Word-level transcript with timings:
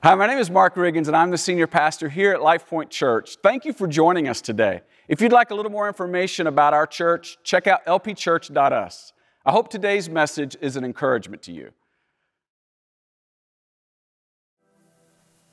Hi, 0.00 0.14
my 0.14 0.28
name 0.28 0.38
is 0.38 0.48
Mark 0.48 0.76
Riggins, 0.76 1.08
and 1.08 1.16
I'm 1.16 1.32
the 1.32 1.36
senior 1.38 1.66
pastor 1.66 2.08
here 2.08 2.32
at 2.32 2.38
LifePoint 2.38 2.88
Church. 2.88 3.36
Thank 3.42 3.64
you 3.64 3.72
for 3.72 3.88
joining 3.88 4.28
us 4.28 4.40
today. 4.40 4.82
If 5.08 5.20
you'd 5.20 5.32
like 5.32 5.50
a 5.50 5.56
little 5.56 5.72
more 5.72 5.88
information 5.88 6.46
about 6.46 6.72
our 6.72 6.86
church, 6.86 7.36
check 7.42 7.66
out 7.66 7.84
lpchurch.us. 7.84 9.12
I 9.44 9.50
hope 9.50 9.68
today's 9.68 10.08
message 10.08 10.56
is 10.60 10.76
an 10.76 10.84
encouragement 10.84 11.42
to 11.42 11.52
you. 11.52 11.72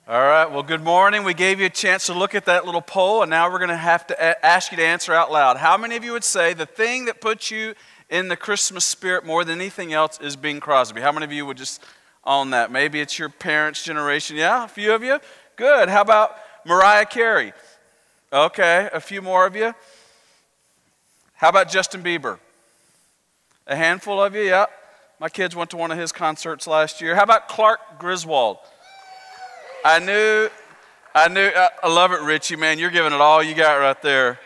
All 0.07 0.21
right, 0.21 0.45
well, 0.45 0.61
good 0.61 0.83
morning. 0.83 1.23
We 1.23 1.33
gave 1.33 1.59
you 1.59 1.65
a 1.65 1.71
chance 1.71 2.05
to 2.05 2.13
look 2.13 2.35
at 2.35 2.45
that 2.45 2.67
little 2.67 2.83
poll, 2.83 3.23
and 3.23 3.31
now 3.31 3.51
we're 3.51 3.57
going 3.57 3.69
to 3.69 3.75
have 3.75 4.05
to 4.05 4.45
ask 4.45 4.71
you 4.71 4.77
to 4.77 4.85
answer 4.85 5.11
out 5.11 5.31
loud. 5.31 5.57
How 5.57 5.75
many 5.75 5.95
of 5.95 6.03
you 6.03 6.11
would 6.11 6.23
say 6.23 6.53
the 6.53 6.67
thing 6.67 7.05
that 7.05 7.19
puts 7.19 7.49
you 7.49 7.73
in 8.11 8.27
the 8.27 8.37
Christmas 8.37 8.85
spirit 8.85 9.25
more 9.25 9.43
than 9.43 9.59
anything 9.59 9.91
else 9.91 10.19
is 10.21 10.35
Bing 10.35 10.59
Crosby? 10.59 11.01
How 11.01 11.11
many 11.11 11.25
of 11.25 11.33
you 11.33 11.47
would 11.47 11.57
just 11.57 11.81
on 12.25 12.51
that? 12.51 12.71
Maybe 12.71 12.99
it's 12.99 13.17
your 13.19 13.29
parents' 13.29 13.83
generation. 13.83 14.35
Yeah, 14.35 14.65
a 14.65 14.67
few 14.67 14.93
of 14.93 15.03
you? 15.03 15.19
Good. 15.55 15.89
How 15.89 16.01
about 16.01 16.35
Mariah 16.65 17.05
Carey? 17.05 17.53
Okay, 18.33 18.89
a 18.91 18.99
few 18.99 19.21
more 19.21 19.45
of 19.45 19.55
you. 19.55 19.73
How 21.33 21.49
about 21.49 21.69
Justin 21.69 22.03
Bieber? 22.03 22.39
A 23.67 23.75
handful 23.75 24.21
of 24.21 24.35
you? 24.35 24.41
Yeah. 24.41 24.65
My 25.19 25.29
kids 25.29 25.55
went 25.55 25.69
to 25.69 25.77
one 25.77 25.91
of 25.91 25.97
his 25.97 26.11
concerts 26.11 26.67
last 26.67 27.01
year. 27.01 27.15
How 27.15 27.23
about 27.23 27.47
Clark 27.47 27.99
Griswold? 27.99 28.57
I 29.83 29.99
knew, 29.99 30.49
I 31.13 31.29
knew, 31.29 31.49
I 31.55 31.87
love 31.87 32.11
it, 32.11 32.21
Richie, 32.21 32.55
man. 32.55 32.79
You're 32.79 32.89
giving 32.89 33.13
it 33.13 33.21
all 33.21 33.41
you 33.41 33.55
got 33.55 33.75
right 33.75 34.01
there. 34.01 34.39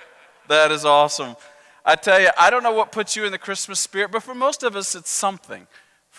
That 0.47 0.71
is 0.71 0.85
awesome. 0.85 1.35
I 1.85 1.95
tell 1.95 2.19
you, 2.19 2.29
I 2.37 2.49
don't 2.49 2.61
know 2.61 2.73
what 2.73 2.91
puts 2.91 3.15
you 3.15 3.25
in 3.25 3.31
the 3.31 3.37
Christmas 3.37 3.79
spirit, 3.79 4.11
but 4.11 4.21
for 4.21 4.35
most 4.35 4.63
of 4.63 4.75
us, 4.75 4.93
it's 4.95 5.09
something. 5.09 5.65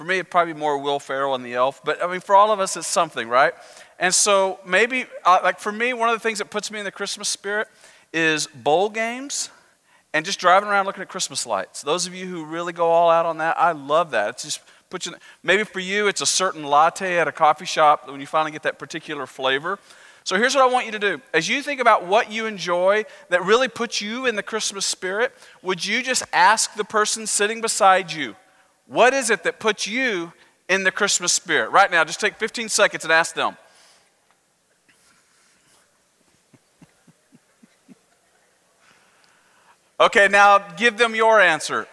For 0.01 0.05
me, 0.05 0.15
it'd 0.15 0.31
probably 0.31 0.55
be 0.55 0.59
more 0.59 0.79
Will 0.79 0.99
Ferrell 0.99 1.35
and 1.35 1.45
the 1.45 1.53
elf, 1.53 1.85
but 1.85 2.03
I 2.03 2.11
mean, 2.11 2.21
for 2.21 2.35
all 2.35 2.53
of 2.53 2.59
us, 2.59 2.75
it's 2.75 2.87
something, 2.87 3.29
right? 3.29 3.53
And 3.99 4.15
so 4.15 4.59
maybe, 4.65 5.05
uh, 5.27 5.41
like 5.43 5.59
for 5.59 5.71
me, 5.71 5.93
one 5.93 6.09
of 6.09 6.15
the 6.15 6.21
things 6.21 6.39
that 6.39 6.49
puts 6.49 6.71
me 6.71 6.79
in 6.79 6.87
the 6.87 6.91
Christmas 6.91 7.29
spirit 7.29 7.69
is 8.11 8.47
bowl 8.47 8.89
games 8.89 9.51
and 10.15 10.25
just 10.25 10.41
driving 10.41 10.71
around 10.71 10.87
looking 10.87 11.03
at 11.03 11.11
Christmas 11.11 11.45
lights. 11.45 11.83
Those 11.83 12.07
of 12.07 12.15
you 12.15 12.25
who 12.25 12.47
really 12.47 12.73
go 12.73 12.87
all 12.87 13.11
out 13.11 13.27
on 13.27 13.37
that, 13.37 13.61
I 13.61 13.73
love 13.73 14.13
that. 14.13 14.31
It's 14.31 14.45
just 14.45 14.61
puts 14.89 15.05
you, 15.05 15.13
maybe 15.43 15.65
for 15.65 15.81
you, 15.81 16.07
it's 16.07 16.23
a 16.23 16.27
certain 16.27 16.65
latte 16.65 17.19
at 17.19 17.29
a 17.29 17.33
coffee 17.33 17.67
shop 17.67 18.09
when 18.09 18.23
you 18.23 18.27
finally 18.27 18.53
get 18.53 18.63
that 18.63 18.79
particular 18.79 19.27
flavor. 19.27 19.79
So 20.25 20.37
here's 20.37 20.55
what 20.55 20.65
I 20.65 20.73
want 20.73 20.87
you 20.87 20.93
to 20.93 20.99
do. 20.99 21.21
As 21.35 21.47
you 21.47 21.61
think 21.61 21.79
about 21.79 22.07
what 22.07 22.33
you 22.33 22.47
enjoy 22.47 23.05
that 23.29 23.45
really 23.45 23.69
puts 23.69 24.01
you 24.01 24.25
in 24.25 24.37
the 24.37 24.43
Christmas 24.43 24.87
spirit, 24.87 25.35
would 25.61 25.85
you 25.85 26.03
just 26.03 26.23
ask 26.33 26.73
the 26.73 26.85
person 26.85 27.27
sitting 27.27 27.61
beside 27.61 28.11
you, 28.11 28.35
what 28.91 29.15
is 29.15 29.31
it 29.31 29.45
that 29.45 29.61
puts 29.61 29.87
you 29.87 30.33
in 30.69 30.83
the 30.83 30.91
Christmas 30.91 31.33
spirit? 31.33 31.71
Right 31.71 31.89
now, 31.93 32.03
just 32.03 32.19
take 32.19 32.35
15 32.35 32.69
seconds 32.69 33.05
and 33.05 33.13
ask 33.13 33.37
them. 33.37 33.57
okay, 40.01 40.27
now 40.27 40.59
give 40.77 40.99
them 40.99 41.15
your 41.15 41.41
answer. 41.41 41.87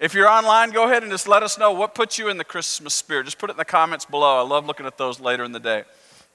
If 0.00 0.14
you're 0.14 0.26
online, 0.26 0.70
go 0.70 0.84
ahead 0.84 1.02
and 1.02 1.12
just 1.12 1.28
let 1.28 1.42
us 1.42 1.58
know 1.58 1.70
what 1.72 1.94
puts 1.94 2.18
you 2.18 2.30
in 2.30 2.38
the 2.38 2.44
Christmas 2.44 2.94
spirit. 2.94 3.24
Just 3.26 3.36
put 3.36 3.50
it 3.50 3.52
in 3.52 3.58
the 3.58 3.64
comments 3.66 4.06
below. 4.06 4.38
I 4.38 4.42
love 4.48 4.64
looking 4.64 4.86
at 4.86 4.96
those 4.96 5.20
later 5.20 5.44
in 5.44 5.52
the 5.52 5.60
day. 5.60 5.84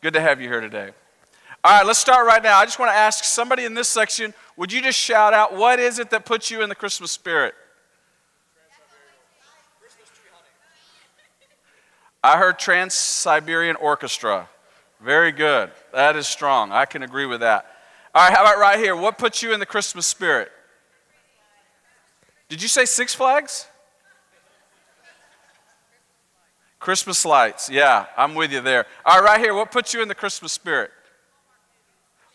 Good 0.02 0.14
to 0.14 0.22
have 0.22 0.40
you 0.40 0.48
here 0.48 0.62
today. 0.62 0.92
All 1.64 1.76
right, 1.76 1.88
let's 1.88 1.98
start 1.98 2.28
right 2.28 2.44
now. 2.44 2.60
I 2.60 2.66
just 2.66 2.78
want 2.78 2.92
to 2.92 2.96
ask 2.96 3.24
somebody 3.24 3.66
in 3.66 3.74
this 3.74 3.88
section, 3.88 4.36
would 4.58 4.72
you 4.72 4.84
just 4.84 5.00
shout 5.00 5.34
out, 5.34 5.56
what 5.56 5.80
is 5.80 5.98
it 5.98 6.12
that 6.12 6.24
puts 6.24 6.52
you 6.52 6.62
in 6.62 6.70
the 6.70 6.76
Christmas 6.76 7.12
spirit? 7.12 7.56
I 12.24 12.38
heard 12.38 12.60
Trans 12.60 12.94
Siberian 12.94 13.76
Orchestra. 13.78 14.50
Very 15.02 15.32
good. 15.32 15.72
That 15.94 16.16
is 16.16 16.28
strong. 16.28 16.72
I 16.72 16.86
can 16.86 17.04
agree 17.04 17.26
with 17.26 17.40
that. 17.40 17.66
All 18.14 18.28
right, 18.28 18.36
how 18.36 18.44
about 18.44 18.60
right 18.60 18.80
here? 18.80 18.96
What 18.96 19.18
puts 19.18 19.42
you 19.42 19.54
in 19.54 19.60
the 19.60 19.66
Christmas 19.66 20.06
spirit? 20.06 20.52
Did 22.50 22.62
you 22.62 22.68
say 22.68 22.86
Six 22.86 23.14
Flags? 23.14 23.68
Christmas 26.80 27.26
lights. 27.26 27.70
Yeah, 27.70 28.06
I'm 28.18 28.36
with 28.36 28.52
you 28.52 28.62
there. 28.62 28.86
All 29.06 29.22
right, 29.22 29.32
right 29.32 29.40
here. 29.40 29.54
What 29.54 29.72
puts 29.72 29.94
you 29.94 30.02
in 30.02 30.08
the 30.08 30.16
Christmas 30.16 30.52
spirit? 30.54 30.92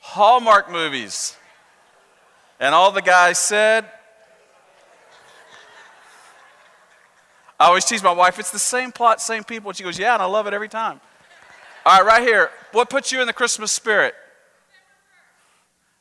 Hallmark 0.01 0.71
movies. 0.71 1.37
And 2.61 2.75
all 2.75 2.93
the 2.93 3.03
guys 3.03 3.39
said, 3.39 3.87
I 7.59 7.67
always 7.67 7.85
tease 7.85 8.03
my 8.03 8.13
wife, 8.13 8.39
it's 8.39 8.51
the 8.51 8.59
same 8.59 8.93
plot, 8.93 9.21
same 9.21 9.45
people. 9.45 9.71
And 9.71 9.77
she 9.77 9.85
goes, 9.85 9.99
Yeah, 9.99 10.15
and 10.15 10.23
I 10.23 10.27
love 10.27 10.47
it 10.47 10.55
every 10.55 10.69
time. 10.69 11.01
All 11.87 11.99
right, 11.99 12.07
right 12.07 12.23
here. 12.23 12.51
What 12.73 12.91
puts 12.91 13.13
you 13.13 13.21
in 13.21 13.27
the 13.27 13.33
Christmas 13.33 13.71
spirit? 13.71 14.15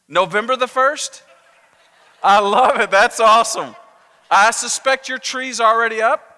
November 0.07 0.55
the 0.55 0.65
1st? 0.65 1.21
I 2.23 2.39
love 2.39 2.79
it. 2.79 2.89
That's 2.89 3.19
awesome. 3.19 3.75
I 4.31 4.51
suspect 4.51 5.09
your 5.09 5.17
tree's 5.17 5.59
already 5.59 6.01
up. 6.01 6.33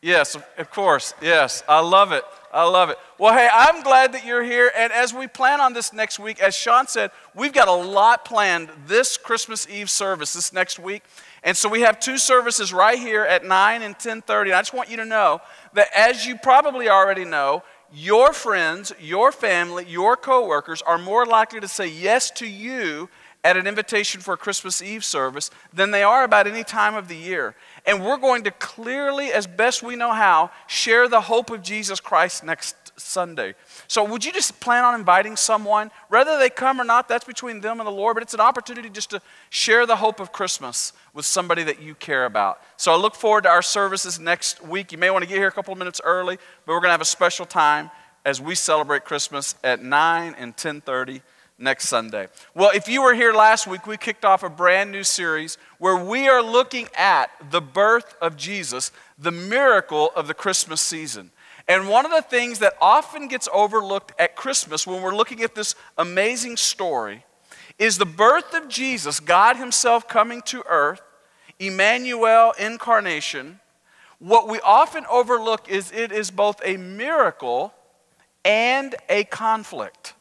Yes, 0.00 0.36
of 0.56 0.70
course. 0.70 1.14
Yes, 1.20 1.64
I 1.68 1.80
love 1.80 2.12
it. 2.12 2.22
I 2.52 2.62
love 2.62 2.90
it. 2.90 2.98
Well, 3.18 3.34
hey, 3.34 3.48
I'm 3.52 3.82
glad 3.82 4.12
that 4.12 4.24
you're 4.24 4.44
here. 4.44 4.70
And 4.76 4.92
as 4.92 5.12
we 5.12 5.26
plan 5.26 5.60
on 5.60 5.72
this 5.72 5.92
next 5.92 6.18
week, 6.18 6.40
as 6.40 6.54
Sean 6.54 6.86
said, 6.86 7.10
we've 7.34 7.52
got 7.52 7.66
a 7.66 7.72
lot 7.72 8.24
planned 8.24 8.70
this 8.86 9.16
Christmas 9.16 9.68
Eve 9.68 9.90
service 9.90 10.34
this 10.34 10.52
next 10.52 10.78
week. 10.78 11.02
And 11.46 11.56
so 11.56 11.68
we 11.68 11.82
have 11.82 12.00
two 12.00 12.18
services 12.18 12.72
right 12.72 12.98
here 12.98 13.22
at 13.22 13.44
9 13.44 13.82
and 13.82 13.96
10:30. 13.96 14.50
And 14.50 14.56
I 14.56 14.60
just 14.60 14.74
want 14.74 14.90
you 14.90 14.96
to 14.96 15.04
know 15.04 15.40
that 15.74 15.88
as 15.94 16.26
you 16.26 16.36
probably 16.36 16.88
already 16.88 17.24
know, 17.24 17.62
your 17.92 18.32
friends, 18.32 18.92
your 18.98 19.30
family, 19.30 19.84
your 19.86 20.16
coworkers 20.16 20.82
are 20.82 20.98
more 20.98 21.24
likely 21.24 21.60
to 21.60 21.68
say 21.68 21.86
yes 21.86 22.32
to 22.32 22.46
you 22.46 23.08
at 23.44 23.56
an 23.56 23.68
invitation 23.68 24.20
for 24.20 24.34
a 24.34 24.36
Christmas 24.36 24.82
Eve 24.82 25.04
service 25.04 25.52
than 25.72 25.92
they 25.92 26.02
are 26.02 26.24
about 26.24 26.48
any 26.48 26.64
time 26.64 26.96
of 26.96 27.06
the 27.06 27.16
year. 27.16 27.54
And 27.86 28.04
we're 28.04 28.16
going 28.16 28.42
to 28.42 28.50
clearly, 28.50 29.32
as 29.32 29.46
best 29.46 29.84
we 29.84 29.94
know 29.94 30.12
how, 30.12 30.50
share 30.66 31.08
the 31.08 31.20
hope 31.20 31.50
of 31.50 31.62
Jesus 31.62 32.00
Christ 32.00 32.42
next 32.42 32.74
Sunday. 32.96 33.54
So, 33.88 34.04
would 34.04 34.24
you 34.24 34.32
just 34.32 34.58
plan 34.60 34.84
on 34.84 34.94
inviting 34.94 35.36
someone? 35.36 35.90
Whether 36.08 36.38
they 36.38 36.50
come 36.50 36.80
or 36.80 36.84
not, 36.84 37.08
that's 37.08 37.24
between 37.24 37.60
them 37.60 37.80
and 37.80 37.86
the 37.86 37.92
Lord, 37.92 38.14
but 38.14 38.22
it's 38.22 38.34
an 38.34 38.40
opportunity 38.40 38.90
just 38.90 39.10
to 39.10 39.20
share 39.50 39.86
the 39.86 39.96
hope 39.96 40.20
of 40.20 40.32
Christmas 40.32 40.92
with 41.14 41.24
somebody 41.24 41.62
that 41.64 41.80
you 41.80 41.94
care 41.94 42.24
about. 42.24 42.60
So, 42.76 42.92
I 42.92 42.96
look 42.96 43.14
forward 43.14 43.42
to 43.42 43.50
our 43.50 43.62
services 43.62 44.18
next 44.18 44.62
week. 44.64 44.92
You 44.92 44.98
may 44.98 45.10
want 45.10 45.22
to 45.22 45.28
get 45.28 45.38
here 45.38 45.48
a 45.48 45.52
couple 45.52 45.72
of 45.72 45.78
minutes 45.78 46.00
early, 46.04 46.36
but 46.64 46.72
we're 46.72 46.80
going 46.80 46.88
to 46.88 46.92
have 46.92 47.00
a 47.00 47.04
special 47.04 47.46
time 47.46 47.90
as 48.24 48.40
we 48.40 48.54
celebrate 48.54 49.04
Christmas 49.04 49.54
at 49.62 49.82
9 49.82 50.34
and 50.38 50.56
10:30 50.56 51.22
next 51.58 51.88
Sunday. 51.88 52.28
Well, 52.54 52.70
if 52.74 52.88
you 52.88 53.02
were 53.02 53.14
here 53.14 53.32
last 53.32 53.66
week, 53.66 53.86
we 53.86 53.96
kicked 53.96 54.24
off 54.24 54.42
a 54.42 54.50
brand 54.50 54.90
new 54.90 55.04
series 55.04 55.56
where 55.78 55.96
we 55.96 56.28
are 56.28 56.42
looking 56.42 56.88
at 56.96 57.30
the 57.50 57.60
birth 57.60 58.14
of 58.20 58.36
Jesus, 58.36 58.92
the 59.18 59.30
miracle 59.30 60.10
of 60.14 60.26
the 60.26 60.34
Christmas 60.34 60.80
season. 60.80 61.30
And 61.68 61.88
one 61.88 62.04
of 62.04 62.12
the 62.12 62.22
things 62.22 62.60
that 62.60 62.74
often 62.80 63.26
gets 63.26 63.48
overlooked 63.52 64.12
at 64.18 64.36
Christmas 64.36 64.86
when 64.86 65.02
we're 65.02 65.14
looking 65.14 65.42
at 65.42 65.54
this 65.54 65.74
amazing 65.98 66.56
story 66.56 67.24
is 67.78 67.98
the 67.98 68.06
birth 68.06 68.54
of 68.54 68.68
Jesus, 68.68 69.20
God 69.20 69.56
Himself 69.56 70.08
coming 70.08 70.42
to 70.42 70.62
earth, 70.68 71.02
Emmanuel 71.58 72.52
incarnation. 72.58 73.60
What 74.18 74.48
we 74.48 74.60
often 74.60 75.04
overlook 75.10 75.68
is 75.68 75.90
it 75.92 76.12
is 76.12 76.30
both 76.30 76.60
a 76.64 76.76
miracle 76.76 77.74
and 78.44 78.94
a 79.08 79.24
conflict 79.24 80.14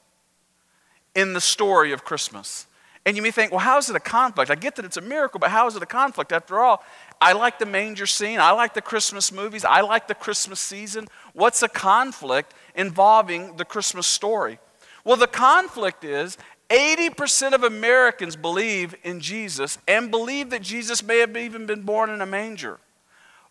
in 1.13 1.33
the 1.33 1.41
story 1.41 1.91
of 1.91 2.03
Christmas. 2.03 2.67
And 3.05 3.15
you 3.15 3.21
may 3.21 3.29
think, 3.29 3.51
well, 3.51 3.59
how 3.59 3.77
is 3.77 3.87
it 3.89 3.95
a 3.95 3.99
conflict? 3.99 4.49
I 4.49 4.55
get 4.55 4.75
that 4.77 4.85
it's 4.85 4.97
a 4.97 5.01
miracle, 5.01 5.39
but 5.39 5.51
how 5.51 5.67
is 5.67 5.75
it 5.75 5.83
a 5.83 5.85
conflict? 5.85 6.31
After 6.31 6.59
all, 6.59 6.83
I 7.21 7.33
like 7.33 7.59
the 7.59 7.65
manger 7.65 8.07
scene. 8.07 8.39
I 8.39 8.51
like 8.51 8.73
the 8.73 8.81
Christmas 8.81 9.31
movies. 9.31 9.63
I 9.63 9.81
like 9.81 10.07
the 10.07 10.15
Christmas 10.15 10.59
season. 10.59 11.07
What's 11.35 11.61
a 11.61 11.69
conflict 11.69 12.53
involving 12.75 13.57
the 13.57 13.65
Christmas 13.65 14.07
story? 14.07 14.57
Well, 15.03 15.17
the 15.17 15.27
conflict 15.27 16.03
is 16.03 16.37
80% 16.69 17.53
of 17.53 17.63
Americans 17.63 18.35
believe 18.35 18.95
in 19.03 19.19
Jesus 19.19 19.77
and 19.87 20.09
believe 20.09 20.49
that 20.49 20.61
Jesus 20.61 21.03
may 21.03 21.19
have 21.19 21.37
even 21.37 21.65
been 21.65 21.83
born 21.83 22.09
in 22.09 22.21
a 22.21 22.25
manger. 22.25 22.79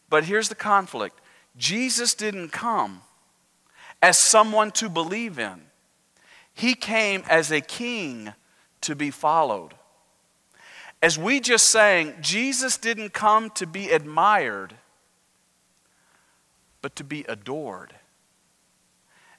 But 0.08 0.24
here's 0.24 0.48
the 0.48 0.54
conflict 0.54 1.20
Jesus 1.56 2.14
didn't 2.14 2.48
come 2.48 3.02
as 4.02 4.18
someone 4.18 4.70
to 4.72 4.88
believe 4.88 5.38
in. 5.38 5.60
He 6.54 6.74
came 6.74 7.22
as 7.28 7.50
a 7.52 7.60
king 7.60 8.32
to 8.80 8.96
be 8.96 9.10
followed. 9.10 9.74
As 11.02 11.18
we 11.18 11.38
just 11.38 11.68
sang, 11.68 12.14
Jesus 12.22 12.78
didn't 12.78 13.12
come 13.12 13.50
to 13.50 13.66
be 13.66 13.90
admired, 13.90 14.74
but 16.84 16.96
to 16.96 17.02
be 17.02 17.24
adored. 17.30 17.94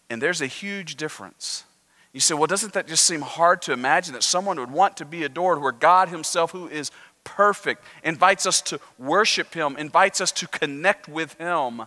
And 0.10 0.20
there's 0.20 0.42
a 0.42 0.48
huge 0.48 0.96
difference. 0.96 1.64
You 2.12 2.20
say, 2.20 2.34
well, 2.34 2.48
doesn't 2.48 2.74
that 2.74 2.88
just 2.88 3.06
seem 3.06 3.22
hard 3.22 3.62
to 3.62 3.72
imagine 3.72 4.16
that 4.16 4.24
someone 4.24 4.60
would 4.60 4.72
want 4.72 4.98
to 4.98 5.06
be 5.06 5.24
adored 5.24 5.62
where 5.62 5.72
God 5.72 6.10
Himself, 6.10 6.50
who 6.50 6.68
is 6.68 6.90
perfect, 7.24 7.84
invites 8.04 8.48
us 8.48 8.64
to 8.64 8.80
worship 8.98 9.54
Him, 9.54 9.78
invites 9.78 10.22
us 10.22 10.32
to 10.32 10.48
connect 10.48 11.08
with 11.08 11.34
Him 11.34 11.84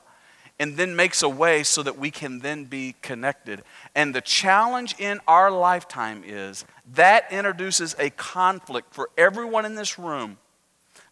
and 0.60 0.76
then 0.76 0.94
makes 0.94 1.24
a 1.24 1.28
way 1.28 1.64
so 1.64 1.82
that 1.82 1.98
we 1.98 2.12
can 2.12 2.38
then 2.38 2.66
be 2.66 2.94
connected. 3.02 3.64
And 3.96 4.14
the 4.14 4.20
challenge 4.20 4.94
in 5.00 5.18
our 5.26 5.50
lifetime 5.50 6.22
is 6.24 6.64
that 6.94 7.32
introduces 7.32 7.96
a 7.98 8.10
conflict 8.10 8.94
for 8.94 9.10
everyone 9.18 9.64
in 9.64 9.74
this 9.74 9.98
room. 9.98 10.38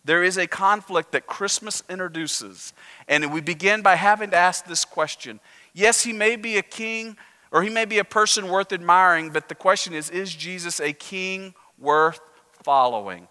There 0.06 0.22
is 0.22 0.38
a 0.38 0.46
conflict 0.46 1.10
that 1.12 1.26
Christmas 1.26 1.82
introduces. 1.90 2.72
And 3.08 3.32
we 3.32 3.40
begin 3.40 3.82
by 3.82 3.96
having 3.96 4.30
to 4.30 4.36
ask 4.36 4.64
this 4.64 4.84
question 4.84 5.40
Yes, 5.74 6.04
he 6.04 6.12
may 6.12 6.36
be 6.36 6.56
a 6.56 6.62
king 6.62 7.16
or 7.50 7.62
he 7.62 7.70
may 7.70 7.84
be 7.84 7.98
a 7.98 8.04
person 8.04 8.48
worth 8.48 8.72
admiring, 8.72 9.30
but 9.30 9.48
the 9.48 9.54
question 9.56 9.94
is 9.94 10.08
Is 10.10 10.32
Jesus 10.32 10.80
a 10.80 10.92
king 10.92 11.54
worth 11.76 12.20
following, 12.62 13.26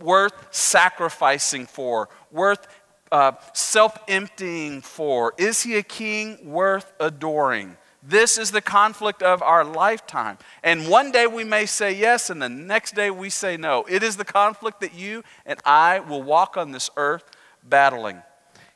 worth 0.00 0.48
sacrificing 0.50 1.64
for, 1.64 2.10
worth 2.30 2.66
uh, 3.10 3.32
self 3.54 3.96
emptying 4.06 4.82
for? 4.82 5.32
Is 5.38 5.62
he 5.62 5.76
a 5.76 5.82
king 5.82 6.38
worth 6.44 6.92
adoring? 7.00 7.78
This 8.02 8.38
is 8.38 8.52
the 8.52 8.60
conflict 8.60 9.22
of 9.22 9.42
our 9.42 9.64
lifetime. 9.64 10.38
And 10.62 10.88
one 10.88 11.10
day 11.10 11.26
we 11.26 11.42
may 11.42 11.66
say 11.66 11.92
yes, 11.92 12.30
and 12.30 12.40
the 12.40 12.48
next 12.48 12.94
day 12.94 13.10
we 13.10 13.28
say 13.28 13.56
no. 13.56 13.84
It 13.88 14.02
is 14.02 14.16
the 14.16 14.24
conflict 14.24 14.80
that 14.80 14.94
you 14.94 15.24
and 15.44 15.58
I 15.64 16.00
will 16.00 16.22
walk 16.22 16.56
on 16.56 16.70
this 16.70 16.90
earth 16.96 17.24
battling. 17.64 18.22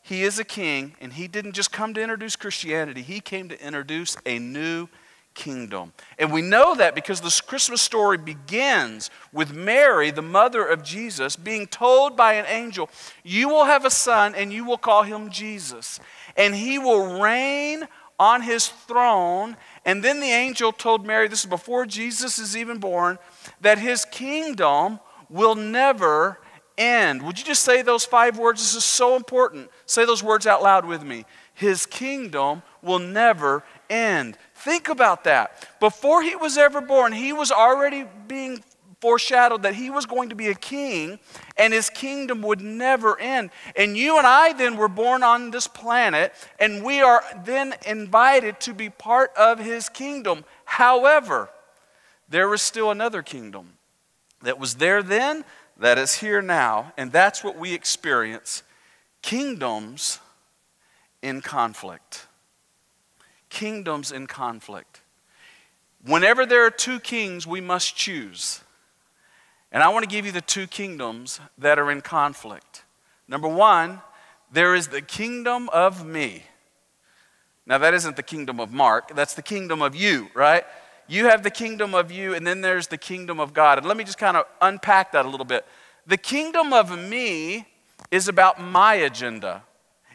He 0.03 0.25
is 0.25 0.41
a 0.41 0.45
king, 0.45 0.97
and 1.01 1.13
he 1.13 1.29
didn't 1.29 1.53
just 1.53 1.71
come 1.71 1.95
to 1.95 2.03
introduce 2.03 2.35
Christianity, 2.35 3.03
he 3.03 3.21
came 3.21 3.49
to 3.49 3.65
introduce 3.65 4.17
a 4.27 4.39
new 4.41 4.89
kingdom. 5.35 5.93
And 6.19 6.33
we 6.33 6.43
know 6.43 6.75
that 6.75 6.95
because 6.95 7.21
this 7.21 7.41
Christmas 7.41 7.81
story 7.81 8.19
begins 8.19 9.11
with 9.33 9.55
Mary, 9.55 10.11
the 10.11 10.21
mother 10.21 10.67
of 10.67 10.83
Jesus, 10.83 11.37
being 11.37 11.67
told 11.67 12.17
by 12.17 12.35
an 12.35 12.47
angel, 12.47 12.91
You 13.23 13.49
will 13.49 13.65
have 13.65 13.85
a 13.85 13.91
son, 13.91 14.35
and 14.35 14.53
you 14.53 14.65
will 14.65 14.79
call 14.79 15.05
him 15.05 15.31
Jesus, 15.31 16.01
and 16.37 16.55
he 16.55 16.79
will 16.79 17.21
reign 17.21 17.87
on 18.23 18.43
his 18.43 18.69
throne. 18.69 19.57
And 19.85 20.01
then 20.01 20.21
the 20.21 20.31
angel 20.31 20.71
told 20.71 21.05
Mary, 21.05 21.27
this 21.27 21.41
is 21.41 21.51
before 21.51 21.87
Jesus 21.87 22.39
is 22.39 22.57
even 22.57 22.79
born, 22.79 23.19
that 23.61 23.79
his 23.79 24.05
kingdom 24.05 25.01
will 25.29 25.57
never 25.57 26.39
end. 26.79 27.23
Would 27.23 27.41
you 27.41 27.45
just 27.45 27.65
say 27.65 27.83
those 27.83 28.05
five 28.05 28.39
words? 28.39 28.61
This 28.61 28.77
is 28.77 28.85
so 28.85 29.17
important. 29.17 29.71
Say 29.87 30.05
those 30.05 30.23
words 30.23 30.47
out 30.47 30.63
loud 30.63 30.87
with 30.87 31.03
me. 31.03 31.25
His 31.53 31.85
kingdom 31.85 32.63
will 32.81 33.01
never 33.01 33.65
end. 33.91 34.39
Think 34.55 34.89
about 34.89 35.25
that. 35.25 35.69
Before 35.81 36.23
he 36.23 36.37
was 36.37 36.57
ever 36.57 36.81
born, 36.81 37.13
he 37.13 37.33
was 37.33 37.51
already 37.51 38.05
being 38.29 38.63
foreshadowed 39.03 39.65
that 39.65 39.75
he 39.75 39.91
was 39.91 40.07
going 40.07 40.29
to 40.29 40.37
be 40.37 40.47
a 40.47 40.55
king 40.55 41.19
and 41.57 41.75
his 41.75 41.91
kingdom 41.91 42.41
would 42.41 42.61
never 42.61 43.19
end. 43.19 43.51
And 43.75 43.97
you 43.97 44.17
and 44.17 44.27
I 44.27 44.53
then 44.53 44.77
were 44.77 44.87
born 44.87 45.25
on 45.25 45.51
this 45.51 45.67
planet 45.67 46.33
and 46.61 46.85
we 46.85 47.01
are 47.01 47.21
then 47.45 47.75
invited 47.85 48.61
to 48.61 48.73
be 48.73 48.91
part 48.91 49.33
of 49.37 49.59
his 49.59 49.89
kingdom. 49.89 50.45
However, 50.65 51.51
there 52.29 52.55
is 52.55 52.63
still 52.63 52.93
another 52.93 53.23
kingdom 53.23 53.73
that 54.43 54.61
was 54.61 54.77
there 54.77 55.03
then, 55.03 55.45
that 55.77 55.99
is 55.99 56.21
here 56.21 56.41
now, 56.41 56.93
and 56.97 57.11
that's 57.11 57.43
what 57.43 57.59
we 57.59 57.75
experience 57.75 58.63
kingdoms 59.21 60.21
in 61.23 61.41
conflict. 61.41 62.27
Kingdoms 63.49 64.13
in 64.13 64.29
conflict. 64.29 65.01
Whenever 66.05 66.47
there 66.47 66.65
are 66.65 66.71
two 66.71 67.01
kings, 67.01 67.49
we 67.49 67.61
must 67.61 67.97
choose. 67.97 68.61
And 69.73 69.83
I 69.83 69.89
want 69.89 70.05
to 70.05 70.09
give 70.09 70.27
you 70.27 70.33
the 70.33 70.43
two 70.43 70.67
kingdoms 70.67 71.41
that 71.57 71.79
are 71.79 71.91
in 71.91 72.03
conflict. 72.03 72.85
Number 73.27 73.49
one, 73.49 74.03
there 74.53 74.75
is 74.75 74.89
the 74.89 75.01
kingdom 75.01 75.71
of 75.71 76.07
me. 76.07 76.45
Now, 77.65 77.79
that 77.79 77.95
isn't 77.95 78.17
the 78.17 78.23
kingdom 78.23 78.61
of 78.61 78.73
Mark, 78.73 79.15
that's 79.15 79.35
the 79.35 79.43
kingdom 79.43 79.81
of 79.83 79.95
you, 79.95 80.29
right? 80.35 80.65
You 81.09 81.27
have 81.27 81.43
the 81.43 81.51
kingdom 81.51 81.95
of 81.95 82.13
you, 82.13 82.35
and 82.35 82.47
then 82.47 82.61
there's 82.61 82.89
the 82.89 82.99
kingdom 82.99 83.41
of 83.41 83.53
God. 83.53 83.79
And 83.79 83.87
let 83.87 83.97
me 83.97 84.05
just 84.05 84.19
kind 84.19 84.37
of 84.37 84.47
unpack 84.61 85.13
that 85.13 85.25
a 85.25 85.29
little 85.29 85.47
bit. 85.47 85.65
The 86.07 86.17
kingdom 86.17 86.73
of 86.73 86.99
me 86.99 87.67
is 88.11 88.29
about 88.29 88.61
my 88.61 88.95
agenda, 88.95 89.63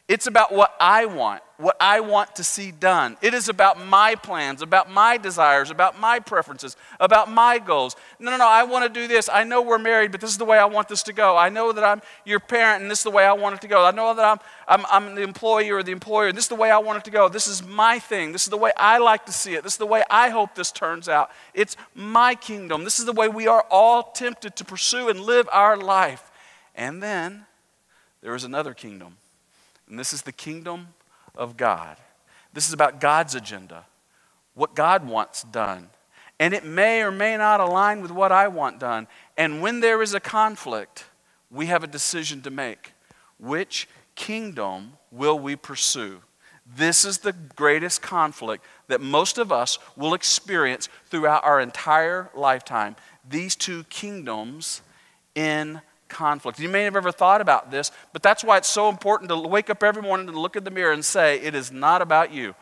it's 0.07 0.27
about 0.27 0.54
what 0.54 0.75
I 0.80 1.06
want 1.06 1.42
what 1.57 1.75
I 1.80 2.01
want 2.01 2.36
to 2.36 2.44
see 2.44 2.71
done. 2.71 3.18
It 3.21 3.33
is 3.33 3.50
about 3.50 3.83
my 3.83 4.13
plans, 4.13 4.62
about 4.62 4.92
my 4.92 5.18
desires, 5.18 5.71
about 5.71 6.00
my 6.00 6.19
preferences, 6.19 6.77
about 7.00 7.31
my 7.31 7.57
goals. 7.57 7.95
No, 8.19 8.30
no, 8.30 8.38
no, 8.38 8.48
I 8.48 8.63
want 8.63 8.83
to 8.83 8.89
do 8.89 9.07
this. 9.07 9.27
I 9.27 9.44
know 9.44 9.63
we're 9.63 9.80
married, 9.80 10.12
but 10.12 10.21
this 10.21 10.30
is 10.30 10.38
the 10.38 10.45
way 10.45 10.59
I 10.59 10.65
want 10.65 10.88
this 10.88 11.01
to 11.04 11.13
go. 11.13 11.36
I 11.36 11.50
know 11.50 11.71
that 11.71 11.83
I'm 11.83 12.01
your 12.25 12.39
parent, 12.39 12.83
and 12.83 12.92
this 12.92 13.00
is 13.00 13.04
the 13.04 13.12
way 13.12 13.25
I 13.25 13.33
want 13.33 13.56
it 13.56 13.62
to 13.62 13.68
go. 13.68 13.83
I 13.83 13.92
know 13.92 14.13
that 14.13 14.24
I'm, 14.24 14.39
I'm, 14.68 14.86
I'm 14.92 15.15
the 15.15 15.24
employee 15.24 15.71
or 15.71 15.81
the 15.81 15.92
employer, 15.92 16.27
and 16.27 16.38
this 16.38 16.45
is 16.45 16.50
the 16.50 16.56
way 16.56 16.69
I 16.69 16.77
want 16.77 17.00
it 17.00 17.06
to 17.06 17.12
go. 17.12 17.27
This 17.27 17.48
is 17.48 17.65
my 17.65 17.98
thing. 17.98 18.33
This 18.33 18.44
is 18.44 18.50
the 18.50 18.57
way 18.57 18.71
I 18.77 19.00
like 19.00 19.25
to 19.25 19.31
see 19.31 19.56
it. 19.56 19.63
This 19.63 19.74
is 19.74 19.80
the 19.80 19.88
way 19.88 20.03
I 20.12 20.30
hope 20.30 20.53
this 20.53 20.71
turns 20.71 21.10
out. 21.10 21.31
It's 21.56 21.75
my 21.95 22.36
kingdom. 22.36 22.83
This 22.83 23.00
is 23.00 23.06
the 23.06 23.13
way 23.13 23.27
we 23.30 23.48
are 23.48 23.65
all 23.71 24.03
tempted 24.12 24.56
to 24.57 24.65
pursue 24.65 25.10
and 25.10 25.21
live 25.21 25.50
our 25.51 25.75
life. 25.75 26.30
And 26.75 27.01
then 27.01 27.48
there 28.21 28.36
is 28.36 28.44
another 28.44 28.75
kingdom, 28.75 29.18
and 29.89 29.98
this 29.98 30.13
is 30.13 30.24
the 30.24 30.31
kingdom 30.31 30.88
of 31.36 31.57
God. 31.57 31.98
This 32.54 32.68
is 32.68 32.74
about 32.74 33.00
God's 33.00 33.36
agenda, 33.36 33.86
what 34.54 34.75
God 34.75 35.07
wants 35.07 35.44
done. 35.44 35.89
And 36.39 36.54
it 36.54 36.66
may 36.66 37.01
or 37.01 37.12
may 37.12 37.36
not 37.36 37.60
align 37.60 38.01
with 38.01 38.12
what 38.12 38.31
I 38.31 38.48
want 38.48 38.80
done. 38.80 39.07
And 39.38 39.62
when 39.62 39.80
there 39.80 40.01
is 40.01 40.13
a 40.13 40.19
conflict, 40.19 41.06
we 41.50 41.68
have 41.68 41.84
a 41.84 41.88
decision 41.88 42.42
to 42.44 42.51
make. 42.51 42.94
Which 43.39 43.88
kingdom 44.16 44.94
will 45.12 45.39
we 45.39 45.56
pursue? 45.56 46.22
This 46.75 47.06
is 47.06 47.19
the 47.19 47.34
greatest 47.34 48.01
conflict 48.01 48.66
that 48.88 49.01
most 49.01 49.38
of 49.38 49.51
us 49.51 49.80
will 49.95 50.13
experience 50.13 50.89
throughout 51.06 51.44
our 51.44 51.62
entire 51.62 52.30
lifetime. 52.36 52.95
These 53.28 53.56
two 53.56 53.84
kingdoms 53.86 54.81
in 55.34 55.81
conflict. 56.09 56.59
You 56.59 56.69
may 56.69 56.83
have 56.83 56.95
ever 56.95 57.12
thought 57.12 57.42
about 57.42 57.71
this, 57.71 57.92
but 58.13 58.24
that's 58.24 58.44
why 58.44 58.57
it's 58.57 58.68
so 58.68 58.89
important 58.89 59.30
to 59.30 59.38
wake 59.38 59.69
up 59.69 59.83
every 59.83 60.01
morning 60.01 60.27
and 60.27 60.38
look 60.38 60.56
in 60.56 60.63
the 60.63 60.71
mirror 60.71 60.92
and 60.92 61.04
say, 61.04 61.39
It 61.39 61.56
is 61.56 61.71
not 61.71 62.01
about 62.01 62.33
you. 62.33 62.56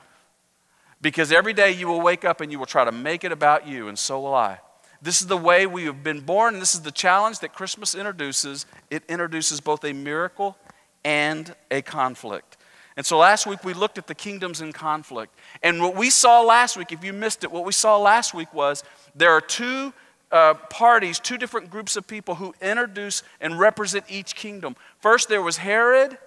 Because 1.01 1.31
every 1.31 1.53
day 1.53 1.71
you 1.71 1.87
will 1.87 2.01
wake 2.01 2.25
up 2.25 2.41
and 2.41 2.51
you 2.51 2.57
will 2.57 2.65
try 2.65 2.83
to 2.85 2.91
make 2.91 3.23
it 3.23 3.31
about 3.31 3.67
you, 3.67 3.87
and 3.87 3.97
so 3.97 4.19
will 4.21 4.33
I. 4.33 4.59
This 5.01 5.21
is 5.21 5.27
the 5.27 5.37
way 5.37 5.67
we 5.67 5.85
have 5.85 6.03
been 6.03 6.21
born, 6.21 6.55
and 6.55 6.61
this 6.61 6.73
is 6.73 6.81
the 6.81 6.91
challenge 6.91 7.39
that 7.39 7.53
Christmas 7.53 7.93
introduces. 7.93 8.65
It 8.89 9.03
introduces 9.07 9.59
both 9.59 9.83
a 9.83 9.93
miracle 9.93 10.57
and 11.03 11.53
a 11.69 11.81
conflict. 11.81 12.57
And 12.97 13.05
so 13.05 13.17
last 13.17 13.45
week 13.45 13.63
we 13.63 13.73
looked 13.73 13.97
at 13.97 14.07
the 14.07 14.15
kingdoms 14.15 14.61
in 14.61 14.71
conflict. 14.71 15.37
And 15.61 15.81
what 15.81 15.95
we 15.95 16.09
saw 16.09 16.41
last 16.41 16.77
week, 16.77 16.91
if 16.91 17.03
you 17.03 17.11
missed 17.11 17.43
it, 17.43 17.51
what 17.51 17.65
we 17.65 17.73
saw 17.73 17.97
last 17.97 18.33
week 18.33 18.53
was 18.53 18.83
there 19.13 19.31
are 19.31 19.41
two 19.41 19.93
uh, 20.31 20.53
parties, 20.69 21.19
two 21.19 21.37
different 21.37 21.69
groups 21.69 21.95
of 21.95 22.07
people 22.07 22.35
who 22.35 22.53
introduce 22.61 23.23
and 23.39 23.59
represent 23.59 24.05
each 24.09 24.35
kingdom. 24.35 24.75
First, 24.99 25.29
there 25.29 25.41
was 25.41 25.57
Herod, 25.57 26.17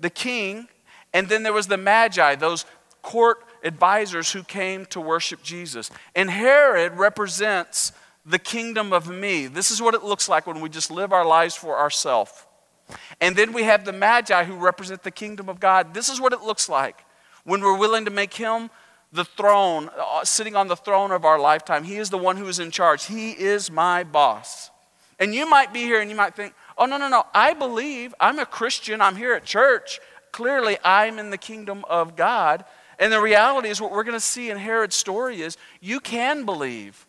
the 0.00 0.10
king, 0.10 0.68
and 1.12 1.28
then 1.28 1.42
there 1.42 1.52
was 1.52 1.66
the 1.66 1.76
Magi, 1.76 2.34
those 2.36 2.64
court 3.02 3.44
advisors 3.64 4.32
who 4.32 4.42
came 4.42 4.86
to 4.86 5.00
worship 5.00 5.42
Jesus. 5.42 5.90
And 6.14 6.30
Herod 6.30 6.92
represents 6.94 7.92
the 8.24 8.38
kingdom 8.38 8.92
of 8.92 9.08
me. 9.08 9.46
This 9.46 9.70
is 9.70 9.80
what 9.80 9.94
it 9.94 10.04
looks 10.04 10.28
like 10.28 10.46
when 10.46 10.60
we 10.60 10.68
just 10.68 10.90
live 10.90 11.12
our 11.12 11.24
lives 11.24 11.54
for 11.54 11.78
ourselves. 11.78 12.46
And 13.20 13.36
then 13.36 13.52
we 13.52 13.64
have 13.64 13.84
the 13.84 13.92
Magi 13.92 14.44
who 14.44 14.56
represent 14.56 15.02
the 15.02 15.10
kingdom 15.10 15.48
of 15.48 15.60
God. 15.60 15.94
This 15.94 16.08
is 16.08 16.20
what 16.20 16.32
it 16.32 16.42
looks 16.42 16.68
like 16.68 17.04
when 17.44 17.60
we're 17.60 17.76
willing 17.76 18.04
to 18.04 18.10
make 18.10 18.34
him 18.34 18.70
the 19.12 19.24
throne, 19.24 19.90
uh, 19.98 20.24
sitting 20.24 20.54
on 20.54 20.68
the 20.68 20.76
throne 20.76 21.12
of 21.12 21.24
our 21.24 21.38
lifetime. 21.38 21.84
He 21.84 21.96
is 21.96 22.10
the 22.10 22.18
one 22.18 22.36
who 22.36 22.46
is 22.46 22.58
in 22.58 22.70
charge. 22.70 23.06
He 23.06 23.30
is 23.30 23.70
my 23.70 24.04
boss. 24.04 24.70
And 25.18 25.34
you 25.34 25.48
might 25.48 25.72
be 25.72 25.80
here 25.80 26.00
and 26.00 26.10
you 26.10 26.16
might 26.16 26.34
think, 26.34 26.54
oh, 26.76 26.86
no, 26.86 26.96
no, 26.96 27.08
no, 27.08 27.24
I 27.34 27.54
believe. 27.54 28.14
I'm 28.20 28.38
a 28.38 28.46
Christian. 28.46 29.00
I'm 29.00 29.16
here 29.16 29.32
at 29.32 29.44
church. 29.44 30.00
Clearly, 30.30 30.76
I'm 30.84 31.18
in 31.18 31.30
the 31.30 31.38
kingdom 31.38 31.84
of 31.88 32.16
God. 32.16 32.64
And 32.98 33.12
the 33.12 33.20
reality 33.20 33.68
is, 33.68 33.80
what 33.80 33.92
we're 33.92 34.04
going 34.04 34.14
to 34.14 34.20
see 34.20 34.50
in 34.50 34.58
Herod's 34.58 34.94
story 34.94 35.40
is 35.40 35.56
you 35.80 36.00
can 36.00 36.44
believe. 36.44 37.06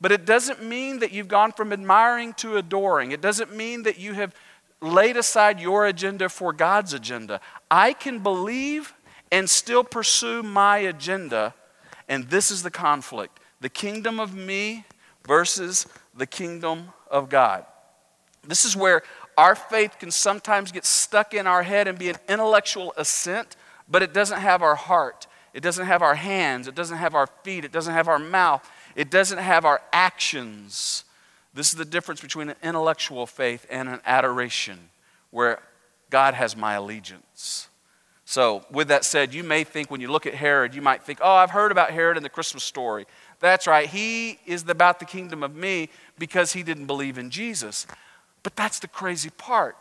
But 0.00 0.12
it 0.12 0.24
doesn't 0.24 0.64
mean 0.64 1.00
that 1.00 1.12
you've 1.12 1.28
gone 1.28 1.52
from 1.52 1.72
admiring 1.72 2.32
to 2.34 2.56
adoring. 2.56 3.12
It 3.12 3.20
doesn't 3.20 3.54
mean 3.54 3.82
that 3.82 3.98
you 3.98 4.14
have 4.14 4.34
laid 4.80 5.16
aside 5.16 5.60
your 5.60 5.86
agenda 5.86 6.28
for 6.28 6.52
God's 6.52 6.94
agenda. 6.94 7.40
I 7.70 7.92
can 7.92 8.20
believe 8.20 8.94
and 9.30 9.48
still 9.48 9.84
pursue 9.84 10.42
my 10.42 10.78
agenda. 10.78 11.54
And 12.08 12.28
this 12.28 12.50
is 12.50 12.62
the 12.62 12.70
conflict 12.70 13.38
the 13.60 13.68
kingdom 13.68 14.18
of 14.18 14.34
me 14.34 14.84
versus 15.26 15.86
the 16.16 16.26
kingdom 16.26 16.88
of 17.10 17.28
God. 17.28 17.66
This 18.46 18.64
is 18.64 18.74
where 18.74 19.02
our 19.36 19.54
faith 19.54 19.96
can 19.98 20.10
sometimes 20.10 20.72
get 20.72 20.84
stuck 20.84 21.34
in 21.34 21.46
our 21.46 21.62
head 21.62 21.88
and 21.88 21.98
be 21.98 22.08
an 22.08 22.16
intellectual 22.28 22.92
assent, 22.96 23.56
but 23.88 24.02
it 24.02 24.12
doesn't 24.12 24.40
have 24.40 24.62
our 24.62 24.74
heart. 24.74 25.26
It 25.52 25.62
doesn't 25.62 25.86
have 25.86 26.02
our 26.02 26.14
hands. 26.14 26.68
It 26.68 26.74
doesn't 26.74 26.98
have 26.98 27.14
our 27.14 27.26
feet. 27.42 27.64
It 27.64 27.72
doesn't 27.72 27.94
have 27.94 28.08
our 28.08 28.18
mouth. 28.18 28.68
It 28.94 29.10
doesn't 29.10 29.38
have 29.38 29.64
our 29.64 29.80
actions. 29.92 31.04
This 31.54 31.72
is 31.72 31.78
the 31.78 31.84
difference 31.84 32.20
between 32.20 32.50
an 32.50 32.56
intellectual 32.62 33.26
faith 33.26 33.66
and 33.70 33.88
an 33.88 34.00
adoration, 34.04 34.90
where 35.30 35.60
God 36.10 36.34
has 36.34 36.56
my 36.56 36.74
allegiance. 36.74 37.69
So, 38.30 38.64
with 38.70 38.86
that 38.86 39.04
said, 39.04 39.34
you 39.34 39.42
may 39.42 39.64
think 39.64 39.90
when 39.90 40.00
you 40.00 40.06
look 40.06 40.24
at 40.24 40.34
Herod, 40.34 40.72
you 40.72 40.80
might 40.80 41.02
think, 41.02 41.18
oh, 41.20 41.34
I've 41.34 41.50
heard 41.50 41.72
about 41.72 41.90
Herod 41.90 42.16
in 42.16 42.22
the 42.22 42.28
Christmas 42.28 42.62
story. 42.62 43.06
That's 43.40 43.66
right, 43.66 43.88
he 43.88 44.38
is 44.46 44.62
about 44.68 45.00
the 45.00 45.04
kingdom 45.04 45.42
of 45.42 45.56
me 45.56 45.88
because 46.16 46.52
he 46.52 46.62
didn't 46.62 46.86
believe 46.86 47.18
in 47.18 47.30
Jesus. 47.30 47.88
But 48.44 48.54
that's 48.54 48.78
the 48.78 48.86
crazy 48.86 49.30
part. 49.30 49.76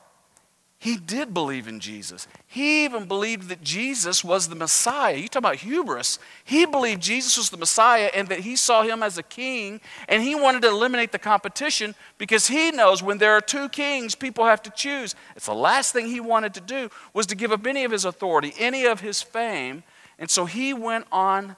He 0.81 0.95
did 0.95 1.33
believe 1.33 1.67
in 1.67 1.81
Jesus. 1.81 2.25
He 2.47 2.85
even 2.85 3.05
believed 3.05 3.49
that 3.49 3.61
Jesus 3.61 4.23
was 4.23 4.47
the 4.47 4.55
Messiah. 4.55 5.15
You 5.15 5.27
talk 5.27 5.41
about 5.41 5.57
hubris. 5.57 6.19
He 6.45 6.65
believed 6.65 7.01
Jesus 7.01 7.37
was 7.37 7.49
the 7.49 7.57
Messiah 7.57 8.09
and 8.15 8.29
that 8.29 8.39
he 8.39 8.55
saw 8.55 8.83
him 8.83 9.03
as 9.03 9.17
a 9.17 9.23
king, 9.23 9.81
and 10.07 10.23
he 10.23 10.35
wanted 10.35 10.61
to 10.61 10.69
eliminate 10.69 11.11
the 11.11 11.19
competition 11.19 11.95
because 12.17 12.47
he 12.47 12.71
knows 12.71 13.03
when 13.03 13.17
there 13.17 13.33
are 13.33 13.41
two 13.41 13.67
kings, 13.67 14.15
people 14.15 14.45
have 14.45 14.61
to 14.63 14.69
choose. 14.69 15.15
It's 15.35 15.47
the 15.47 15.53
last 15.53 15.91
thing 15.91 16.07
he 16.07 16.21
wanted 16.21 16.53
to 16.53 16.61
do 16.61 16.89
was 17.13 17.25
to 17.27 17.35
give 17.35 17.51
up 17.51 17.67
any 17.67 17.83
of 17.83 17.91
his 17.91 18.05
authority, 18.05 18.53
any 18.57 18.85
of 18.85 19.01
his 19.01 19.21
fame. 19.21 19.83
And 20.17 20.29
so 20.29 20.45
he 20.45 20.73
went 20.73 21.07
on 21.11 21.57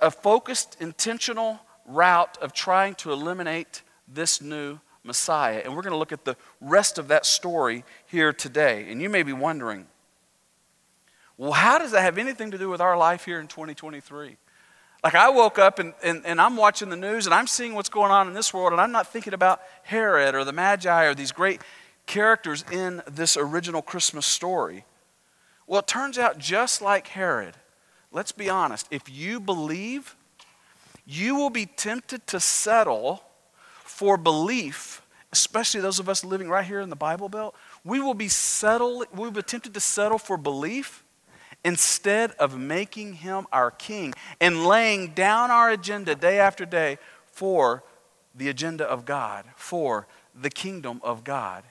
a 0.00 0.10
focused, 0.10 0.76
intentional 0.80 1.60
route 1.86 2.36
of 2.42 2.52
trying 2.52 2.94
to 2.96 3.10
eliminate 3.10 3.80
this 4.06 4.42
new 4.42 4.80
Messiah. 5.08 5.62
And 5.64 5.74
we're 5.74 5.82
going 5.82 5.92
to 5.92 5.98
look 5.98 6.12
at 6.12 6.24
the 6.24 6.36
rest 6.60 6.98
of 6.98 7.08
that 7.08 7.26
story 7.26 7.84
here 8.06 8.32
today. 8.32 8.86
And 8.88 9.02
you 9.02 9.10
may 9.10 9.24
be 9.24 9.32
wondering, 9.32 9.88
well, 11.36 11.52
how 11.52 11.78
does 11.78 11.90
that 11.90 12.02
have 12.02 12.18
anything 12.18 12.52
to 12.52 12.58
do 12.58 12.68
with 12.68 12.80
our 12.80 12.96
life 12.96 13.24
here 13.24 13.40
in 13.40 13.48
2023? 13.48 14.36
Like, 15.02 15.14
I 15.14 15.30
woke 15.30 15.58
up 15.58 15.78
and, 15.78 15.94
and, 16.02 16.24
and 16.26 16.40
I'm 16.40 16.56
watching 16.56 16.90
the 16.90 16.96
news 16.96 17.26
and 17.26 17.34
I'm 17.34 17.46
seeing 17.46 17.74
what's 17.74 17.88
going 17.88 18.10
on 18.10 18.28
in 18.28 18.34
this 18.34 18.52
world, 18.52 18.72
and 18.72 18.80
I'm 18.80 18.90
not 18.92 19.06
thinking 19.06 19.32
about 19.32 19.60
Herod 19.82 20.34
or 20.34 20.44
the 20.44 20.52
Magi 20.52 21.04
or 21.04 21.14
these 21.14 21.32
great 21.32 21.60
characters 22.06 22.64
in 22.72 23.02
this 23.10 23.36
original 23.36 23.82
Christmas 23.82 24.26
story. 24.26 24.84
Well, 25.66 25.80
it 25.80 25.86
turns 25.86 26.18
out 26.18 26.38
just 26.38 26.82
like 26.82 27.08
Herod, 27.08 27.54
let's 28.10 28.32
be 28.32 28.50
honest, 28.50 28.88
if 28.90 29.02
you 29.08 29.38
believe, 29.38 30.16
you 31.06 31.36
will 31.36 31.50
be 31.50 31.66
tempted 31.66 32.26
to 32.26 32.40
settle 32.40 33.22
for 33.98 34.16
belief, 34.16 35.02
especially 35.32 35.80
those 35.80 35.98
of 35.98 36.08
us 36.08 36.24
living 36.24 36.48
right 36.48 36.64
here 36.64 36.78
in 36.78 36.88
the 36.88 36.94
Bible 36.94 37.28
Belt, 37.28 37.56
we 37.82 37.98
will 37.98 38.14
be 38.14 38.28
settled, 38.28 39.06
we've 39.12 39.36
attempted 39.36 39.74
to 39.74 39.80
settle 39.80 40.18
for 40.18 40.36
belief 40.36 41.02
instead 41.64 42.30
of 42.38 42.56
making 42.56 43.14
him 43.14 43.48
our 43.50 43.72
king 43.72 44.14
and 44.40 44.64
laying 44.64 45.08
down 45.14 45.50
our 45.50 45.70
agenda 45.70 46.14
day 46.14 46.38
after 46.38 46.64
day 46.64 46.96
for 47.26 47.82
the 48.36 48.48
agenda 48.48 48.84
of 48.84 49.04
God, 49.04 49.44
for 49.56 50.06
the 50.32 50.48
kingdom 50.48 51.00
of 51.02 51.24
God. 51.24 51.64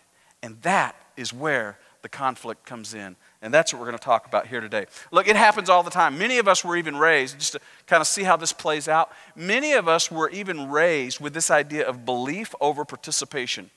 And 0.44 0.62
that 0.64 0.98
is 1.16 1.32
where 1.32 1.80
the 2.02 2.10
conflict 2.10 2.66
comes 2.66 2.94
in. 2.94 3.16
And 3.42 3.54
that's 3.54 3.72
what 3.72 3.80
we're 3.80 3.86
going 3.86 3.98
to 3.98 4.04
talk 4.04 4.26
about 4.26 4.48
here 4.48 4.62
today. 4.62 4.86
Look, 5.12 5.28
it 5.28 5.36
happens 5.36 5.70
all 5.70 5.84
the 5.84 5.92
time. 5.92 6.18
Many 6.18 6.40
of 6.40 6.48
us 6.48 6.66
were 6.66 6.76
even 6.76 6.98
raised, 6.98 7.38
just 7.38 7.54
to 7.54 7.60
kind 7.86 8.02
of 8.02 8.08
see 8.08 8.24
how 8.24 8.36
this 8.36 8.52
plays 8.52 8.88
out, 8.88 9.12
many 9.36 9.74
of 9.74 9.88
us 9.88 10.10
were 10.12 10.30
even 10.32 10.70
raised 10.72 11.20
with 11.20 11.34
this 11.34 11.52
idea 11.52 11.88
of 11.88 12.04
belief 12.04 12.56
over 12.60 12.84
participation. 12.84 13.70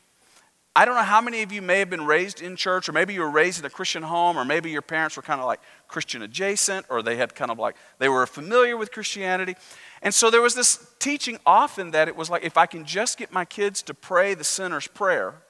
I 0.74 0.84
don't 0.84 0.94
know 0.94 1.02
how 1.02 1.20
many 1.20 1.42
of 1.42 1.50
you 1.50 1.62
may 1.62 1.80
have 1.80 1.90
been 1.90 2.06
raised 2.06 2.40
in 2.40 2.54
church, 2.54 2.88
or 2.88 2.92
maybe 2.92 3.12
you 3.12 3.20
were 3.20 3.30
raised 3.30 3.58
in 3.58 3.66
a 3.66 3.70
Christian 3.70 4.04
home, 4.04 4.38
or 4.38 4.44
maybe 4.44 4.70
your 4.70 4.82
parents 4.82 5.16
were 5.16 5.22
kind 5.22 5.40
of 5.40 5.46
like 5.46 5.60
Christian 5.88 6.22
adjacent, 6.22 6.86
or 6.88 7.02
they 7.02 7.16
had 7.16 7.34
kind 7.34 7.50
of 7.50 7.58
like, 7.58 7.76
they 7.98 8.08
were 8.08 8.24
familiar 8.24 8.76
with 8.76 8.92
Christianity. 8.92 9.56
And 10.00 10.14
so 10.14 10.30
there 10.30 10.40
was 10.40 10.54
this 10.54 10.86
teaching 11.00 11.38
often 11.44 11.90
that 11.90 12.06
it 12.06 12.14
was 12.14 12.30
like, 12.30 12.44
if 12.44 12.56
I 12.56 12.66
can 12.66 12.84
just 12.84 13.18
get 13.18 13.32
my 13.32 13.44
kids 13.44 13.82
to 13.82 13.94
pray 13.94 14.32
the 14.32 14.44
sinner's 14.44 14.86
prayer 14.86 15.42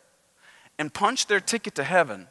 and 0.78 0.92
punch 0.92 1.26
their 1.26 1.38
ticket 1.38 1.74
to 1.74 1.84
heaven, 1.84 2.26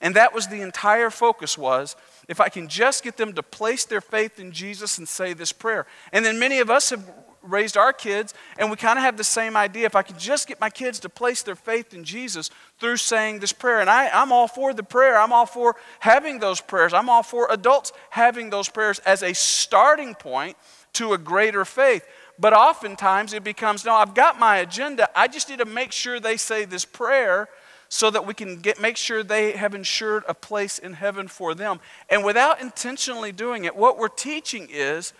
and 0.00 0.14
that 0.16 0.34
was 0.34 0.46
the 0.46 0.60
entire 0.60 1.10
focus 1.10 1.58
was 1.58 1.96
if 2.28 2.40
I 2.40 2.48
can 2.48 2.68
just 2.68 3.02
get 3.02 3.16
them 3.16 3.32
to 3.34 3.42
place 3.42 3.84
their 3.84 4.00
faith 4.00 4.38
in 4.38 4.52
Jesus 4.52 4.98
and 4.98 5.08
say 5.08 5.32
this 5.32 5.52
prayer. 5.52 5.86
And 6.12 6.24
then 6.24 6.38
many 6.38 6.58
of 6.58 6.70
us 6.70 6.90
have 6.90 7.08
raised 7.42 7.76
our 7.76 7.92
kids 7.92 8.34
and 8.58 8.70
we 8.70 8.76
kind 8.76 8.98
of 8.98 9.04
have 9.04 9.16
the 9.16 9.24
same 9.24 9.56
idea. 9.56 9.86
If 9.86 9.96
I 9.96 10.02
can 10.02 10.18
just 10.18 10.46
get 10.46 10.60
my 10.60 10.70
kids 10.70 11.00
to 11.00 11.08
place 11.08 11.42
their 11.42 11.56
faith 11.56 11.94
in 11.94 12.04
Jesus 12.04 12.50
through 12.78 12.98
saying 12.98 13.40
this 13.40 13.52
prayer. 13.52 13.80
And 13.80 13.88
I, 13.88 14.08
I'm 14.08 14.32
all 14.32 14.48
for 14.48 14.74
the 14.74 14.82
prayer. 14.82 15.18
I'm 15.18 15.32
all 15.32 15.46
for 15.46 15.76
having 16.00 16.38
those 16.38 16.60
prayers. 16.60 16.92
I'm 16.92 17.08
all 17.08 17.22
for 17.22 17.48
adults 17.50 17.92
having 18.10 18.50
those 18.50 18.68
prayers 18.68 18.98
as 19.00 19.22
a 19.22 19.34
starting 19.34 20.14
point 20.14 20.56
to 20.94 21.12
a 21.12 21.18
greater 21.18 21.64
faith. 21.64 22.04
But 22.38 22.52
oftentimes 22.52 23.32
it 23.32 23.42
becomes 23.42 23.84
no, 23.84 23.94
I've 23.94 24.14
got 24.14 24.38
my 24.38 24.58
agenda. 24.58 25.08
I 25.18 25.28
just 25.28 25.48
need 25.48 25.58
to 25.58 25.64
make 25.64 25.92
sure 25.92 26.20
they 26.20 26.36
say 26.36 26.64
this 26.64 26.84
prayer 26.84 27.48
so 27.88 28.10
that 28.10 28.26
we 28.26 28.34
can 28.34 28.60
get, 28.60 28.80
make 28.80 28.96
sure 28.96 29.22
they 29.22 29.52
have 29.52 29.74
ensured 29.74 30.24
a 30.28 30.34
place 30.34 30.78
in 30.78 30.94
heaven 30.94 31.28
for 31.28 31.54
them. 31.54 31.80
And 32.10 32.24
without 32.24 32.60
intentionally 32.60 33.32
doing 33.32 33.64
it, 33.64 33.74
what 33.74 33.98
we're 33.98 34.08
teaching 34.08 34.68
is 34.70 35.12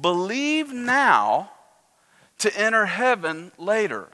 believe 0.00 0.72
now 0.72 1.52
to 2.38 2.56
enter 2.58 2.86
heaven 2.86 3.52
later. 3.58 4.08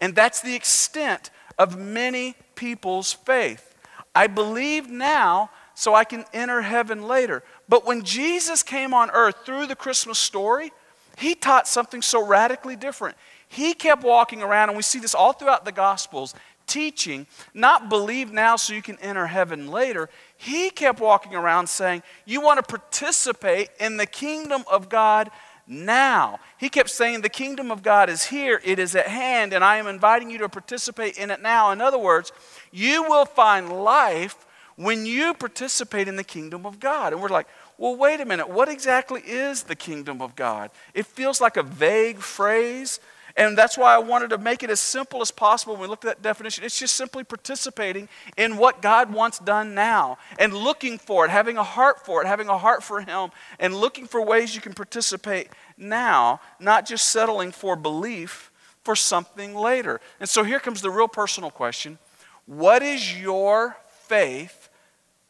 And 0.00 0.14
that's 0.14 0.40
the 0.40 0.54
extent 0.54 1.30
of 1.58 1.78
many 1.78 2.34
people's 2.54 3.12
faith. 3.12 3.74
I 4.14 4.26
believe 4.26 4.88
now 4.88 5.50
so 5.74 5.94
I 5.94 6.04
can 6.04 6.24
enter 6.32 6.62
heaven 6.62 7.06
later. 7.06 7.42
But 7.68 7.86
when 7.86 8.02
Jesus 8.02 8.62
came 8.62 8.94
on 8.94 9.10
earth 9.10 9.36
through 9.44 9.66
the 9.66 9.76
Christmas 9.76 10.18
story, 10.18 10.72
he 11.16 11.34
taught 11.34 11.68
something 11.68 12.02
so 12.02 12.24
radically 12.24 12.76
different. 12.76 13.16
He 13.48 13.74
kept 13.74 14.02
walking 14.02 14.42
around, 14.42 14.70
and 14.70 14.76
we 14.76 14.82
see 14.82 14.98
this 14.98 15.14
all 15.14 15.32
throughout 15.32 15.64
the 15.64 15.72
Gospels 15.72 16.34
teaching, 16.66 17.26
not 17.52 17.88
believe 17.88 18.32
now 18.32 18.56
so 18.56 18.74
you 18.74 18.82
can 18.82 18.98
enter 18.98 19.26
heaven 19.26 19.70
later. 19.70 20.08
He 20.36 20.70
kept 20.70 21.00
walking 21.00 21.34
around 21.34 21.68
saying, 21.68 22.02
You 22.24 22.40
want 22.40 22.58
to 22.58 22.62
participate 22.62 23.70
in 23.80 23.96
the 23.96 24.06
kingdom 24.06 24.64
of 24.70 24.88
God 24.88 25.30
now. 25.66 26.40
He 26.58 26.68
kept 26.68 26.90
saying, 26.90 27.20
The 27.20 27.28
kingdom 27.28 27.70
of 27.70 27.82
God 27.82 28.10
is 28.10 28.24
here, 28.24 28.60
it 28.64 28.78
is 28.78 28.94
at 28.94 29.08
hand, 29.08 29.52
and 29.52 29.64
I 29.64 29.76
am 29.76 29.86
inviting 29.86 30.30
you 30.30 30.38
to 30.38 30.48
participate 30.48 31.16
in 31.16 31.30
it 31.30 31.40
now. 31.40 31.70
In 31.70 31.80
other 31.80 31.98
words, 31.98 32.32
you 32.70 33.02
will 33.04 33.24
find 33.24 33.72
life 33.84 34.46
when 34.76 35.06
you 35.06 35.34
participate 35.34 36.08
in 36.08 36.16
the 36.16 36.24
kingdom 36.24 36.66
of 36.66 36.80
God. 36.80 37.12
And 37.12 37.22
we're 37.22 37.28
like, 37.28 37.46
well, 37.78 37.96
wait 37.96 38.20
a 38.20 38.24
minute, 38.24 38.48
what 38.48 38.68
exactly 38.68 39.20
is 39.20 39.64
the 39.64 39.76
kingdom 39.76 40.22
of 40.22 40.36
God? 40.36 40.70
It 40.94 41.06
feels 41.06 41.40
like 41.40 41.56
a 41.56 41.62
vague 41.62 42.18
phrase. 42.18 43.00
And 43.36 43.58
that's 43.58 43.76
why 43.76 43.92
I 43.92 43.98
wanted 43.98 44.30
to 44.30 44.38
make 44.38 44.62
it 44.62 44.70
as 44.70 44.78
simple 44.78 45.20
as 45.20 45.32
possible 45.32 45.74
when 45.74 45.82
we 45.82 45.88
look 45.88 46.04
at 46.04 46.08
that 46.08 46.22
definition. 46.22 46.62
It's 46.62 46.78
just 46.78 46.94
simply 46.94 47.24
participating 47.24 48.08
in 48.36 48.56
what 48.58 48.80
God 48.80 49.12
wants 49.12 49.40
done 49.40 49.74
now 49.74 50.18
and 50.38 50.54
looking 50.54 50.98
for 50.98 51.24
it, 51.24 51.30
having 51.30 51.56
a 51.56 51.64
heart 51.64 52.04
for 52.04 52.22
it, 52.22 52.28
having 52.28 52.48
a 52.48 52.56
heart 52.56 52.84
for 52.84 53.00
Him, 53.00 53.30
and 53.58 53.74
looking 53.74 54.06
for 54.06 54.22
ways 54.22 54.54
you 54.54 54.60
can 54.60 54.72
participate 54.72 55.48
now, 55.76 56.40
not 56.60 56.86
just 56.86 57.10
settling 57.10 57.50
for 57.50 57.74
belief 57.74 58.52
for 58.84 58.94
something 58.94 59.54
later. 59.54 60.00
And 60.20 60.28
so 60.28 60.44
here 60.44 60.60
comes 60.60 60.80
the 60.80 60.90
real 60.90 61.08
personal 61.08 61.50
question 61.50 61.98
What 62.46 62.82
is 62.82 63.20
your 63.20 63.76
faith 64.02 64.68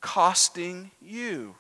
costing 0.03 0.91
you? 1.01 1.55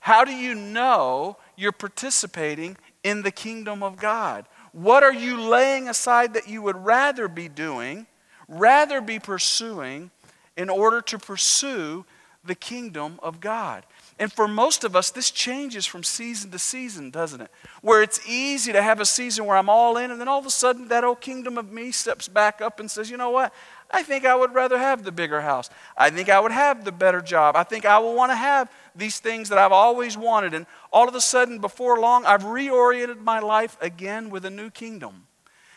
How 0.00 0.24
do 0.24 0.32
you 0.32 0.54
know 0.54 1.36
you're 1.56 1.72
participating 1.72 2.76
in 3.02 3.22
the 3.22 3.32
kingdom 3.32 3.82
of 3.82 3.96
God? 3.96 4.46
What 4.72 5.02
are 5.02 5.12
you 5.12 5.40
laying 5.40 5.88
aside 5.88 6.34
that 6.34 6.48
you 6.48 6.62
would 6.62 6.76
rather 6.76 7.28
be 7.28 7.48
doing, 7.48 8.06
rather 8.48 9.00
be 9.00 9.18
pursuing, 9.18 10.10
in 10.56 10.68
order 10.68 11.00
to 11.02 11.18
pursue 11.18 12.04
the 12.44 12.54
kingdom 12.54 13.18
of 13.22 13.40
God? 13.40 13.84
And 14.20 14.32
for 14.32 14.48
most 14.48 14.82
of 14.82 14.96
us, 14.96 15.10
this 15.10 15.30
changes 15.30 15.86
from 15.86 16.02
season 16.02 16.50
to 16.50 16.58
season, 16.58 17.10
doesn't 17.10 17.40
it? 17.40 17.50
Where 17.82 18.02
it's 18.02 18.20
easy 18.28 18.72
to 18.72 18.82
have 18.82 19.00
a 19.00 19.06
season 19.06 19.44
where 19.44 19.56
I'm 19.56 19.68
all 19.70 19.96
in, 19.96 20.10
and 20.10 20.20
then 20.20 20.26
all 20.26 20.40
of 20.40 20.46
a 20.46 20.50
sudden 20.50 20.88
that 20.88 21.04
old 21.04 21.20
kingdom 21.20 21.56
of 21.56 21.70
me 21.70 21.92
steps 21.92 22.26
back 22.26 22.60
up 22.60 22.80
and 22.80 22.90
says, 22.90 23.10
you 23.10 23.16
know 23.16 23.30
what? 23.30 23.54
I 23.90 24.02
think 24.02 24.26
I 24.26 24.34
would 24.34 24.52
rather 24.54 24.76
have 24.76 25.04
the 25.04 25.12
bigger 25.12 25.40
house. 25.40 25.70
I 25.96 26.10
think 26.10 26.28
I 26.28 26.40
would 26.40 26.52
have 26.52 26.84
the 26.84 26.92
better 26.92 27.20
job. 27.20 27.54
I 27.56 27.62
think 27.62 27.84
I 27.84 27.98
will 27.98 28.14
want 28.14 28.32
to 28.32 28.36
have 28.36 28.70
these 28.98 29.20
things 29.20 29.48
that 29.48 29.58
I've 29.58 29.72
always 29.72 30.16
wanted. 30.16 30.54
And 30.54 30.66
all 30.92 31.08
of 31.08 31.14
a 31.14 31.20
sudden, 31.20 31.58
before 31.58 31.98
long, 31.98 32.26
I've 32.26 32.42
reoriented 32.42 33.20
my 33.20 33.38
life 33.38 33.76
again 33.80 34.30
with 34.30 34.44
a 34.44 34.50
new 34.50 34.70
kingdom. 34.70 35.26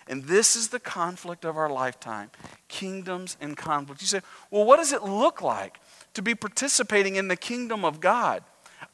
And 0.08 0.26
this 0.26 0.56
is 0.56 0.70
the 0.70 0.80
conflict 0.80 1.46
of 1.46 1.56
our 1.56 1.70
lifetime 1.70 2.32
kingdoms 2.68 3.38
and 3.40 3.56
conflict. 3.56 4.02
You 4.02 4.08
say, 4.08 4.22
well, 4.50 4.66
what 4.66 4.78
does 4.78 4.92
it 4.92 5.04
look 5.04 5.42
like 5.42 5.80
to 6.14 6.22
be 6.22 6.36
participating 6.36 7.16
in 7.16 7.28
the 7.28 7.36
kingdom 7.36 7.86
of 7.86 8.00
God? 8.00 8.44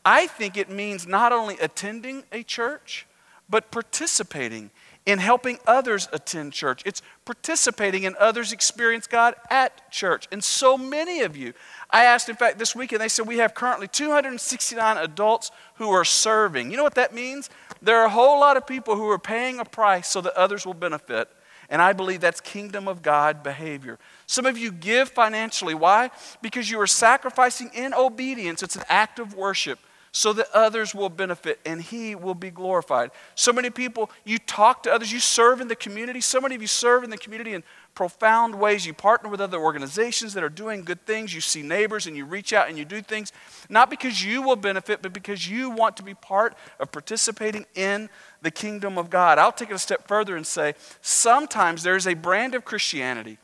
I 0.06 0.28
think 0.28 0.58
it 0.58 0.70
means 0.70 1.08
not 1.08 1.32
only 1.32 1.58
attending 1.60 2.24
a 2.32 2.44
church, 2.44 3.08
but 3.50 3.72
participating 3.72 4.70
in 5.08 5.20
helping 5.20 5.58
others 5.66 6.10
attend 6.12 6.52
church. 6.52 6.84
It's 6.86 7.02
participating 7.24 8.04
in 8.04 8.14
others 8.20 8.52
experience 8.52 9.08
God 9.08 9.36
at 9.50 9.90
church. 9.90 10.28
And 10.34 10.44
so 10.44 10.78
many 10.78 11.22
of 11.22 11.38
you, 11.38 11.54
I 11.90 12.04
asked, 12.04 12.28
in 12.28 12.36
fact, 12.36 12.60
this 12.60 12.76
weekend, 12.76 13.02
they 13.02 13.08
said 13.08 13.26
we 13.26 13.38
have 13.38 13.54
currently 13.54 13.88
269 13.88 14.98
adults 14.98 15.50
who 15.76 15.90
are 15.90 16.04
serving. 16.04 16.72
You 16.72 16.78
know 16.78 16.84
what 16.84 16.96
that 16.96 17.16
means? 17.16 17.50
There 17.82 17.98
are 17.98 18.08
a 18.08 18.10
whole 18.10 18.42
lot 18.42 18.58
of 18.58 18.68
people 18.68 18.98
who 18.98 19.10
are 19.10 19.18
paying 19.18 19.60
a 19.60 19.66
price 19.66 20.10
so 20.10 20.20
that 20.20 20.34
others 20.34 20.66
will 20.66 20.74
benefit. 20.74 21.30
And 21.70 21.82
I 21.82 21.94
believe 21.94 22.20
that's 22.20 22.42
kingdom 22.42 22.90
of 22.90 23.02
God 23.02 23.44
behavior. 23.44 24.00
Some 24.26 24.46
of 24.46 24.58
you 24.58 24.74
give 24.74 25.08
financially. 25.08 25.74
Why? 25.74 26.12
Because 26.42 26.70
you 26.70 26.82
are 26.82 26.88
sacrificing 26.88 27.72
in 27.74 27.94
obedience. 27.94 28.62
It's 28.62 28.76
an 28.76 28.84
act 28.90 29.20
of 29.20 29.36
worship 29.36 29.80
so 30.18 30.34
that 30.34 30.48
others 30.52 30.96
will 30.96 31.10
benefit 31.10 31.60
and 31.64 31.80
He 31.80 32.16
will 32.16 32.34
be 32.34 32.50
glorified. 32.50 33.12
So 33.36 33.54
many 33.54 33.70
people, 33.70 34.10
you 34.26 34.40
talk 34.40 34.82
to 34.84 34.92
others, 34.92 35.12
you 35.12 35.20
serve 35.20 35.62
in 35.62 35.68
the 35.68 35.76
community. 35.76 36.22
So 36.22 36.42
many 36.42 36.56
of 36.56 36.62
you 36.62 36.68
serve 36.68 37.04
in 37.04 37.12
the 37.12 37.20
community 37.20 37.54
in 37.54 37.64
profound 37.94 38.56
ways. 38.56 38.84
You 38.84 38.96
partner 38.96 39.30
with 39.30 39.40
other 39.40 39.60
organizations 39.60 40.34
that 40.34 40.44
are 40.44 40.50
doing 40.50 40.84
good 40.84 41.06
things. 41.06 41.36
You 41.36 41.42
see 41.42 41.62
neighbors 41.62 42.08
and 42.08 42.18
you 42.18 42.26
reach 42.26 42.52
out 42.52 42.68
and 42.68 42.80
you 42.80 42.84
do 42.84 43.00
things, 43.00 43.32
not 43.70 43.92
because 43.92 44.24
you 44.24 44.42
will 44.42 44.56
benefit, 44.56 45.04
but 45.04 45.14
because 45.14 45.48
you 45.48 45.70
want 45.70 45.96
to 45.98 46.04
be 46.04 46.16
part 46.16 46.56
of 46.80 46.92
participating 46.92 47.68
in 47.76 48.10
the 48.42 48.50
kingdom 48.50 48.98
of 48.98 49.12
God. 49.12 49.38
I'll 49.38 49.52
take 49.52 49.70
it 49.70 49.76
a 49.76 49.78
step 49.78 50.08
further 50.08 50.36
and 50.36 50.48
say 50.48 50.74
sometimes 51.00 51.84
there's 51.84 52.08
a 52.08 52.16
brand 52.16 52.56
of 52.56 52.66
Christianity 52.66 53.38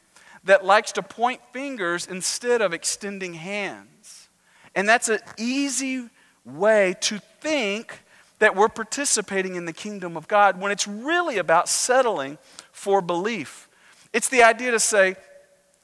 that 0.43 0.65
likes 0.65 0.91
to 0.93 1.03
point 1.03 1.39
fingers 1.51 2.07
instead 2.07 2.61
of 2.63 2.73
extending 2.73 3.35
hands. 3.35 4.27
And 4.73 4.89
that's 4.89 5.07
an 5.07 5.19
easy 5.37 6.09
way 6.45 6.95
to 7.01 7.19
think 7.39 7.99
that 8.39 8.55
we're 8.55 8.69
participating 8.69 9.55
in 9.55 9.65
the 9.65 9.73
kingdom 9.73 10.17
of 10.17 10.27
God 10.27 10.59
when 10.59 10.71
it's 10.71 10.87
really 10.87 11.37
about 11.37 11.69
settling 11.69 12.37
for 12.71 13.01
belief. 13.01 13.69
It's 14.11 14.29
the 14.29 14.43
idea 14.43 14.71
to 14.71 14.79
say, 14.79 15.15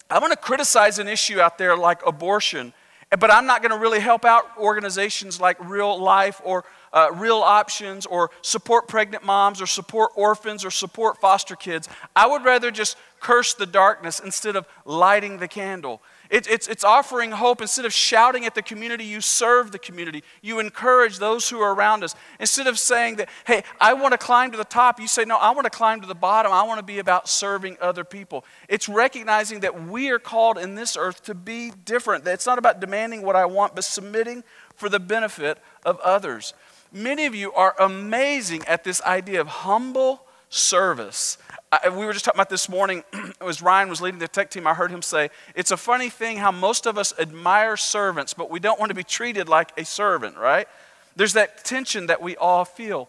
I'm 0.09 0.19
going 0.19 0.31
to 0.31 0.37
criticize 0.37 0.99
an 0.99 1.07
issue 1.07 1.39
out 1.39 1.57
there 1.57 1.77
like 1.77 2.05
abortion, 2.05 2.73
but 3.17 3.31
I'm 3.31 3.45
not 3.45 3.61
going 3.61 3.71
to 3.71 3.77
really 3.77 3.99
help 3.99 4.25
out 4.25 4.45
organizations 4.57 5.39
like 5.39 5.57
Real 5.63 5.99
Life 5.99 6.41
or 6.43 6.65
uh, 6.91 7.09
Real 7.13 7.37
Options 7.37 8.05
or 8.05 8.31
support 8.41 8.87
pregnant 8.87 9.23
moms 9.23 9.61
or 9.61 9.67
support 9.67 10.11
orphans 10.15 10.65
or 10.65 10.71
support 10.71 11.19
foster 11.19 11.55
kids. 11.55 11.87
I 12.15 12.27
would 12.27 12.43
rather 12.43 12.71
just 12.71 12.97
curse 13.19 13.53
the 13.53 13.65
darkness 13.65 14.19
instead 14.19 14.55
of 14.55 14.67
lighting 14.85 15.37
the 15.37 15.47
candle. 15.47 16.01
It, 16.29 16.47
it's, 16.47 16.67
it's 16.67 16.83
offering 16.83 17.31
hope. 17.31 17.61
Instead 17.61 17.85
of 17.85 17.93
shouting 17.93 18.45
at 18.45 18.53
the 18.53 18.61
community, 18.61 19.03
you 19.03 19.19
serve 19.19 19.71
the 19.71 19.79
community. 19.79 20.23
You 20.41 20.59
encourage 20.59 21.17
those 21.17 21.49
who 21.49 21.59
are 21.59 21.73
around 21.73 22.03
us. 22.03 22.13
Instead 22.39 22.67
of 22.67 22.77
saying 22.77 23.15
that, 23.15 23.29
hey, 23.45 23.63
I 23.81 23.93
want 23.93 24.11
to 24.11 24.17
climb 24.17 24.51
to 24.51 24.57
the 24.57 24.63
top, 24.63 24.99
you 24.99 25.07
say, 25.07 25.25
no, 25.25 25.37
I 25.37 25.51
want 25.51 25.65
to 25.65 25.71
climb 25.71 26.01
to 26.01 26.07
the 26.07 26.15
bottom. 26.15 26.51
I 26.51 26.63
want 26.63 26.79
to 26.79 26.85
be 26.85 26.99
about 26.99 27.27
serving 27.27 27.77
other 27.81 28.03
people. 28.03 28.45
It's 28.67 28.87
recognizing 28.87 29.61
that 29.61 29.87
we 29.87 30.09
are 30.09 30.19
called 30.19 30.57
in 30.57 30.75
this 30.75 30.95
earth 30.95 31.23
to 31.23 31.33
be 31.33 31.71
different. 31.85 32.25
That 32.25 32.35
it's 32.35 32.45
not 32.45 32.59
about 32.59 32.79
demanding 32.79 33.23
what 33.23 33.35
I 33.35 33.45
want, 33.45 33.73
but 33.73 33.83
submitting 33.83 34.43
for 34.75 34.87
the 34.87 34.99
benefit 34.99 35.57
of 35.83 35.99
others. 36.01 36.53
Many 36.91 37.25
of 37.25 37.35
you 37.35 37.51
are 37.53 37.75
amazing 37.79 38.65
at 38.65 38.83
this 38.83 39.01
idea 39.01 39.41
of 39.41 39.47
humble 39.47 40.25
service. 40.49 41.37
I, 41.71 41.89
we 41.89 42.05
were 42.05 42.13
just 42.13 42.25
talking 42.25 42.37
about 42.37 42.49
this 42.49 42.67
morning 42.67 43.03
as 43.41 43.61
Ryan 43.61 43.89
was 43.89 44.01
leading 44.01 44.19
the 44.19 44.27
tech 44.27 44.49
team. 44.49 44.65
I 44.65 44.73
heard 44.73 44.91
him 44.91 45.01
say, 45.01 45.29
It's 45.55 45.71
a 45.71 45.77
funny 45.77 46.09
thing 46.09 46.37
how 46.37 46.51
most 46.51 46.87
of 46.87 46.97
us 46.97 47.13
admire 47.19 47.77
servants, 47.77 48.33
but 48.33 48.49
we 48.49 48.59
don't 48.59 48.79
want 48.79 48.89
to 48.89 48.95
be 48.95 49.03
treated 49.03 49.47
like 49.47 49.71
a 49.77 49.85
servant, 49.85 50.35
right? 50.37 50.67
There's 51.15 51.33
that 51.33 51.63
tension 51.63 52.07
that 52.07 52.21
we 52.21 52.35
all 52.37 52.65
feel. 52.65 53.07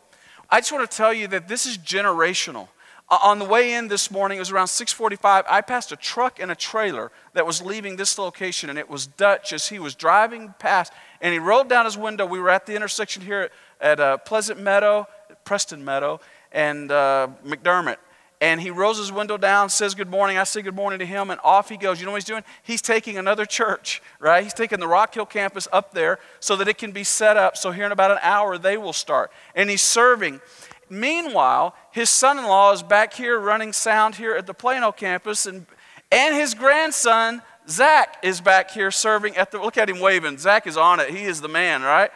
I 0.50 0.61
just 0.61 0.73
want 0.73 0.90
to 0.90 0.95
tell 0.95 1.14
you 1.14 1.26
that 1.29 1.49
this 1.49 1.64
is 1.64 1.79
generational. 1.79 2.69
On 3.09 3.38
the 3.38 3.45
way 3.45 3.73
in 3.73 3.88
this 3.88 4.11
morning, 4.11 4.37
it 4.37 4.40
was 4.40 4.52
around 4.52 4.67
6:45. 4.67 5.45
I 5.49 5.62
passed 5.62 5.90
a 5.90 5.97
truck 5.97 6.38
and 6.38 6.50
a 6.50 6.55
trailer 6.55 7.11
that 7.33 7.47
was 7.47 7.62
leaving 7.62 7.97
this 7.97 8.19
location, 8.19 8.69
and 8.69 8.79
it 8.79 8.90
was 8.90 9.07
Dutch 9.07 9.52
as 9.52 9.69
he 9.69 9.79
was 9.79 9.95
driving 9.95 10.55
past. 10.59 10.93
And 11.21 11.33
he 11.33 11.38
rolled 11.38 11.69
down 11.69 11.87
his 11.87 11.97
window. 11.97 12.26
We 12.26 12.38
were 12.38 12.50
at 12.50 12.67
the 12.67 12.76
intersection 12.76 13.23
here 13.23 13.50
at, 13.81 13.99
at 13.99 14.00
uh, 14.00 14.17
Pleasant 14.19 14.61
Meadow, 14.61 15.09
Preston 15.45 15.85
Meadow, 15.85 16.21
and 16.52 16.93
uh, 16.93 17.29
McDermott 17.45 17.97
and 18.41 18.61
he 18.61 18.71
rolls 18.71 18.97
his 18.97 19.13
window 19.13 19.37
down, 19.37 19.69
says 19.69 19.95
good 19.95 20.09
morning. 20.09 20.39
I 20.39 20.45
say 20.45 20.63
good 20.63 20.75
morning 20.75 20.99
to 21.01 21.07
him, 21.07 21.31
and 21.31 21.39
off 21.45 21.69
he 21.69 21.77
goes. 21.77 22.01
You 22.01 22.07
know 22.07 22.13
what 22.13 22.23
he's 22.23 22.25
doing? 22.25 22.45
He's 22.63 22.81
taking 22.81 23.19
another 23.19 23.45
church, 23.45 24.03
right? 24.19 24.43
He's 24.43 24.55
taking 24.55 24.81
the 24.81 24.89
Rock 24.89 25.15
Hill 25.15 25.27
campus 25.27 25.69
up 25.73 25.93
there 25.93 26.19
so 26.41 26.57
that 26.57 26.67
it 26.67 26.79
can 26.79 26.91
be 26.91 27.05
set 27.05 27.37
up. 27.37 27.57
So 27.57 27.71
here 27.71 27.85
in 27.85 27.93
about 27.93 28.11
an 28.11 28.19
hour, 28.23 28.57
they 28.57 28.79
will 28.79 28.95
start. 28.95 29.31
And 29.55 29.69
he's 29.69 29.83
serving. 29.83 30.41
Meanwhile, 30.89 31.75
his 31.93 32.09
son 32.09 32.39
in 32.39 32.45
law 32.45 32.73
is 32.73 32.83
back 32.83 33.13
here 33.13 33.39
running 33.39 33.73
sound 33.73 34.15
here 34.15 34.35
at 34.35 34.47
the 34.47 34.55
Plano 34.55 34.91
campus, 34.91 35.45
and, 35.45 35.67
and 36.11 36.35
his 36.35 36.55
grandson, 36.55 37.43
Zach, 37.69 38.17
is 38.23 38.41
back 38.41 38.71
here 38.71 38.91
serving 38.91 39.37
at 39.37 39.50
the. 39.50 39.61
Look 39.61 39.76
at 39.76 39.91
him 39.91 40.00
waving. 40.00 40.39
Zach 40.39 40.67
is 40.67 40.79
on 40.79 40.99
it. 40.99 41.11
He 41.11 41.25
is 41.25 41.43
the 41.43 41.49
man, 41.49 41.83
right? 41.83 42.11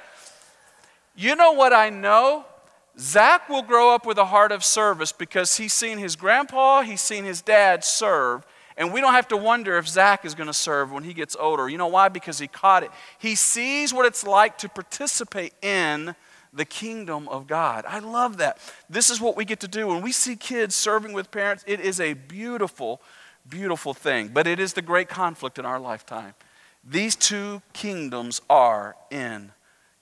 You 1.15 1.37
know 1.37 1.53
what 1.53 1.73
I 1.73 1.91
know? 1.91 2.47
Zach 2.99 3.49
will 3.49 3.63
grow 3.63 3.95
up 3.95 4.07
with 4.07 4.19
a 4.19 4.27
heart 4.27 4.53
of 4.53 4.65
service 4.65 5.13
because 5.13 5.57
he's 5.57 5.73
seen 5.73 5.99
his 5.99 6.15
grandpa, 6.17 6.83
he's 6.83 7.01
seen 7.01 7.25
his 7.25 7.43
dad 7.43 7.85
serve, 7.85 8.47
and 8.77 8.93
we 8.93 9.01
don't 9.01 9.15
have 9.15 9.29
to 9.29 9.37
wonder 9.37 9.77
if 9.79 9.89
Zach 9.89 10.25
is 10.25 10.35
going 10.35 10.47
to 10.47 10.55
serve 10.55 10.93
when 10.93 11.05
he 11.05 11.15
gets 11.15 11.37
older. 11.39 11.69
You 11.69 11.79
know 11.79 11.89
why? 11.89 12.09
Because 12.09 12.39
he 12.39 12.49
caught 12.49 12.83
it. 12.83 12.91
He 13.19 13.35
sees 13.35 13.93
what 13.93 14.07
it's 14.07 14.25
like 14.25 14.59
to 14.59 14.69
participate 14.69 15.55
in 15.63 16.15
the 16.53 16.65
kingdom 16.65 17.29
of 17.29 17.47
God. 17.47 17.85
I 17.87 17.99
love 17.99 18.37
that. 18.39 18.59
This 18.89 19.11
is 19.11 19.21
what 19.21 19.37
we 19.37 19.45
get 19.45 19.61
to 19.61 19.69
do. 19.69 19.89
When 19.89 20.03
we 20.03 20.13
see 20.13 20.37
kids 20.37 20.75
serving 20.75 21.13
with 21.13 21.31
parents, 21.31 21.65
it 21.67 21.81
is 21.81 22.01
a 22.01 22.15
beautiful, 22.15 23.01
beautiful 23.49 23.93
thing. 23.93 24.29
But 24.29 24.47
it 24.47 24.61
is 24.61 24.73
the 24.73 24.83
great 24.83 25.09
conflict 25.09 25.59
in 25.59 25.67
our 25.67 25.81
lifetime. 25.81 26.35
These 26.85 27.17
two 27.17 27.63
kingdoms 27.73 28.41
are 28.49 28.95
in 29.11 29.53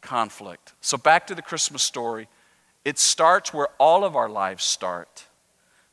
conflict. 0.00 0.74
So 0.80 0.98
back 0.98 1.26
to 1.28 1.34
the 1.34 1.42
Christmas 1.42 1.82
story. 1.82 2.28
It 2.84 2.98
starts 2.98 3.54
where 3.54 3.68
all 3.78 4.04
of 4.04 4.16
our 4.16 4.28
lives 4.28 4.64
start 4.64 5.26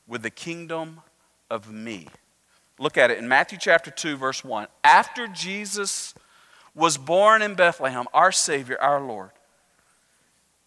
with 0.07 0.23
the 0.23 0.29
kingdom 0.29 1.01
of 1.49 1.71
me. 1.71 2.07
Look 2.79 2.97
at 2.97 3.11
it 3.11 3.17
in 3.17 3.27
Matthew 3.27 3.57
chapter 3.59 3.91
2, 3.91 4.17
verse 4.17 4.43
1. 4.43 4.67
After 4.83 5.27
Jesus 5.27 6.13
was 6.73 6.97
born 6.97 7.41
in 7.41 7.55
Bethlehem, 7.55 8.05
our 8.13 8.31
Savior, 8.31 8.77
our 8.81 9.01
Lord, 9.01 9.31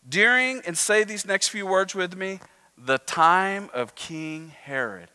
during, 0.09 0.61
and 0.67 0.77
say 0.77 1.05
these 1.05 1.25
next 1.25 1.49
few 1.49 1.67
words 1.67 1.95
with 1.95 2.17
me, 2.17 2.41
the 2.77 2.99
time 2.99 3.71
of 3.73 3.95
King 3.95 4.53
Herod. 4.63 5.09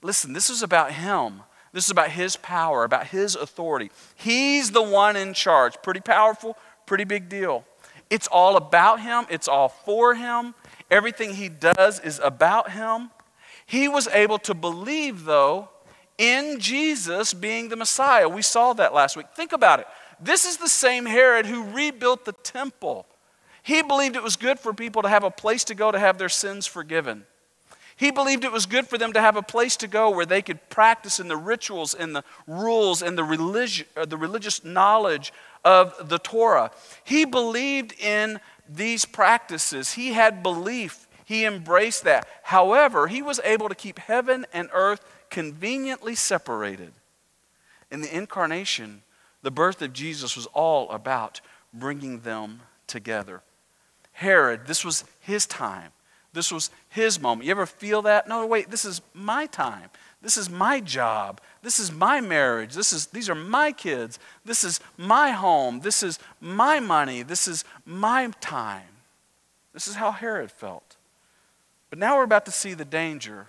Listen, 0.00 0.32
this 0.32 0.48
is 0.48 0.62
about 0.62 0.92
him. 0.92 1.42
This 1.72 1.84
is 1.84 1.90
about 1.90 2.10
his 2.10 2.36
power, 2.36 2.84
about 2.84 3.08
his 3.08 3.34
authority. 3.34 3.90
He's 4.14 4.70
the 4.70 4.82
one 4.82 5.16
in 5.16 5.34
charge. 5.34 5.74
Pretty 5.82 6.00
powerful, 6.00 6.56
pretty 6.86 7.04
big 7.04 7.28
deal. 7.28 7.64
It's 8.12 8.28
all 8.28 8.58
about 8.58 9.00
him, 9.00 9.24
it's 9.30 9.48
all 9.48 9.70
for 9.70 10.14
him. 10.14 10.54
Everything 10.90 11.32
he 11.32 11.48
does 11.48 11.98
is 11.98 12.20
about 12.22 12.72
him. 12.72 13.10
He 13.64 13.88
was 13.88 14.06
able 14.08 14.38
to 14.40 14.52
believe, 14.52 15.24
though, 15.24 15.70
in 16.18 16.60
Jesus 16.60 17.32
being 17.32 17.70
the 17.70 17.76
Messiah. 17.76 18.28
We 18.28 18.42
saw 18.42 18.74
that 18.74 18.92
last 18.92 19.16
week. 19.16 19.28
Think 19.34 19.52
about 19.52 19.80
it. 19.80 19.86
This 20.20 20.44
is 20.44 20.58
the 20.58 20.68
same 20.68 21.06
Herod 21.06 21.46
who 21.46 21.64
rebuilt 21.72 22.26
the 22.26 22.34
temple. 22.34 23.06
He 23.62 23.80
believed 23.80 24.14
it 24.14 24.22
was 24.22 24.36
good 24.36 24.60
for 24.60 24.74
people 24.74 25.00
to 25.00 25.08
have 25.08 25.24
a 25.24 25.30
place 25.30 25.64
to 25.64 25.74
go 25.74 25.90
to 25.90 25.98
have 25.98 26.18
their 26.18 26.28
sins 26.28 26.66
forgiven. 26.66 27.24
He 27.96 28.10
believed 28.10 28.44
it 28.44 28.52
was 28.52 28.66
good 28.66 28.88
for 28.88 28.98
them 28.98 29.14
to 29.14 29.20
have 29.20 29.36
a 29.36 29.42
place 29.42 29.76
to 29.76 29.86
go 29.86 30.10
where 30.10 30.26
they 30.26 30.42
could 30.42 30.68
practice 30.68 31.18
in 31.18 31.28
the 31.28 31.36
rituals 31.36 31.94
and 31.94 32.14
the 32.14 32.24
rules 32.46 33.00
and 33.00 33.16
the, 33.16 33.22
religi- 33.22 33.86
uh, 33.96 34.04
the 34.04 34.16
religious 34.18 34.64
knowledge 34.64 35.32
of 35.64 36.08
the 36.08 36.18
Torah. 36.18 36.70
He 37.04 37.24
believed 37.24 37.94
in 38.00 38.40
these 38.68 39.04
practices, 39.04 39.92
he 39.92 40.12
had 40.12 40.42
belief, 40.42 41.06
he 41.24 41.44
embraced 41.44 42.04
that. 42.04 42.26
However, 42.42 43.06
he 43.06 43.22
was 43.22 43.40
able 43.44 43.68
to 43.68 43.74
keep 43.74 43.98
heaven 43.98 44.46
and 44.52 44.68
earth 44.72 45.04
conveniently 45.30 46.14
separated. 46.14 46.92
In 47.90 48.00
the 48.00 48.14
incarnation, 48.14 49.02
the 49.42 49.50
birth 49.50 49.82
of 49.82 49.92
Jesus 49.92 50.36
was 50.36 50.46
all 50.46 50.90
about 50.90 51.40
bringing 51.72 52.20
them 52.20 52.60
together. 52.86 53.42
Herod, 54.12 54.66
this 54.66 54.84
was 54.84 55.04
his 55.20 55.46
time. 55.46 55.92
This 56.32 56.50
was 56.50 56.70
his 56.88 57.20
moment. 57.20 57.46
You 57.46 57.50
ever 57.50 57.66
feel 57.66 58.02
that? 58.02 58.28
No, 58.28 58.46
wait, 58.46 58.70
this 58.70 58.84
is 58.84 59.02
my 59.12 59.46
time. 59.46 59.90
This 60.22 60.36
is 60.36 60.48
my 60.48 60.80
job. 60.80 61.40
This 61.62 61.78
is 61.78 61.90
my 61.90 62.20
marriage. 62.20 62.74
This 62.74 62.92
is, 62.92 63.06
these 63.06 63.28
are 63.28 63.34
my 63.34 63.72
kids. 63.72 64.18
This 64.44 64.62
is 64.62 64.80
my 64.96 65.32
home. 65.32 65.80
This 65.80 66.02
is 66.02 66.18
my 66.40 66.80
money. 66.80 67.22
This 67.22 67.48
is 67.48 67.64
my 67.84 68.30
time. 68.40 68.82
This 69.74 69.88
is 69.88 69.96
how 69.96 70.12
Herod 70.12 70.50
felt. 70.50 70.96
But 71.90 71.98
now 71.98 72.16
we're 72.16 72.24
about 72.24 72.46
to 72.46 72.52
see 72.52 72.74
the 72.74 72.84
danger 72.84 73.48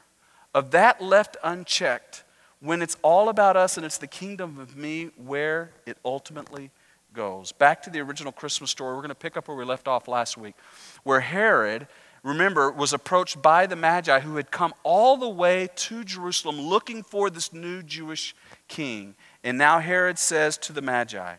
of 0.53 0.71
that 0.71 1.01
left 1.01 1.37
unchecked 1.43 2.23
when 2.59 2.81
it's 2.81 2.97
all 3.01 3.29
about 3.29 3.55
us 3.55 3.77
and 3.77 3.85
it's 3.85 3.97
the 3.97 4.07
kingdom 4.07 4.57
of 4.59 4.75
me 4.75 5.11
where 5.17 5.71
it 5.85 5.97
ultimately 6.03 6.71
goes. 7.13 7.51
Back 7.51 7.83
to 7.83 7.89
the 7.89 7.99
original 7.99 8.31
Christmas 8.31 8.71
story. 8.71 8.95
We're 8.95 9.01
going 9.01 9.09
to 9.09 9.15
pick 9.15 9.37
up 9.37 9.47
where 9.47 9.57
we 9.57 9.65
left 9.65 9.87
off 9.87 10.07
last 10.07 10.37
week, 10.37 10.55
where 11.03 11.19
Herod 11.19 11.87
remember, 12.23 12.71
was 12.71 12.93
approached 12.93 13.41
by 13.41 13.65
the 13.65 13.75
Magi 13.75 14.21
who 14.21 14.37
had 14.37 14.49
come 14.49 14.73
all 14.83 15.17
the 15.17 15.29
way 15.29 15.69
to 15.75 16.03
Jerusalem 16.03 16.59
looking 16.59 17.03
for 17.03 17.29
this 17.29 17.53
new 17.53 17.83
Jewish 17.83 18.35
king. 18.67 19.15
And 19.43 19.57
now 19.57 19.79
Herod 19.79 20.17
says 20.17 20.57
to 20.59 20.73
the 20.73 20.81
Magi, 20.81 21.35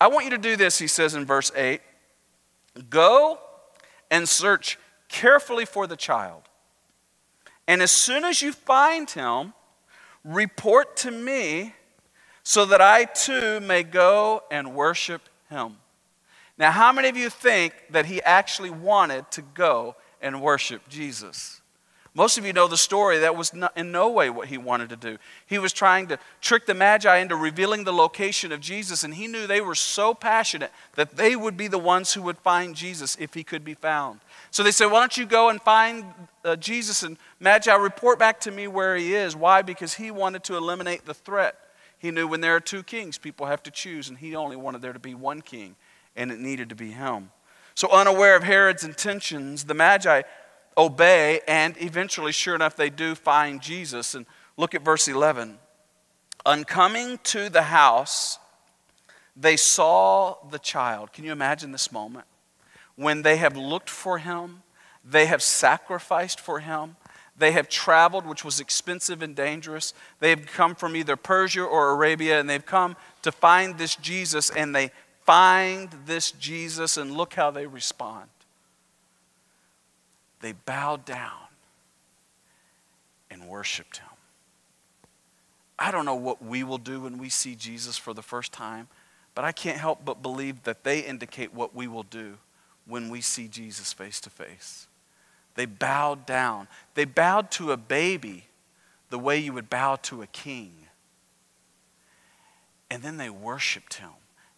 I 0.00 0.06
want 0.08 0.24
you 0.24 0.30
to 0.30 0.38
do 0.38 0.56
this, 0.56 0.78
he 0.78 0.86
says 0.86 1.14
in 1.14 1.24
verse 1.24 1.52
8 1.54 1.80
go 2.88 3.38
and 4.10 4.28
search 4.28 4.78
carefully 5.08 5.64
for 5.64 5.86
the 5.86 5.96
child. 5.96 6.42
And 7.66 7.82
as 7.82 7.90
soon 7.90 8.24
as 8.24 8.40
you 8.40 8.52
find 8.52 9.10
him, 9.10 9.52
report 10.24 10.96
to 10.98 11.10
me 11.10 11.74
so 12.42 12.64
that 12.64 12.80
I 12.80 13.04
too 13.04 13.60
may 13.60 13.82
go 13.82 14.42
and 14.50 14.74
worship 14.74 15.22
him. 15.50 15.76
Now, 16.56 16.72
how 16.72 16.92
many 16.92 17.08
of 17.08 17.16
you 17.16 17.30
think 17.30 17.74
that 17.90 18.06
he 18.06 18.22
actually 18.22 18.70
wanted 18.70 19.30
to 19.32 19.42
go 19.42 19.96
and 20.20 20.42
worship 20.42 20.88
Jesus? 20.88 21.60
Most 22.18 22.36
of 22.36 22.44
you 22.44 22.52
know 22.52 22.66
the 22.66 22.76
story. 22.76 23.18
That 23.18 23.36
was 23.36 23.52
in 23.76 23.92
no 23.92 24.08
way 24.08 24.28
what 24.28 24.48
he 24.48 24.58
wanted 24.58 24.88
to 24.88 24.96
do. 24.96 25.18
He 25.46 25.58
was 25.58 25.72
trying 25.72 26.08
to 26.08 26.18
trick 26.40 26.66
the 26.66 26.74
Magi 26.74 27.18
into 27.18 27.36
revealing 27.36 27.84
the 27.84 27.92
location 27.92 28.50
of 28.50 28.58
Jesus, 28.58 29.04
and 29.04 29.14
he 29.14 29.28
knew 29.28 29.46
they 29.46 29.60
were 29.60 29.76
so 29.76 30.14
passionate 30.14 30.72
that 30.96 31.16
they 31.16 31.36
would 31.36 31.56
be 31.56 31.68
the 31.68 31.78
ones 31.78 32.14
who 32.14 32.22
would 32.22 32.38
find 32.38 32.74
Jesus 32.74 33.16
if 33.20 33.34
he 33.34 33.44
could 33.44 33.64
be 33.64 33.74
found. 33.74 34.18
So 34.50 34.64
they 34.64 34.72
said, 34.72 34.86
Why 34.86 34.98
don't 34.98 35.16
you 35.16 35.26
go 35.26 35.48
and 35.48 35.62
find 35.62 36.06
uh, 36.44 36.56
Jesus? 36.56 37.04
And 37.04 37.18
Magi, 37.38 37.72
report 37.72 38.18
back 38.18 38.40
to 38.40 38.50
me 38.50 38.66
where 38.66 38.96
he 38.96 39.14
is. 39.14 39.36
Why? 39.36 39.62
Because 39.62 39.94
he 39.94 40.10
wanted 40.10 40.42
to 40.44 40.56
eliminate 40.56 41.04
the 41.04 41.14
threat. 41.14 41.54
He 42.00 42.10
knew 42.10 42.26
when 42.26 42.40
there 42.40 42.56
are 42.56 42.60
two 42.60 42.82
kings, 42.82 43.16
people 43.16 43.46
have 43.46 43.62
to 43.62 43.70
choose, 43.70 44.08
and 44.08 44.18
he 44.18 44.34
only 44.34 44.56
wanted 44.56 44.82
there 44.82 44.92
to 44.92 44.98
be 44.98 45.14
one 45.14 45.40
king, 45.40 45.76
and 46.16 46.32
it 46.32 46.40
needed 46.40 46.68
to 46.70 46.74
be 46.74 46.90
him. 46.90 47.30
So, 47.78 47.88
unaware 47.92 48.34
of 48.34 48.42
Herod's 48.42 48.82
intentions, 48.82 49.66
the 49.66 49.72
Magi 49.72 50.22
obey, 50.76 51.42
and 51.46 51.76
eventually, 51.78 52.32
sure 52.32 52.56
enough, 52.56 52.74
they 52.74 52.90
do 52.90 53.14
find 53.14 53.62
Jesus. 53.62 54.16
And 54.16 54.26
look 54.56 54.74
at 54.74 54.82
verse 54.82 55.06
11. 55.06 55.60
On 56.44 56.64
coming 56.64 57.20
to 57.22 57.48
the 57.48 57.62
house, 57.62 58.40
they 59.36 59.56
saw 59.56 60.38
the 60.50 60.58
child. 60.58 61.12
Can 61.12 61.24
you 61.24 61.30
imagine 61.30 61.70
this 61.70 61.92
moment? 61.92 62.24
When 62.96 63.22
they 63.22 63.36
have 63.36 63.56
looked 63.56 63.90
for 63.90 64.18
him, 64.18 64.64
they 65.04 65.26
have 65.26 65.40
sacrificed 65.40 66.40
for 66.40 66.58
him, 66.58 66.96
they 67.36 67.52
have 67.52 67.68
traveled, 67.68 68.26
which 68.26 68.44
was 68.44 68.58
expensive 68.58 69.22
and 69.22 69.36
dangerous. 69.36 69.94
They 70.18 70.30
have 70.30 70.46
come 70.46 70.74
from 70.74 70.96
either 70.96 71.14
Persia 71.14 71.62
or 71.62 71.92
Arabia, 71.92 72.40
and 72.40 72.50
they've 72.50 72.66
come 72.66 72.96
to 73.22 73.30
find 73.30 73.78
this 73.78 73.94
Jesus, 73.94 74.50
and 74.50 74.74
they 74.74 74.90
find 75.28 75.90
this 76.06 76.30
Jesus, 76.32 76.96
and 76.96 77.10
look 77.12 77.34
how 77.34 77.50
they 77.50 77.66
respond 77.66 78.30
they 80.40 80.52
bowed 80.52 81.04
down 81.04 81.48
and 83.30 83.48
worshiped 83.48 83.98
him. 83.98 84.08
I 85.78 85.90
don't 85.90 86.04
know 86.04 86.14
what 86.14 86.42
we 86.42 86.64
will 86.64 86.78
do 86.78 87.00
when 87.00 87.18
we 87.18 87.28
see 87.28 87.54
Jesus 87.54 87.96
for 87.96 88.14
the 88.14 88.22
first 88.22 88.52
time, 88.52 88.88
but 89.34 89.44
I 89.44 89.52
can't 89.52 89.78
help 89.78 90.04
but 90.04 90.22
believe 90.22 90.62
that 90.64 90.84
they 90.84 91.00
indicate 91.00 91.54
what 91.54 91.74
we 91.74 91.86
will 91.86 92.02
do 92.04 92.38
when 92.86 93.10
we 93.10 93.20
see 93.20 93.48
Jesus 93.48 93.92
face 93.92 94.20
to 94.20 94.30
face. 94.30 94.86
They 95.54 95.66
bowed 95.66 96.24
down. 96.24 96.68
They 96.94 97.04
bowed 97.04 97.50
to 97.52 97.72
a 97.72 97.76
baby 97.76 98.46
the 99.10 99.18
way 99.18 99.38
you 99.38 99.52
would 99.52 99.68
bow 99.68 99.96
to 99.96 100.22
a 100.22 100.26
king. 100.26 100.72
And 102.90 103.02
then 103.02 103.16
they 103.16 103.30
worshiped 103.30 103.94
him. 103.94 104.10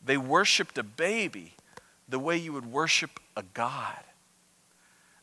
They 0.04 0.16
worshiped 0.16 0.78
a 0.78 0.82
baby 0.82 1.54
the 2.08 2.18
way 2.18 2.36
you 2.36 2.52
would 2.52 2.66
worship 2.66 3.20
a 3.36 3.42
God. 3.54 3.98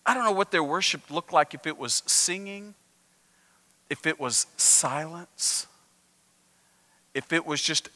I 0.05 0.13
don't 0.13 0.23
know 0.23 0.31
what 0.31 0.51
their 0.51 0.63
worship 0.63 1.11
looked 1.11 1.33
like 1.33 1.53
if 1.53 1.67
it 1.67 1.77
was 1.77 2.01
singing, 2.05 2.75
if 3.89 4.05
it 4.07 4.19
was 4.19 4.47
silence, 4.55 5.67
if 7.13 7.33
it 7.33 7.45
was 7.45 7.61
just 7.61 7.89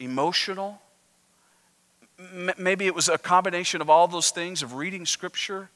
emotional. 0.00 0.80
Maybe 2.58 2.86
it 2.86 2.94
was 2.94 3.08
a 3.08 3.18
combination 3.18 3.80
of 3.80 3.88
all 3.88 4.08
those 4.08 4.30
things 4.30 4.62
of 4.62 4.74
reading 4.74 5.06
scripture. 5.06 5.70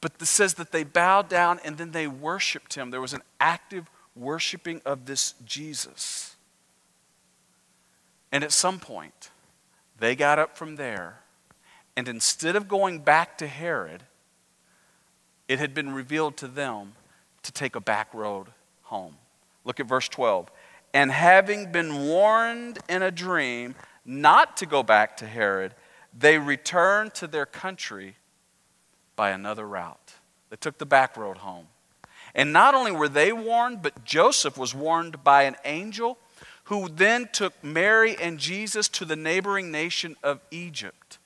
But 0.00 0.12
it 0.20 0.26
says 0.26 0.54
that 0.54 0.72
they 0.72 0.84
bowed 0.84 1.28
down 1.28 1.60
and 1.64 1.78
then 1.78 1.92
they 1.92 2.06
worshiped 2.06 2.74
him. 2.74 2.90
There 2.90 3.00
was 3.00 3.12
an 3.12 3.22
active 3.40 3.88
worshiping 4.14 4.82
of 4.84 5.06
this 5.06 5.34
Jesus. 5.44 6.36
And 8.30 8.44
at 8.44 8.52
some 8.52 8.78
point, 8.78 9.30
they 10.02 10.16
got 10.16 10.40
up 10.40 10.56
from 10.58 10.74
there, 10.74 11.20
and 11.96 12.08
instead 12.08 12.56
of 12.56 12.66
going 12.66 12.98
back 12.98 13.38
to 13.38 13.46
Herod, 13.46 14.02
it 15.46 15.60
had 15.60 15.74
been 15.74 15.94
revealed 15.94 16.36
to 16.38 16.48
them 16.48 16.94
to 17.44 17.52
take 17.52 17.76
a 17.76 17.80
back 17.80 18.12
road 18.12 18.48
home. 18.82 19.16
Look 19.64 19.78
at 19.78 19.86
verse 19.86 20.08
12. 20.08 20.50
And 20.92 21.12
having 21.12 21.70
been 21.70 22.08
warned 22.08 22.80
in 22.88 23.02
a 23.02 23.12
dream 23.12 23.76
not 24.04 24.56
to 24.56 24.66
go 24.66 24.82
back 24.82 25.18
to 25.18 25.26
Herod, 25.28 25.72
they 26.12 26.36
returned 26.36 27.14
to 27.14 27.28
their 27.28 27.46
country 27.46 28.16
by 29.14 29.30
another 29.30 29.68
route. 29.68 30.14
They 30.50 30.56
took 30.56 30.78
the 30.78 30.84
back 30.84 31.16
road 31.16 31.36
home. 31.36 31.68
And 32.34 32.52
not 32.52 32.74
only 32.74 32.90
were 32.90 33.08
they 33.08 33.32
warned, 33.32 33.82
but 33.82 34.04
Joseph 34.04 34.58
was 34.58 34.74
warned 34.74 35.22
by 35.22 35.44
an 35.44 35.54
angel 35.64 36.18
who 36.72 36.88
then 36.88 37.28
took 37.32 37.52
Mary 37.62 38.16
and 38.18 38.38
Jesus 38.38 38.88
to 38.88 39.04
the 39.04 39.14
neighboring 39.14 39.70
nation 39.70 40.16
of 40.22 40.40
Egypt, 40.50 41.18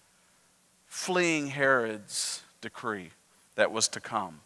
fleeing 0.88 1.48
Herod's 1.48 2.42
decree 2.60 3.10
that 3.54 3.70
was 3.70 3.86
to 3.88 4.00
come. 4.00 4.40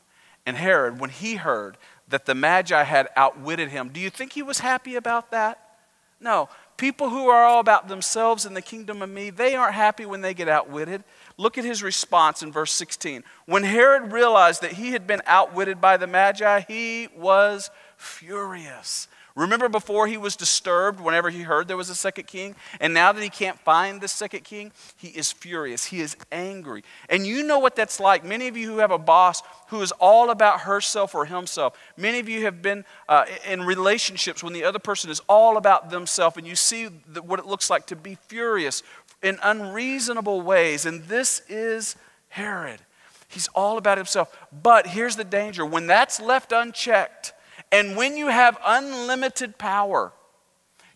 And 0.44 0.58
Herod, 0.58 1.00
when 1.00 1.08
he 1.08 1.36
heard 1.36 1.78
that 2.08 2.26
the 2.26 2.34
Magi 2.34 2.82
had 2.82 3.08
outwitted 3.16 3.70
him, 3.70 3.88
do 3.88 3.98
you 3.98 4.10
think 4.10 4.34
he 4.34 4.42
was 4.42 4.60
happy 4.60 4.94
about 4.94 5.30
that? 5.30 5.78
No. 6.20 6.50
People 6.76 7.08
who 7.08 7.28
are 7.28 7.44
all 7.44 7.60
about 7.60 7.88
themselves 7.88 8.44
in 8.44 8.52
the 8.52 8.60
kingdom 8.60 9.00
of 9.00 9.08
me, 9.08 9.30
they 9.30 9.54
aren't 9.54 9.74
happy 9.74 10.04
when 10.04 10.20
they 10.20 10.34
get 10.34 10.48
outwitted. 10.48 11.02
Look 11.38 11.56
at 11.56 11.64
his 11.64 11.82
response 11.82 12.42
in 12.42 12.52
verse 12.52 12.72
16. 12.72 13.24
When 13.46 13.64
Herod 13.64 14.12
realized 14.12 14.60
that 14.60 14.72
he 14.72 14.92
had 14.92 15.06
been 15.06 15.22
outwitted 15.26 15.80
by 15.80 15.96
the 15.96 16.06
Magi, 16.06 16.60
he 16.68 17.08
was 17.16 17.70
furious. 17.96 19.08
Remember 19.36 19.68
before 19.68 20.06
he 20.06 20.16
was 20.16 20.36
disturbed 20.36 21.00
whenever 21.00 21.30
he 21.30 21.42
heard 21.42 21.68
there 21.68 21.76
was 21.76 21.90
a 21.90 21.94
second 21.94 22.26
king? 22.26 22.56
And 22.80 22.92
now 22.92 23.12
that 23.12 23.22
he 23.22 23.28
can't 23.28 23.58
find 23.60 24.00
the 24.00 24.08
second 24.08 24.44
king, 24.44 24.72
he 24.96 25.08
is 25.08 25.32
furious. 25.32 25.86
He 25.86 26.00
is 26.00 26.16
angry. 26.32 26.82
And 27.08 27.26
you 27.26 27.42
know 27.42 27.58
what 27.58 27.76
that's 27.76 28.00
like. 28.00 28.24
Many 28.24 28.48
of 28.48 28.56
you 28.56 28.70
who 28.70 28.78
have 28.78 28.90
a 28.90 28.98
boss 28.98 29.42
who 29.68 29.80
is 29.82 29.92
all 29.92 30.30
about 30.30 30.62
herself 30.62 31.14
or 31.14 31.26
himself, 31.26 31.78
many 31.96 32.18
of 32.18 32.28
you 32.28 32.42
have 32.42 32.60
been 32.60 32.84
uh, 33.08 33.26
in 33.48 33.62
relationships 33.62 34.42
when 34.42 34.52
the 34.52 34.64
other 34.64 34.78
person 34.78 35.10
is 35.10 35.20
all 35.28 35.56
about 35.56 35.90
themselves, 35.90 36.36
and 36.36 36.46
you 36.46 36.56
see 36.56 36.88
the, 37.06 37.22
what 37.22 37.38
it 37.38 37.46
looks 37.46 37.70
like 37.70 37.86
to 37.86 37.96
be 37.96 38.16
furious 38.26 38.82
in 39.22 39.38
unreasonable 39.42 40.40
ways. 40.40 40.86
And 40.86 41.04
this 41.04 41.42
is 41.48 41.96
Herod. 42.30 42.80
He's 43.28 43.48
all 43.54 43.78
about 43.78 43.96
himself. 43.96 44.36
But 44.50 44.88
here's 44.88 45.14
the 45.14 45.24
danger 45.24 45.64
when 45.64 45.86
that's 45.86 46.20
left 46.20 46.50
unchecked, 46.50 47.32
and 47.72 47.96
when 47.96 48.16
you 48.16 48.28
have 48.28 48.58
unlimited 48.64 49.58
power, 49.58 50.12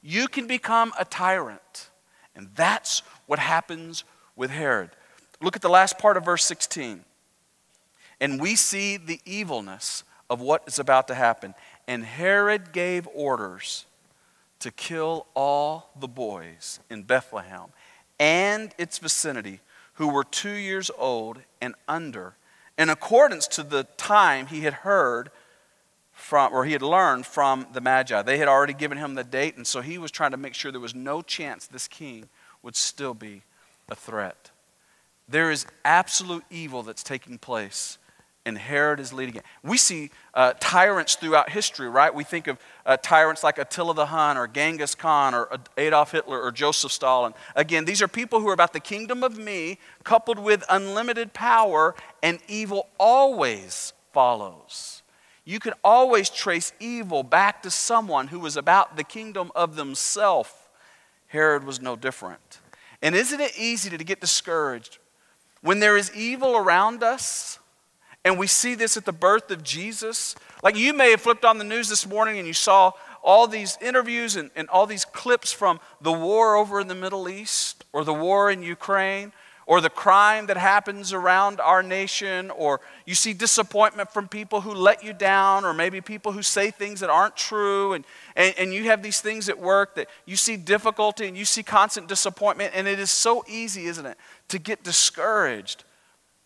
you 0.02 0.28
can 0.28 0.46
become 0.46 0.92
a 0.98 1.04
tyrant. 1.04 1.90
And 2.34 2.50
that's 2.54 3.00
what 3.26 3.38
happens 3.38 4.04
with 4.36 4.50
Herod. 4.50 4.90
Look 5.40 5.56
at 5.56 5.62
the 5.62 5.68
last 5.68 5.98
part 5.98 6.16
of 6.16 6.24
verse 6.24 6.44
16. 6.44 7.04
And 8.20 8.40
we 8.40 8.56
see 8.56 8.96
the 8.96 9.20
evilness 9.24 10.04
of 10.28 10.40
what 10.40 10.62
is 10.66 10.78
about 10.78 11.08
to 11.08 11.14
happen. 11.14 11.54
And 11.86 12.04
Herod 12.04 12.72
gave 12.72 13.08
orders 13.14 13.86
to 14.60 14.70
kill 14.70 15.26
all 15.34 15.90
the 15.98 16.08
boys 16.08 16.80
in 16.90 17.02
Bethlehem 17.02 17.66
and 18.18 18.74
its 18.78 18.98
vicinity 18.98 19.60
who 19.94 20.08
were 20.08 20.24
two 20.24 20.54
years 20.54 20.90
old 20.98 21.38
and 21.60 21.74
under, 21.86 22.34
in 22.78 22.88
accordance 22.88 23.46
to 23.46 23.62
the 23.62 23.84
time 23.96 24.46
he 24.46 24.62
had 24.62 24.74
heard 24.74 25.30
from, 26.24 26.54
or 26.54 26.64
he 26.64 26.72
had 26.72 26.80
learned 26.80 27.26
from 27.26 27.66
the 27.72 27.82
Magi. 27.82 28.22
They 28.22 28.38
had 28.38 28.48
already 28.48 28.72
given 28.72 28.96
him 28.96 29.14
the 29.14 29.22
date, 29.22 29.56
and 29.56 29.66
so 29.66 29.82
he 29.82 29.98
was 29.98 30.10
trying 30.10 30.30
to 30.30 30.38
make 30.38 30.54
sure 30.54 30.72
there 30.72 30.80
was 30.80 30.94
no 30.94 31.20
chance 31.20 31.66
this 31.66 31.86
king 31.86 32.30
would 32.62 32.76
still 32.76 33.12
be 33.12 33.42
a 33.90 33.94
threat. 33.94 34.50
There 35.28 35.50
is 35.50 35.66
absolute 35.84 36.44
evil 36.50 36.82
that's 36.82 37.02
taking 37.02 37.36
place, 37.36 37.98
and 38.46 38.56
Herod 38.56 39.00
is 39.00 39.12
leading 39.12 39.36
it. 39.36 39.44
We 39.62 39.76
see 39.76 40.10
uh, 40.32 40.54
tyrants 40.60 41.14
throughout 41.14 41.50
history, 41.50 41.90
right? 41.90 42.14
We 42.14 42.24
think 42.24 42.46
of 42.46 42.58
uh, 42.86 42.96
tyrants 42.96 43.44
like 43.44 43.58
Attila 43.58 43.94
the 43.94 44.06
Hun, 44.06 44.38
or 44.38 44.48
Genghis 44.48 44.94
Khan, 44.94 45.34
or 45.34 45.50
Adolf 45.76 46.12
Hitler, 46.12 46.40
or 46.40 46.50
Joseph 46.52 46.90
Stalin. 46.90 47.34
Again, 47.54 47.84
these 47.84 48.00
are 48.00 48.08
people 48.08 48.40
who 48.40 48.48
are 48.48 48.54
about 48.54 48.72
the 48.72 48.80
kingdom 48.80 49.22
of 49.22 49.36
me, 49.36 49.78
coupled 50.04 50.38
with 50.38 50.64
unlimited 50.70 51.34
power, 51.34 51.94
and 52.22 52.38
evil 52.48 52.88
always 52.98 53.92
follows. 54.12 55.02
You 55.44 55.60
can 55.60 55.74
always 55.84 56.30
trace 56.30 56.72
evil 56.80 57.22
back 57.22 57.62
to 57.62 57.70
someone 57.70 58.28
who 58.28 58.40
was 58.40 58.56
about 58.56 58.96
the 58.96 59.04
kingdom 59.04 59.52
of 59.54 59.76
themselves. 59.76 60.50
Herod 61.26 61.64
was 61.64 61.80
no 61.80 61.96
different. 61.96 62.60
And 63.02 63.14
isn't 63.14 63.40
it 63.40 63.52
easy 63.58 63.90
to 63.90 64.02
get 64.02 64.20
discouraged 64.20 64.98
when 65.60 65.80
there 65.80 65.96
is 65.96 66.14
evil 66.14 66.56
around 66.56 67.02
us? 67.02 67.58
And 68.24 68.38
we 68.38 68.46
see 68.46 68.74
this 68.74 68.96
at 68.96 69.04
the 69.04 69.12
birth 69.12 69.50
of 69.50 69.62
Jesus. 69.62 70.34
Like 70.62 70.76
you 70.76 70.94
may 70.94 71.10
have 71.10 71.20
flipped 71.20 71.44
on 71.44 71.58
the 71.58 71.64
news 71.64 71.90
this 71.90 72.06
morning 72.06 72.38
and 72.38 72.46
you 72.46 72.54
saw 72.54 72.92
all 73.22 73.46
these 73.46 73.76
interviews 73.82 74.36
and, 74.36 74.50
and 74.56 74.68
all 74.70 74.86
these 74.86 75.04
clips 75.04 75.52
from 75.52 75.78
the 76.00 76.12
war 76.12 76.56
over 76.56 76.80
in 76.80 76.88
the 76.88 76.94
Middle 76.94 77.28
East 77.28 77.84
or 77.92 78.04
the 78.04 78.14
war 78.14 78.50
in 78.50 78.62
Ukraine 78.62 79.32
or 79.66 79.80
the 79.80 79.90
crime 79.90 80.46
that 80.46 80.56
happens 80.56 81.12
around 81.12 81.60
our 81.60 81.82
nation, 81.82 82.50
or 82.50 82.80
you 83.06 83.14
see 83.14 83.32
disappointment 83.32 84.10
from 84.10 84.28
people 84.28 84.60
who 84.60 84.74
let 84.74 85.02
you 85.02 85.12
down, 85.12 85.64
or 85.64 85.72
maybe 85.72 86.00
people 86.00 86.32
who 86.32 86.42
say 86.42 86.70
things 86.70 87.00
that 87.00 87.10
aren't 87.10 87.36
true, 87.36 87.94
and, 87.94 88.04
and, 88.36 88.54
and 88.58 88.74
you 88.74 88.84
have 88.84 89.02
these 89.02 89.20
things 89.20 89.48
at 89.48 89.58
work 89.58 89.94
that 89.94 90.08
you 90.26 90.36
see 90.36 90.56
difficulty 90.56 91.26
and 91.26 91.36
you 91.36 91.44
see 91.44 91.62
constant 91.62 92.08
disappointment, 92.08 92.72
and 92.74 92.86
it 92.86 92.98
is 92.98 93.10
so 93.10 93.44
easy, 93.48 93.86
isn't 93.86 94.06
it, 94.06 94.18
to 94.48 94.58
get 94.58 94.82
discouraged 94.82 95.84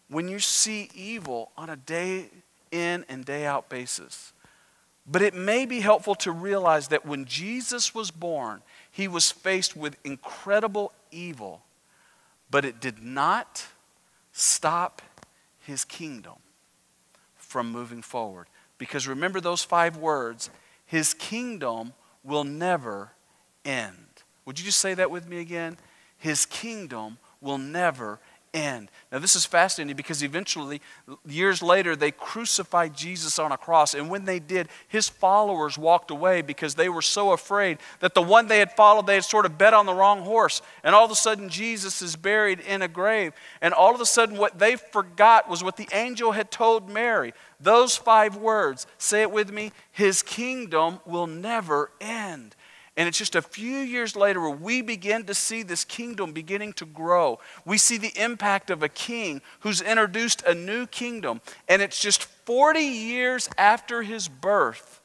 when 0.08 0.28
you 0.28 0.38
see 0.38 0.88
evil 0.94 1.50
on 1.56 1.70
a 1.70 1.76
day 1.76 2.30
in 2.70 3.04
and 3.08 3.24
day 3.24 3.46
out 3.46 3.68
basis. 3.68 4.32
But 5.10 5.22
it 5.22 5.34
may 5.34 5.64
be 5.64 5.80
helpful 5.80 6.14
to 6.16 6.30
realize 6.30 6.88
that 6.88 7.06
when 7.06 7.24
Jesus 7.24 7.94
was 7.94 8.10
born, 8.10 8.62
he 8.90 9.08
was 9.08 9.30
faced 9.30 9.74
with 9.74 9.96
incredible 10.04 10.92
evil 11.10 11.62
but 12.50 12.64
it 12.64 12.80
did 12.80 13.02
not 13.02 13.66
stop 14.32 15.02
his 15.60 15.84
kingdom 15.84 16.36
from 17.36 17.70
moving 17.70 18.02
forward. 18.02 18.46
Because 18.78 19.08
remember 19.08 19.40
those 19.40 19.64
five 19.64 19.96
words 19.96 20.50
His 20.86 21.12
kingdom 21.12 21.92
will 22.24 22.44
never 22.44 23.12
end. 23.64 24.22
Would 24.44 24.58
you 24.58 24.64
just 24.64 24.78
say 24.78 24.94
that 24.94 25.10
with 25.10 25.28
me 25.28 25.40
again? 25.40 25.76
His 26.16 26.46
kingdom 26.46 27.18
will 27.40 27.58
never 27.58 28.18
end. 28.54 28.90
Now, 29.10 29.18
this 29.18 29.36
is 29.36 29.44
fascinating 29.44 29.96
because 29.96 30.22
eventually, 30.22 30.80
years 31.26 31.62
later, 31.62 31.96
they 31.96 32.10
crucified 32.10 32.96
Jesus 32.96 33.38
on 33.38 33.52
a 33.52 33.56
cross. 33.56 33.94
And 33.94 34.10
when 34.10 34.24
they 34.24 34.38
did, 34.38 34.68
his 34.88 35.08
followers 35.08 35.78
walked 35.78 36.10
away 36.10 36.42
because 36.42 36.74
they 36.74 36.88
were 36.88 37.02
so 37.02 37.32
afraid 37.32 37.78
that 38.00 38.14
the 38.14 38.22
one 38.22 38.48
they 38.48 38.58
had 38.58 38.72
followed, 38.72 39.06
they 39.06 39.14
had 39.14 39.24
sort 39.24 39.46
of 39.46 39.58
bet 39.58 39.74
on 39.74 39.86
the 39.86 39.94
wrong 39.94 40.22
horse. 40.22 40.62
And 40.84 40.94
all 40.94 41.04
of 41.04 41.10
a 41.10 41.16
sudden, 41.16 41.48
Jesus 41.48 42.02
is 42.02 42.16
buried 42.16 42.60
in 42.60 42.82
a 42.82 42.88
grave. 42.88 43.32
And 43.60 43.72
all 43.72 43.94
of 43.94 44.00
a 44.00 44.06
sudden, 44.06 44.36
what 44.36 44.58
they 44.58 44.76
forgot 44.76 45.48
was 45.48 45.64
what 45.64 45.76
the 45.76 45.88
angel 45.92 46.32
had 46.32 46.50
told 46.50 46.88
Mary. 46.90 47.32
Those 47.60 47.96
five 47.96 48.36
words, 48.36 48.86
say 48.98 49.22
it 49.22 49.32
with 49.32 49.52
me, 49.52 49.72
his 49.90 50.22
kingdom 50.22 51.00
will 51.04 51.26
never 51.26 51.90
end. 52.00 52.54
And 52.98 53.06
it's 53.06 53.16
just 53.16 53.36
a 53.36 53.42
few 53.42 53.76
years 53.76 54.16
later 54.16 54.40
where 54.40 54.50
we 54.50 54.82
begin 54.82 55.22
to 55.26 55.34
see 55.34 55.62
this 55.62 55.84
kingdom 55.84 56.32
beginning 56.32 56.72
to 56.74 56.84
grow. 56.84 57.38
We 57.64 57.78
see 57.78 57.96
the 57.96 58.12
impact 58.20 58.70
of 58.70 58.82
a 58.82 58.88
king 58.88 59.40
who's 59.60 59.80
introduced 59.80 60.42
a 60.42 60.52
new 60.52 60.84
kingdom. 60.88 61.40
And 61.68 61.80
it's 61.80 62.00
just 62.00 62.24
40 62.24 62.80
years 62.80 63.48
after 63.56 64.02
his 64.02 64.26
birth, 64.26 65.00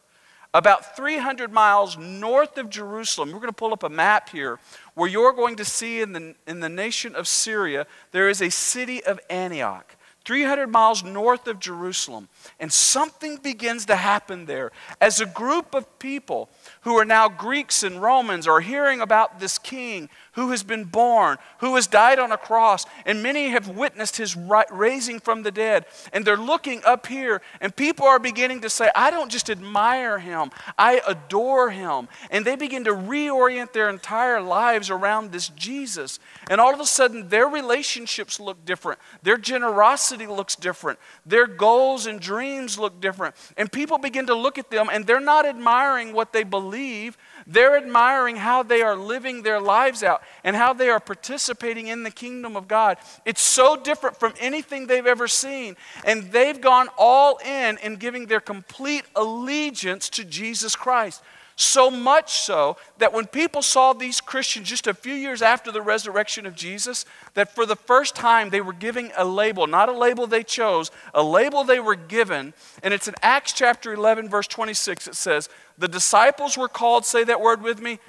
about 0.56 0.96
300 0.96 1.54
miles 1.54 1.96
north 1.96 2.58
of 2.58 2.72
Jerusalem. 2.72 3.32
We're 3.32 3.38
going 3.38 3.50
to 3.50 3.54
pull 3.54 3.74
up 3.74 3.84
a 3.84 3.90
map 3.90 4.30
here 4.30 4.58
where 4.96 5.08
you're 5.08 5.32
going 5.32 5.58
to 5.58 5.66
see 5.66 6.02
in 6.02 6.14
the, 6.14 6.34
in 6.48 6.62
the 6.62 6.70
nation 6.70 7.14
of 7.14 7.28
Syria, 7.28 7.86
there 8.12 8.28
is 8.28 8.42
a 8.42 8.50
city 8.50 9.04
of 9.04 9.20
Antioch. 9.30 9.96
300 10.26 10.68
miles 10.68 11.04
north 11.04 11.48
of 11.48 11.60
Jerusalem. 11.60 12.30
And 12.60 12.72
something 12.72 13.38
begins 13.38 13.86
to 13.88 13.96
happen 13.96 14.46
there 14.46 14.72
as 15.02 15.20
a 15.20 15.26
group 15.26 15.74
of 15.74 16.00
people 16.00 16.50
who 16.82 16.98
are 16.98 17.06
now 17.06 17.28
Greeks 17.28 17.84
and 17.84 18.02
Romans 18.02 18.48
are 18.48 18.62
hearing 18.62 19.02
about 19.02 19.40
this 19.40 19.58
king 19.58 20.10
who 20.34 20.52
has 20.52 20.64
been 20.64 20.84
born, 20.84 21.38
who 21.60 21.76
has 21.76 21.88
died 21.88 22.20
on 22.20 22.32
a 22.32 22.38
cross, 22.38 22.86
and 23.06 23.24
many 23.24 23.50
have 23.50 23.68
witnessed 23.68 24.18
his 24.18 24.36
raising 24.72 25.20
from 25.20 25.44
the 25.44 25.52
dead. 25.52 25.86
And 26.12 26.26
they're 26.26 26.38
looking 26.38 26.82
up 26.86 27.08
here, 27.08 27.42
and 27.62 27.76
people 27.76 28.06
are 28.06 28.20
beginning 28.20 28.62
to 28.62 28.70
say, 28.70 28.90
I 28.96 29.12
don't 29.12 29.32
just 29.32 29.50
admire 29.50 30.20
him, 30.20 30.52
I 30.78 31.02
adore 31.08 31.70
him. 31.70 32.08
And 32.32 32.46
they 32.46 32.56
begin 32.56 32.84
to 32.86 32.92
reorient 32.92 33.74
their 33.74 33.90
entire 33.90 34.42
lives 34.42 34.90
around 34.90 35.32
this 35.32 35.50
Jesus. 35.50 36.20
And 36.50 36.60
all 36.60 36.74
of 36.74 36.80
a 36.80 36.86
sudden, 36.86 37.30
their 37.30 37.48
relationships 37.48 38.40
look 38.40 38.66
different, 38.66 39.00
their 39.22 39.38
generosity 39.38 40.28
looks 40.28 40.56
different, 40.56 41.00
their 41.26 41.48
goals 41.48 42.06
and 42.06 42.20
dreams 42.20 42.80
look 42.80 43.00
different. 43.00 43.36
And 43.56 43.72
people 43.72 43.98
begin 43.98 44.28
to 44.28 44.36
look 44.36 44.58
at 44.58 44.70
them, 44.70 44.90
and 44.92 45.06
they're 45.06 45.20
not 45.20 45.46
admiring 45.46 46.14
what 46.14 46.34
they 46.34 46.44
believe 46.44 47.18
they're 47.48 47.78
admiring 47.78 48.38
how 48.38 48.64
they 48.64 48.82
are 48.82 48.96
living 48.96 49.44
their 49.44 49.60
lives 49.60 50.04
out 50.04 50.22
and 50.44 50.56
how 50.56 50.74
they 50.74 50.90
are 50.90 51.00
participating 51.00 51.88
in 51.88 52.04
the 52.04 52.12
kingdom 52.12 52.56
of 52.56 52.68
God. 52.68 52.98
It's 53.26 53.42
so 53.42 53.76
different 53.76 54.18
from 54.18 54.34
anything 54.40 54.88
they've 54.88 55.06
ever 55.06 55.28
seen. 55.28 55.76
And 56.06 56.32
they've 56.32 56.60
gone 56.60 56.88
all 56.98 57.38
in 57.46 57.78
in 57.78 57.98
giving 57.98 58.28
their 58.28 58.40
complete 58.40 59.04
allegiance 59.16 60.10
to 60.12 60.24
Jesus 60.24 60.76
Christ. 60.76 61.22
So 61.56 61.92
much 61.92 62.40
so 62.40 62.78
that 62.98 63.14
when 63.14 63.28
people 63.28 63.62
saw 63.62 63.94
these 63.94 64.20
Christians 64.20 64.70
just 64.70 64.88
a 64.88 64.94
few 64.94 65.14
years 65.14 65.42
after 65.42 65.72
the 65.72 65.82
resurrection 65.82 66.46
of 66.46 66.56
Jesus, 66.56 67.06
that 67.36 67.54
for 67.54 67.66
the 67.66 67.76
first 67.76 68.16
time 68.16 68.50
they 68.50 68.62
were 68.62 68.74
giving 68.74 69.12
a 69.16 69.24
label, 69.24 69.68
not 69.68 69.88
a 69.88 69.98
label 69.98 70.26
they 70.26 70.44
chose, 70.44 70.90
a 71.14 71.22
label 71.22 71.64
they 71.64 71.80
were 71.80 71.96
given. 71.96 72.54
And 72.82 72.94
it's 72.94 73.08
in 73.08 73.14
Acts 73.22 73.54
chapter 73.54 73.94
11, 73.94 74.30
verse 74.30 74.48
26, 74.48 75.08
it 75.08 75.16
says, 75.16 75.48
the 75.78 75.88
disciples 75.88 76.58
were 76.58 76.68
called, 76.68 77.06
say 77.06 77.24
that 77.24 77.42
word 77.42 77.62
with 77.62 77.80
me, 77.80 78.00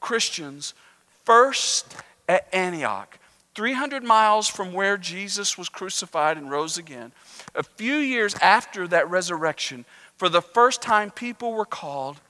Christians, 0.00 0.74
first 1.24 1.96
at 2.28 2.46
Antioch, 2.52 3.18
300 3.54 4.04
miles 4.04 4.48
from 4.48 4.72
where 4.72 4.96
Jesus 4.96 5.56
was 5.56 5.68
crucified 5.68 6.36
and 6.36 6.50
rose 6.50 6.78
again. 6.78 7.12
A 7.54 7.62
few 7.62 7.94
years 7.94 8.34
after 8.36 8.86
that 8.88 9.08
resurrection, 9.08 9.84
for 10.16 10.28
the 10.28 10.42
first 10.42 10.82
time, 10.82 11.10
people 11.10 11.52
were 11.52 11.64
called 11.64 12.20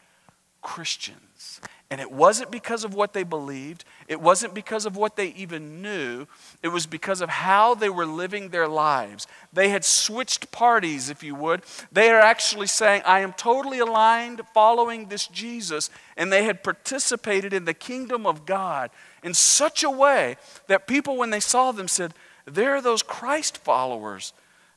Christians. 0.65 1.61
And 1.91 2.01
it 2.01 2.11
wasn't 2.11 2.51
because 2.51 2.83
of 2.83 2.95
what 2.95 3.13
they 3.13 3.23
believed, 3.23 3.85
it 4.09 4.21
wasn't 4.21 4.55
because 4.55 4.87
of 4.87 4.97
what 4.97 5.15
they 5.15 5.29
even 5.29 5.83
knew, 5.83 6.27
it 6.63 6.69
was 6.69 6.87
because 6.87 7.21
of 7.21 7.29
how 7.29 7.75
they 7.77 7.91
were 7.91 8.07
living 8.07 8.49
their 8.49 8.67
lives. 8.67 9.29
They 9.53 9.69
had 9.69 9.85
switched 9.85 10.51
parties, 10.51 11.11
if 11.11 11.23
you 11.23 11.37
would. 11.37 11.63
They 11.93 12.11
are 12.11 12.19
actually 12.19 12.67
saying, 12.67 13.03
I 13.05 13.21
am 13.21 13.35
totally 13.35 13.79
aligned 13.79 14.41
following 14.55 15.07
this 15.07 15.29
Jesus, 15.29 15.91
and 16.17 16.33
they 16.33 16.45
had 16.45 16.65
participated 16.65 17.53
in 17.53 17.67
the 17.67 17.75
kingdom 17.75 18.27
of 18.27 18.47
God 18.47 18.91
in 19.23 19.35
such 19.35 19.85
a 19.85 19.91
way 19.91 20.37
that 20.67 20.89
people, 20.89 21.17
when 21.17 21.31
they 21.31 21.39
saw 21.39 21.71
them, 21.71 21.87
said, 21.87 22.15
There 22.47 22.75
are 22.75 22.83
those 22.83 23.05
Christ 23.05 23.59
followers, 23.59 24.33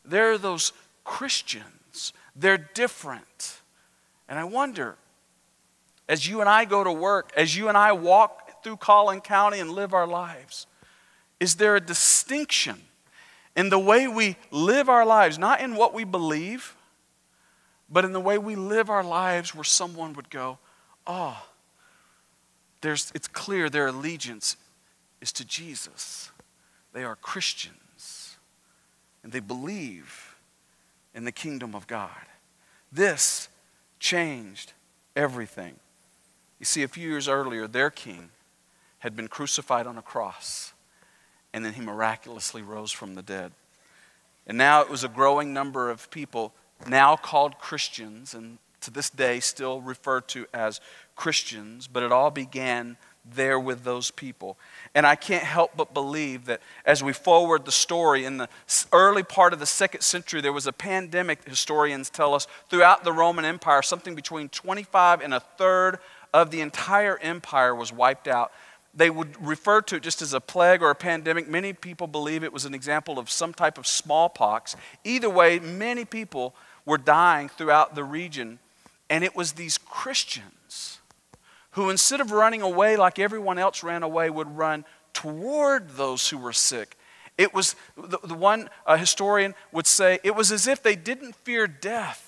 there 0.06 0.34
are 0.34 0.38
those 0.38 0.74
Christians, 1.04 2.12
they're 2.36 2.70
different. 2.76 3.62
And 4.30 4.38
I 4.38 4.44
wonder, 4.44 4.98
as 6.10 6.28
you 6.28 6.42
and 6.42 6.50
I 6.50 6.66
go 6.66 6.84
to 6.84 6.92
work, 6.92 7.32
as 7.36 7.56
you 7.56 7.68
and 7.68 7.78
I 7.78 7.92
walk 7.92 8.64
through 8.64 8.78
Collin 8.78 9.22
County 9.22 9.60
and 9.60 9.72
live 9.72 9.94
our 9.94 10.08
lives? 10.08 10.68
Is 11.40 11.56
there 11.56 11.76
a 11.76 11.82
distinction 11.82 12.82
in 13.56 13.70
the 13.70 13.80
way 13.80 14.08
we 14.08 14.38
live 14.52 14.90
our 14.90 15.06
lives, 15.06 15.38
not 15.38 15.62
in 15.62 15.76
what 15.76 15.94
we 15.94 16.04
believe, 16.04 16.76
but 17.90 18.06
in 18.06 18.14
the 18.14 18.20
way 18.20 18.38
we 18.38 18.56
live 18.56 18.90
our 18.90 19.04
lives 19.04 19.56
where 19.56 19.64
someone 19.64 20.14
would 20.14 20.30
go, 20.30 20.60
oh, 21.06 21.46
there's, 22.82 23.12
it's 23.16 23.28
clear 23.28 23.70
their 23.70 23.88
allegiance 23.88 24.58
is 25.22 25.32
to 25.34 25.46
Jesus. 25.46 26.32
They 26.94 27.04
are 27.04 27.16
Christians 27.16 28.38
and 29.24 29.32
they 29.32 29.40
believe 29.40 30.36
in 31.14 31.26
the 31.26 31.32
kingdom 31.32 31.76
of 31.76 31.88
God. 31.88 32.12
This 32.92 33.50
changed 34.00 34.74
everything. 35.16 35.76
You 36.60 36.66
see, 36.66 36.84
a 36.84 36.88
few 36.88 37.08
years 37.08 37.28
earlier, 37.28 37.68
their 37.68 37.90
king 37.90 38.30
had 39.00 39.16
been 39.16 39.28
crucified 39.28 39.86
on 39.86 39.98
a 39.98 40.02
cross, 40.02 40.74
and 41.54 41.64
then 41.64 41.74
he 41.74 41.82
miraculously 41.82 42.62
rose 42.62 42.92
from 42.92 43.16
the 43.16 43.22
dead. 43.22 43.52
And 44.48 44.58
now 44.58 44.82
it 44.82 44.90
was 44.90 45.04
a 45.04 45.10
growing 45.10 45.54
number 45.54 45.90
of 45.90 46.10
people, 46.10 46.54
now 46.88 47.16
called 47.16 47.60
Christians, 47.60 48.34
and 48.34 48.58
to 48.82 48.92
this 48.92 49.10
day 49.10 49.40
still 49.40 49.82
referred 49.82 50.28
to 50.30 50.46
as 50.54 50.80
Christians, 51.16 51.88
but 51.88 52.04
it 52.04 52.12
all 52.12 52.32
began 52.32 52.98
there 53.36 53.60
with 53.60 53.84
those 53.84 54.10
people. 54.12 54.58
And 54.96 55.06
I 55.06 55.16
can't 55.16 55.44
help 55.44 55.72
but 55.76 55.94
believe 55.94 56.46
that 56.46 56.62
as 56.86 57.04
we 57.04 57.14
forward 57.14 57.66
the 57.66 57.72
story, 57.72 58.26
in 58.26 58.38
the 58.38 58.48
early 58.94 59.24
part 59.24 59.54
of 59.54 59.60
the 59.60 59.66
second 59.66 60.02
century, 60.02 60.42
there 60.42 60.54
was 60.54 60.68
a 60.68 60.74
pandemic, 60.74 61.48
historians 61.48 62.10
tell 62.10 62.34
us, 62.34 62.48
throughout 62.70 63.04
the 63.04 63.12
Roman 63.12 63.46
Empire, 63.46 63.82
something 63.82 64.16
between 64.16 64.50
25 64.50 65.22
and 65.22 65.34
a 65.34 65.40
third 65.40 66.00
of 66.34 66.52
the 66.52 66.62
entire 66.62 67.18
empire 67.20 67.74
was 67.74 67.92
wiped 67.92 68.28
out. 68.28 68.52
They 68.94 69.10
would 69.10 69.46
refer 69.46 69.82
to 69.82 69.98
it 69.98 70.04
just 70.04 70.22
as 70.22 70.34
a 70.34 70.42
plague 70.42 70.82
or 70.82 70.90
a 70.90 70.96
pandemic. 70.96 71.48
Many 71.48 71.74
people 71.74 72.08
believe 72.08 72.44
it 72.44 72.52
was 72.52 72.66
an 72.66 72.74
example 72.74 73.20
of 73.20 73.30
some 73.30 73.54
type 73.54 73.78
of 73.78 73.86
smallpox. 73.86 74.76
Either 75.04 75.30
way, 75.30 75.60
many 75.60 76.04
people 76.04 76.56
were 76.86 76.98
dying 76.98 77.50
throughout 77.50 77.96
the 77.96 78.04
region. 78.04 78.60
And 79.10 79.24
it 79.24 79.36
was 79.36 79.54
these 79.54 79.78
Christians 79.78 81.00
who, 81.72 81.90
instead 81.90 82.22
of 82.22 82.32
running 82.32 82.62
away 82.62 82.98
like 82.98 83.20
everyone 83.20 83.60
else 83.60 83.84
ran 83.84 84.02
away, 84.02 84.30
would 84.30 84.58
run 84.58 84.84
toward 85.14 85.92
those 85.92 86.30
who 86.30 86.38
were 86.38 86.54
sick. 86.54 86.98
It 87.38 87.54
was, 87.54 87.76
the, 87.96 88.18
the 88.24 88.34
one 88.34 88.70
uh, 88.86 88.98
historian 88.98 89.54
would 89.72 89.86
say, 89.86 90.20
it 90.24 90.36
was 90.36 90.52
as 90.52 90.68
if 90.68 90.82
they 90.82 90.96
didn't 90.96 91.36
fear 91.36 91.68
death 91.68 92.27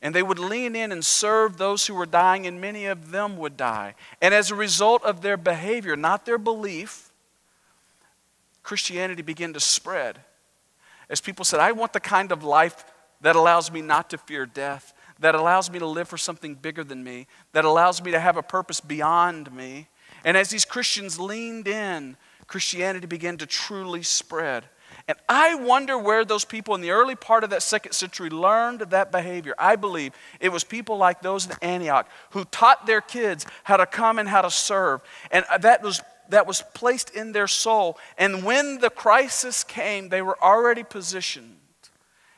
and 0.00 0.14
they 0.14 0.22
would 0.22 0.38
lean 0.38 0.76
in 0.76 0.92
and 0.92 1.04
serve 1.04 1.56
those 1.56 1.86
who 1.86 1.94
were 1.94 2.06
dying, 2.06 2.46
and 2.46 2.60
many 2.60 2.86
of 2.86 3.10
them 3.10 3.36
would 3.36 3.56
die. 3.56 3.94
And 4.22 4.32
as 4.32 4.50
a 4.50 4.54
result 4.54 5.02
of 5.04 5.22
their 5.22 5.36
behavior, 5.36 5.96
not 5.96 6.24
their 6.24 6.38
belief, 6.38 7.10
Christianity 8.62 9.22
began 9.22 9.52
to 9.54 9.60
spread. 9.60 10.20
As 11.10 11.20
people 11.20 11.44
said, 11.44 11.58
I 11.58 11.72
want 11.72 11.92
the 11.92 12.00
kind 12.00 12.30
of 12.32 12.44
life 12.44 12.84
that 13.22 13.34
allows 13.34 13.72
me 13.72 13.82
not 13.82 14.10
to 14.10 14.18
fear 14.18 14.46
death, 14.46 14.92
that 15.18 15.34
allows 15.34 15.70
me 15.70 15.78
to 15.78 15.86
live 15.86 16.08
for 16.08 16.18
something 16.18 16.54
bigger 16.54 16.84
than 16.84 17.02
me, 17.02 17.26
that 17.52 17.64
allows 17.64 18.02
me 18.02 18.12
to 18.12 18.20
have 18.20 18.36
a 18.36 18.42
purpose 18.42 18.80
beyond 18.80 19.52
me. 19.52 19.88
And 20.24 20.36
as 20.36 20.50
these 20.50 20.64
Christians 20.64 21.18
leaned 21.18 21.66
in, 21.66 22.16
Christianity 22.46 23.06
began 23.06 23.36
to 23.38 23.46
truly 23.46 24.02
spread. 24.02 24.64
And 25.08 25.16
I 25.26 25.54
wonder 25.54 25.96
where 25.96 26.22
those 26.26 26.44
people 26.44 26.74
in 26.74 26.82
the 26.82 26.90
early 26.90 27.16
part 27.16 27.42
of 27.42 27.48
that 27.50 27.62
second 27.62 27.92
century 27.92 28.28
learned 28.28 28.80
that 28.80 29.10
behavior. 29.10 29.54
I 29.58 29.74
believe 29.76 30.12
it 30.38 30.50
was 30.50 30.64
people 30.64 30.98
like 30.98 31.22
those 31.22 31.46
in 31.46 31.52
Antioch 31.62 32.06
who 32.30 32.44
taught 32.44 32.86
their 32.86 33.00
kids 33.00 33.46
how 33.64 33.78
to 33.78 33.86
come 33.86 34.18
and 34.18 34.28
how 34.28 34.42
to 34.42 34.50
serve. 34.50 35.00
And 35.30 35.46
that 35.60 35.82
was, 35.82 36.02
that 36.28 36.46
was 36.46 36.62
placed 36.74 37.08
in 37.16 37.32
their 37.32 37.46
soul. 37.46 37.98
And 38.18 38.44
when 38.44 38.80
the 38.80 38.90
crisis 38.90 39.64
came, 39.64 40.10
they 40.10 40.20
were 40.20 40.38
already 40.44 40.84
positioned. 40.84 41.56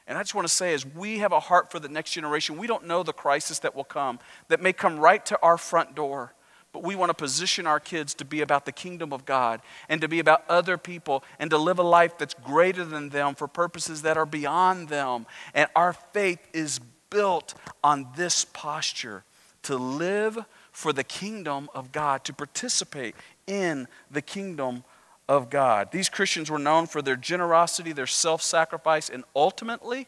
And 0.06 0.16
I 0.16 0.22
just 0.22 0.36
want 0.36 0.46
to 0.46 0.54
say, 0.54 0.72
as 0.72 0.86
we 0.86 1.18
have 1.18 1.32
a 1.32 1.40
heart 1.40 1.72
for 1.72 1.80
the 1.80 1.88
next 1.88 2.12
generation, 2.12 2.56
we 2.56 2.68
don't 2.68 2.86
know 2.86 3.02
the 3.02 3.12
crisis 3.12 3.58
that 3.60 3.74
will 3.74 3.84
come, 3.84 4.20
that 4.46 4.60
may 4.60 4.72
come 4.72 4.98
right 4.98 5.24
to 5.26 5.38
our 5.42 5.58
front 5.58 5.96
door. 5.96 6.34
But 6.72 6.84
we 6.84 6.94
want 6.94 7.10
to 7.10 7.14
position 7.14 7.66
our 7.66 7.80
kids 7.80 8.14
to 8.14 8.24
be 8.24 8.42
about 8.42 8.64
the 8.64 8.72
kingdom 8.72 9.12
of 9.12 9.24
God 9.24 9.60
and 9.88 10.00
to 10.00 10.08
be 10.08 10.20
about 10.20 10.44
other 10.48 10.78
people 10.78 11.24
and 11.38 11.50
to 11.50 11.58
live 11.58 11.78
a 11.78 11.84
life 11.84 12.16
that's 12.16 12.34
greater 12.34 12.84
than 12.84 13.08
them 13.08 13.34
for 13.34 13.48
purposes 13.48 14.02
that 14.02 14.16
are 14.16 14.26
beyond 14.26 14.88
them. 14.88 15.26
And 15.52 15.68
our 15.74 15.92
faith 15.92 16.46
is 16.52 16.80
built 17.10 17.54
on 17.82 18.06
this 18.16 18.44
posture 18.44 19.24
to 19.62 19.76
live 19.76 20.38
for 20.72 20.92
the 20.92 21.04
kingdom 21.04 21.68
of 21.74 21.92
God, 21.92 22.24
to 22.24 22.32
participate 22.32 23.14
in 23.46 23.88
the 24.10 24.22
kingdom 24.22 24.84
of 25.28 25.50
God. 25.50 25.92
These 25.92 26.08
Christians 26.08 26.50
were 26.50 26.58
known 26.58 26.86
for 26.86 27.02
their 27.02 27.16
generosity, 27.16 27.92
their 27.92 28.06
self 28.06 28.42
sacrifice, 28.42 29.08
and 29.08 29.24
ultimately, 29.34 30.06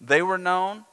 they 0.00 0.22
were 0.22 0.38
known 0.38 0.86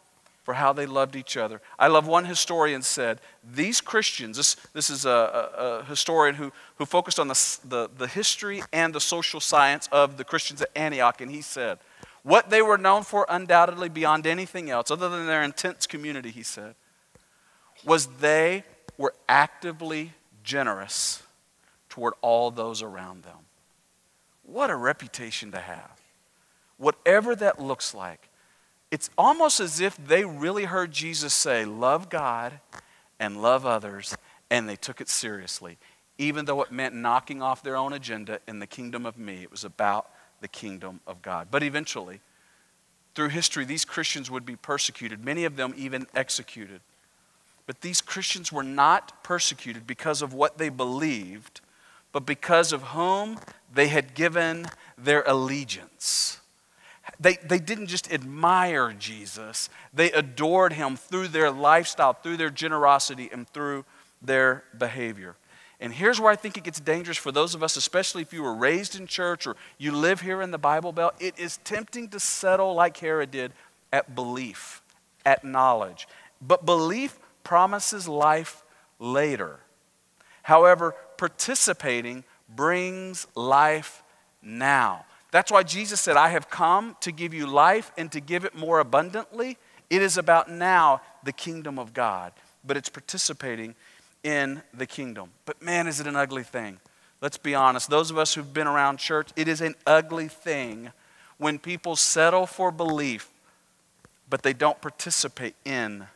for 0.48 0.54
how 0.54 0.72
they 0.72 0.86
loved 0.86 1.18
each 1.18 1.36
other. 1.36 1.60
I 1.78 1.88
love 1.88 2.08
one 2.08 2.24
historian 2.24 2.82
said, 2.82 3.20
These 3.44 3.82
Christians, 3.82 4.38
this, 4.38 4.56
this 4.72 4.90
is 4.90 5.04
a, 5.04 5.82
a, 5.84 5.84
historian 5.84 6.36
who, 6.36 6.54
who 6.78 6.86
focused 6.86 7.20
on 7.20 7.28
the, 7.28 7.58
the, 7.66 7.90
the 7.98 8.08
history 8.08 8.64
and 8.72 8.96
the 8.96 9.02
social 9.02 9.42
science 9.42 9.90
of 9.92 10.16
the 10.16 10.24
Christians 10.24 10.62
at 10.62 10.70
Antioch, 10.74 11.20
and 11.20 11.30
he 11.30 11.42
said, 11.42 11.80
What 12.24 12.50
they 12.50 12.62
were 12.62 12.78
known 12.78 13.04
for, 13.04 13.26
undoubtedly 13.28 13.90
beyond 13.90 14.26
anything 14.26 14.70
else, 14.70 14.90
other 14.90 15.10
than 15.10 15.28
their 15.28 15.44
intense 15.44 15.86
community, 15.86 16.32
he 16.32 16.44
said, 16.44 16.76
was 17.84 18.08
they 18.22 18.64
were 18.98 19.14
actively 19.28 20.14
generous 20.46 21.24
toward 21.90 22.14
all 22.22 22.52
those 22.52 22.82
around 22.82 23.24
them. 23.24 23.40
What 24.44 24.70
a 24.70 24.78
reputation 24.78 25.52
to 25.52 25.60
have. 25.60 26.00
Whatever 26.78 27.36
that 27.36 27.60
looks 27.60 27.94
like, 27.94 28.27
it's 28.92 29.10
almost 29.18 29.60
as 29.60 29.80
if 29.80 29.98
they 29.98 30.24
really 30.24 30.66
heard 30.66 30.92
Jesus 30.92 31.34
say, 31.34 31.66
Love 31.66 32.10
God 32.10 32.60
and 33.20 33.42
love 33.42 33.66
others, 33.66 34.16
and 34.50 34.68
they 34.68 34.76
took 34.76 35.02
it 35.02 35.10
seriously. 35.10 35.78
Even 36.18 36.46
though 36.46 36.62
it 36.62 36.72
meant 36.72 36.96
knocking 36.96 37.42
off 37.42 37.62
their 37.62 37.76
own 37.76 37.94
agenda 37.94 38.40
in 38.48 38.60
the 38.60 38.68
kingdom 38.68 39.06
of 39.06 39.18
me, 39.18 39.44
it 39.44 39.52
was 39.52 39.64
about 39.64 40.10
the 40.42 40.48
kingdom 40.48 41.00
of 41.06 41.22
God. 41.22 41.50
But 41.52 41.64
eventually, 41.64 42.22
through 43.14 43.30
history, 43.30 43.66
these 43.66 43.86
Christians 43.86 44.32
would 44.32 44.46
be 44.46 44.56
persecuted, 44.56 45.24
many 45.24 45.44
of 45.46 45.56
them 45.56 45.74
even 45.76 46.08
executed. 46.16 46.82
But 47.66 47.82
these 47.82 48.00
Christians 48.00 48.52
were 48.52 48.64
not 48.64 49.24
persecuted 49.24 49.86
because 49.86 50.22
of 50.22 50.34
what 50.34 50.58
they 50.58 50.70
believed, 50.70 51.62
but 52.14 52.26
because 52.26 52.72
of 52.72 52.82
whom 52.84 53.40
they 53.72 53.90
had 53.90 54.14
given 54.14 54.68
their 54.98 55.24
allegiance. 55.28 56.40
They, 57.20 57.36
they 57.36 57.60
didn't 57.60 57.88
just 57.88 58.12
admire 58.12 58.94
Jesus, 58.94 59.70
they 59.94 60.12
adored 60.12 60.74
him 60.74 60.96
through 60.98 61.30
their 61.30 61.50
lifestyle, 61.50 62.14
through 62.14 62.38
their 62.38 62.50
generosity, 62.50 63.30
and 63.32 63.48
through 63.50 63.86
their 64.22 64.64
behavior. 64.78 65.36
And 65.80 65.94
here's 65.94 66.20
where 66.20 66.32
I 66.32 66.36
think 66.36 66.58
it 66.58 66.64
gets 66.64 66.80
dangerous 66.80 67.18
for 67.18 67.32
those 67.32 67.54
of 67.54 67.62
us, 67.62 67.76
especially 67.76 68.24
if 68.24 68.34
you 68.34 68.42
were 68.42 68.56
raised 68.56 69.00
in 69.00 69.06
church 69.06 69.46
or 69.46 69.56
you 69.78 69.92
live 69.92 70.22
here 70.22 70.42
in 70.42 70.50
the 70.50 70.58
Bible 70.58 70.92
Belt. 70.92 71.14
It 71.20 71.38
is 71.38 71.58
tempting 71.58 72.10
to 72.10 72.20
settle 72.20 72.74
like 72.74 72.98
Herod 72.98 73.30
did 73.30 73.52
at 73.94 74.16
belief, 74.16 74.82
at 75.24 75.44
knowledge. 75.44 76.08
But 76.42 76.66
belief 76.66 77.20
promises 77.44 78.08
life 78.08 78.64
later. 79.00 79.60
However, 80.42 80.96
participating 81.18 82.24
brings 82.50 83.28
life 83.36 84.02
now. 84.42 85.06
That's 85.38 85.52
why 85.52 85.62
Jesus 85.62 86.02
said, 86.02 86.18
I 86.18 86.30
have 86.30 86.50
come 86.50 86.98
to 87.02 87.12
give 87.12 87.32
you 87.32 87.46
life 87.46 87.92
and 87.96 88.12
to 88.12 88.20
give 88.20 88.44
it 88.44 88.56
more 88.56 88.80
abundantly. 88.80 89.60
It 89.88 90.02
is 90.02 90.18
about 90.18 90.50
now 90.50 91.00
the 91.24 91.32
kingdom 91.32 91.78
of 91.78 91.94
God, 91.94 92.34
but 92.66 92.76
it's 92.76 92.90
participating 92.90 93.76
in 94.24 94.64
the 94.74 94.88
kingdom. 94.88 95.30
But 95.46 95.62
man, 95.62 95.86
is 95.86 96.00
it 96.00 96.08
an 96.08 96.16
ugly 96.16 96.42
thing. 96.42 96.80
Let's 97.22 97.38
be 97.38 97.54
honest. 97.54 97.88
Those 97.88 98.10
of 98.10 98.18
us 98.18 98.34
who've 98.34 98.52
been 98.52 98.66
around 98.66 98.98
church, 98.98 99.30
it 99.36 99.48
is 99.48 99.62
an 99.62 99.76
ugly 99.86 100.28
thing 100.28 100.92
when 101.38 101.60
people 101.60 101.96
settle 101.96 102.48
for 102.48 102.72
belief, 102.72 103.30
but 104.28 104.42
they 104.42 104.54
don't 104.54 104.82
participate 104.82 105.54
in 105.64 106.08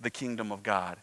the 0.00 0.08
kingdom 0.08 0.52
of 0.52 0.62
God. 0.62 0.98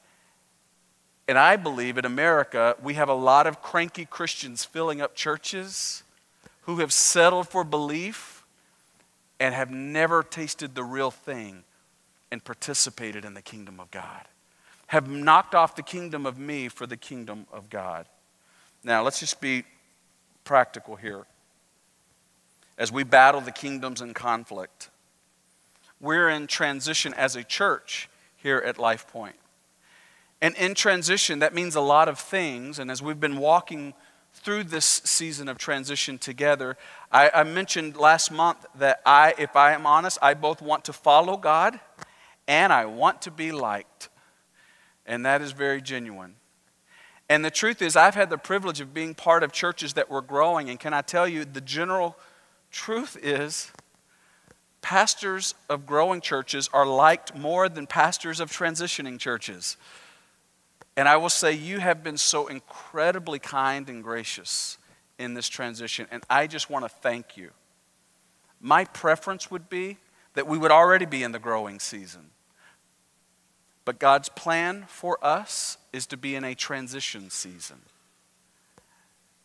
And 1.28 1.38
I 1.38 1.58
believe 1.58 1.98
in 1.98 2.06
America, 2.06 2.78
we 2.82 2.94
have 2.94 3.10
a 3.10 3.14
lot 3.14 3.48
of 3.48 3.62
cranky 3.62 4.06
Christians 4.06 4.64
filling 4.64 5.02
up 5.02 5.14
churches 5.14 6.04
who 6.70 6.78
have 6.78 6.94
settled 6.94 7.50
for 7.50 7.64
belief 7.64 8.46
and 9.40 9.56
have 9.56 9.72
never 9.72 10.22
tasted 10.22 10.76
the 10.76 10.84
real 10.84 11.10
thing 11.10 11.64
and 12.32 12.44
participated 12.44 13.26
in 13.26 13.34
the 13.34 13.42
kingdom 13.42 13.80
of 13.80 13.90
God. 13.90 14.28
Have 14.86 15.10
knocked 15.10 15.56
off 15.56 15.76
the 15.76 15.82
kingdom 15.82 16.28
of 16.28 16.38
me 16.38 16.68
for 16.68 16.86
the 16.86 16.96
kingdom 16.96 17.48
of 17.52 17.72
God. 17.72 18.06
Now, 18.84 19.02
let's 19.02 19.20
just 19.20 19.42
be 19.42 19.64
practical 20.44 20.96
here. 20.96 21.26
As 22.78 22.92
we 22.92 23.04
battle 23.04 23.42
the 23.42 23.52
kingdoms 23.52 24.00
in 24.00 24.14
conflict, 24.14 24.92
we're 26.00 26.30
in 26.30 26.46
transition 26.46 27.16
as 27.16 27.36
a 27.36 27.44
church 27.44 28.10
here 28.36 28.60
at 28.64 28.76
LifePoint. 28.76 29.34
And 30.40 30.56
in 30.56 30.76
transition, 30.76 31.40
that 31.40 31.56
means 31.56 31.76
a 31.76 31.82
lot 31.82 32.08
of 32.08 32.20
things. 32.20 32.78
And 32.78 32.92
as 32.92 33.02
we've 33.02 33.20
been 33.20 33.38
walking 33.38 33.96
through 34.44 34.66
this 34.66 34.86
season 34.86 35.48
of 35.48 35.58
transition 35.58 36.18
together. 36.18 36.78
I, 37.12 37.30
I, 37.34 37.44
mentioned 37.44 37.98
last 37.98 38.32
month 38.32 38.66
that 38.76 39.02
I, 39.06 39.34
if 39.38 39.56
I 39.56 39.74
am 39.74 39.86
honest, 39.86 40.18
I 40.22 40.34
both 40.34 40.62
want 40.62 40.86
to 40.86 40.94
follow 40.94 41.38
God 41.38 41.80
and 42.48 42.74
I 42.74 42.86
want 42.86 43.22
to 43.24 43.32
be 43.32 43.52
liked. 43.52 44.10
And 45.06 45.26
that 45.26 45.42
is 45.42 45.52
very 45.52 45.82
genuine. 45.82 46.36
And 47.30 47.46
the 47.46 47.52
truth 47.52 47.82
is, 47.82 47.96
I've 47.96 48.16
had 48.16 48.30
the 48.30 48.38
privilege 48.38 48.82
of 48.82 48.94
being 48.94 49.14
part 49.14 49.44
of 49.44 49.52
churches 49.52 49.94
that 49.94 50.10
were 50.10 50.22
growing. 50.22 50.70
And 50.70 50.80
can 50.80 50.94
I 50.94 51.02
tell 51.02 51.28
you, 51.28 51.46
the 51.46 51.62
general 51.62 52.18
truth 52.72 53.18
is, 53.22 53.72
pastors 54.82 55.54
of 55.70 55.86
growing 55.86 56.22
churches 56.22 56.70
are 56.74 56.86
liked 56.86 57.36
more 57.36 57.70
than 57.70 57.86
pastors 57.86 58.40
of 58.40 58.52
transitioning 58.52 59.20
churches. 59.20 59.78
And 60.96 61.08
I 61.08 61.18
will 61.18 61.30
say, 61.30 61.54
you 61.54 61.80
have 61.80 62.04
been 62.04 62.18
so 62.18 62.48
incredibly 62.48 63.40
kind 63.40 63.90
and 63.90 64.04
gracious 64.04 64.78
in 65.18 65.34
this 65.34 65.50
transition, 65.50 66.08
and 66.12 66.24
I 66.30 66.48
just 66.48 66.70
want 66.70 66.86
to 66.86 66.90
thank 66.90 67.38
you. 67.38 67.52
My 68.62 68.86
preference 68.86 69.52
would 69.52 69.70
be 69.70 69.98
that 70.34 70.48
we 70.48 70.58
would 70.58 70.72
already 70.72 71.06
be 71.06 71.24
in 71.24 71.32
the 71.32 71.40
growing 71.40 71.80
season. 71.80 72.32
But 73.86 74.00
God's 74.00 74.30
plan 74.30 74.86
for 74.88 75.18
us 75.24 75.78
is 75.92 76.06
to 76.08 76.18
be 76.18 76.36
in 76.36 76.44
a 76.44 76.54
transition 76.54 77.30
season. 77.30 77.82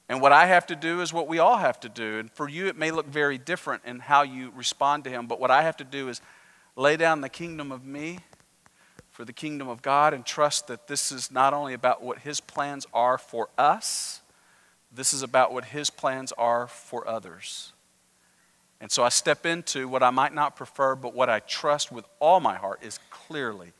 And 0.09 0.20
what 0.20 0.33
I 0.33 0.46
have 0.46 0.66
to 0.66 0.76
do 0.76 1.00
is 1.00 1.12
what 1.12 1.28
we 1.28 1.38
all 1.38 1.57
have 1.57 1.80
to 1.80 1.88
do. 1.88 2.18
And 2.18 2.30
for 2.30 2.48
you, 2.48 2.66
it 2.66 2.76
may 2.76 2.90
look 2.90 3.07
very 3.07 3.38
different 3.38 3.83
in 3.87 4.00
how 4.00 4.22
you 4.22 4.52
respond 4.54 5.04
to 5.04 5.11
Him, 5.11 5.26
but 5.26 5.40
what 5.40 5.50
I 5.50 5.62
have 5.62 5.76
to 5.78 5.85
do 5.85 6.09
is 6.09 6.20
lay 6.76 6.96
down 6.96 7.20
the 7.20 7.28
kingdom 7.28 7.72
of 7.72 7.85
me 7.85 8.18
for 9.14 9.24
the 9.24 9.33
kingdom 9.33 9.68
of 9.68 9.81
God 9.81 10.12
and 10.12 10.27
trust 10.27 10.66
that 10.66 10.88
this 10.88 11.12
is 11.12 11.31
not 11.31 11.55
only 11.55 11.72
about 11.72 12.03
what 12.03 12.19
His 12.19 12.40
plans 12.40 12.85
are 12.92 13.17
for 13.17 13.48
us, 13.56 14.23
this 14.92 15.15
is 15.15 15.23
about 15.23 15.52
what 15.52 15.67
His 15.67 15.88
plans 15.88 16.33
are 16.33 16.67
for 16.67 17.06
others. 17.06 17.73
And 18.81 18.90
so 18.90 19.04
I 19.04 19.10
step 19.10 19.46
into 19.46 19.87
what 19.87 20.02
I 20.02 20.10
might 20.10 20.35
not 20.35 20.56
prefer, 20.56 20.96
but 20.96 21.15
what 21.15 21.31
I 21.31 21.38
trust 21.38 21.92
with 21.92 22.04
all 22.19 22.40
my 22.40 22.56
heart 22.56 22.83
is 22.83 22.98
clearly 23.10 23.73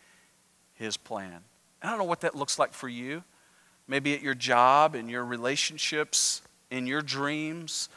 His 0.75 0.97
plan. 0.97 1.41
I 1.83 1.91
don't 1.91 1.99
know 1.99 2.05
what 2.05 2.21
that 2.21 2.37
looks 2.37 2.57
like 2.57 2.73
for 2.73 2.89
you. 2.89 3.25
Maybe 3.89 4.15
at 4.15 4.23
your 4.23 4.37
job, 4.37 4.95
in 4.95 5.09
your 5.09 5.25
relationships, 5.25 6.43
in 6.71 6.87
your 6.87 7.03
dreams. 7.03 7.89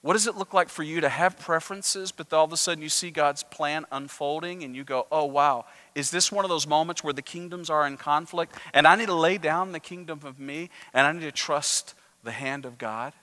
What 0.00 0.14
does 0.14 0.26
it 0.26 0.36
look 0.36 0.54
like 0.54 0.70
for 0.70 0.82
you 0.82 1.02
to 1.02 1.10
have 1.10 1.38
preferences, 1.38 2.10
but 2.10 2.32
all 2.32 2.44
of 2.44 2.54
a 2.54 2.56
sudden 2.56 2.82
you 2.82 2.88
see 2.88 3.10
God's 3.10 3.42
plan 3.42 3.84
unfolding 3.92 4.64
and 4.64 4.74
you 4.74 4.82
go, 4.82 5.06
oh, 5.12 5.26
wow, 5.26 5.66
is 5.96 6.10
this 6.10 6.30
one 6.30 6.44
of 6.44 6.50
those 6.50 6.66
moments 6.66 7.02
where 7.02 7.14
the 7.14 7.22
kingdoms 7.22 7.70
are 7.70 7.86
in 7.86 7.96
conflict 7.96 8.54
and 8.74 8.86
I 8.86 8.96
need 8.96 9.06
to 9.06 9.14
lay 9.14 9.38
down 9.38 9.72
the 9.72 9.80
kingdom 9.80 10.20
of 10.24 10.38
me 10.38 10.68
and 10.92 11.06
I 11.06 11.12
need 11.12 11.22
to 11.22 11.32
trust 11.32 11.94
the 12.22 12.32
hand 12.32 12.66
of 12.66 12.76
God? 12.76 13.14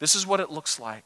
This 0.00 0.16
is 0.16 0.26
what 0.26 0.40
it 0.40 0.50
looks 0.50 0.80
like. 0.80 1.04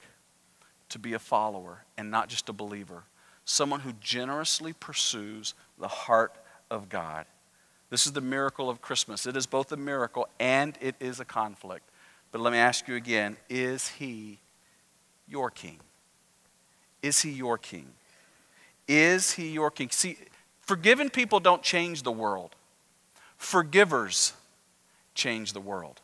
to 0.91 0.99
be 0.99 1.13
a 1.13 1.19
follower 1.19 1.83
and 1.99 2.11
not 2.11 2.29
just 2.29 2.49
a 2.49 2.53
believer, 2.53 3.03
someone 3.45 3.81
who 3.81 3.93
generously 4.01 4.73
pursues 4.73 5.55
the 5.79 5.89
heart 5.89 6.33
of 6.71 6.89
God. 6.89 7.27
This 7.91 8.07
is 8.07 8.13
the 8.13 8.21
miracle 8.21 8.71
of 8.71 8.81
Christmas. 8.81 9.27
It 9.27 9.37
is 9.37 9.47
both 9.47 9.73
a 9.73 9.77
miracle 9.77 10.29
and 10.39 10.79
it 10.81 10.95
is 11.01 11.21
a 11.21 11.25
conflict. 11.25 11.89
But 12.31 12.41
let 12.41 12.53
me 12.53 12.59
ask 12.59 12.87
you 12.87 12.95
again 12.95 13.37
is 13.49 13.89
he 13.89 14.39
your 15.27 15.51
king? 15.51 15.81
Is 17.03 17.21
he 17.23 17.31
your 17.31 17.59
king? 17.59 17.89
Is 18.87 19.33
he 19.33 19.51
your 19.51 19.71
king? 19.71 19.91
See, 19.91 20.17
forgiven 20.65 21.11
people 21.11 21.41
don't 21.41 21.63
change 21.63 22.03
the 22.03 22.13
world, 22.13 22.55
forgivers 23.37 24.33
change 25.15 25.53
the 25.53 25.61
world. 25.61 26.01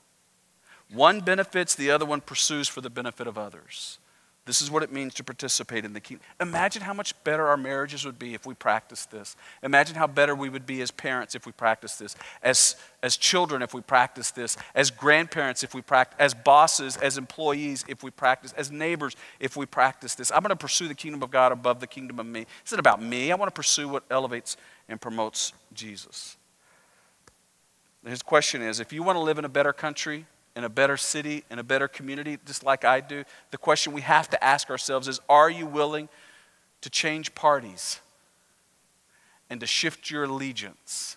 One 0.93 1.21
benefits, 1.21 1.75
the 1.75 1.91
other 1.91 2.05
one 2.05 2.21
pursues 2.21 2.69
for 2.69 2.81
the 2.81 2.91
benefit 2.91 3.27
of 3.27 3.39
others. 3.39 3.99
This 4.47 4.63
is 4.63 4.71
what 4.71 4.83
it 4.83 4.91
means 4.91 5.15
to 5.15 5.25
participate 5.25 5.85
in 5.85 5.93
the 5.93 6.01
kingdom. 6.01 6.25
Imagine 6.41 6.83
how 6.83 6.95
much 6.95 7.15
better 7.25 7.47
our 7.47 7.59
marriages 7.59 8.07
would 8.07 8.19
be 8.19 8.33
if 8.33 8.47
we 8.47 8.55
practiced 8.55 9.11
this. 9.11 9.37
Imagine 9.63 9.97
how 9.97 10.07
better 10.07 10.35
we 10.35 10.49
would 10.49 10.65
be 10.65 10.81
as 10.81 10.91
parents 10.91 11.35
if 11.35 11.45
we 11.45 11.53
practiced 11.53 11.99
this, 11.99 12.17
as, 12.43 12.77
as 13.03 13.19
children 13.19 13.61
if 13.61 13.75
we 13.75 13.83
practiced 13.83 14.35
this, 14.35 14.57
as 14.75 14.91
grandparents 14.91 15.63
if 15.63 15.75
we 15.75 15.83
practice, 15.83 16.17
as 16.19 16.33
bosses, 16.33 16.97
as 16.97 17.19
employees 17.19 17.85
if 17.87 18.03
we 18.03 18.11
practice, 18.11 18.53
as 18.57 18.71
neighbors 18.73 19.15
if 19.41 19.57
we 19.57 19.67
practice 19.67 20.15
this. 20.15 20.33
I'm 20.33 20.41
going 20.41 20.49
to 20.49 20.57
pursue 20.57 20.89
the 20.89 20.95
kingdom 20.95 21.23
of 21.23 21.31
God 21.31 21.53
above 21.53 21.81
the 21.81 21.87
kingdom 21.87 22.19
of 22.19 22.27
me. 22.27 22.47
It's 22.63 22.73
not 22.73 22.81
about 22.81 23.03
me. 23.03 23.31
I 23.31 23.35
want 23.35 23.49
to 23.49 23.57
pursue 23.57 23.89
what 23.89 24.05
elevates 24.11 24.57
and 24.89 24.99
promotes 24.99 25.53
Jesus. 25.75 26.39
His 28.07 28.23
question 28.23 28.63
is 28.63 28.81
if 28.81 28.93
you 28.93 29.03
want 29.03 29.17
to 29.17 29.21
live 29.21 29.39
in 29.39 29.45
a 29.45 29.51
better 29.51 29.75
country, 29.75 30.27
in 30.61 30.65
a 30.65 30.69
better 30.69 30.99
city, 30.99 31.43
in 31.51 31.59
a 31.59 31.63
better 31.63 31.89
community, 31.89 32.37
just 32.45 32.63
like 32.63 32.85
I 32.85 33.01
do, 33.01 33.25
the 33.51 33.57
question 33.57 33.95
we 33.95 34.03
have 34.03 34.29
to 34.29 34.45
ask 34.45 34.69
ourselves 34.69 35.09
is 35.09 35.19
Are 35.27 35.49
you 35.49 35.65
willing 35.65 36.11
to 36.83 36.91
change 36.91 37.35
parties 37.35 38.01
and 39.49 39.59
to 39.61 39.67
shift 39.67 40.11
your 40.11 40.25
allegiance 40.25 41.17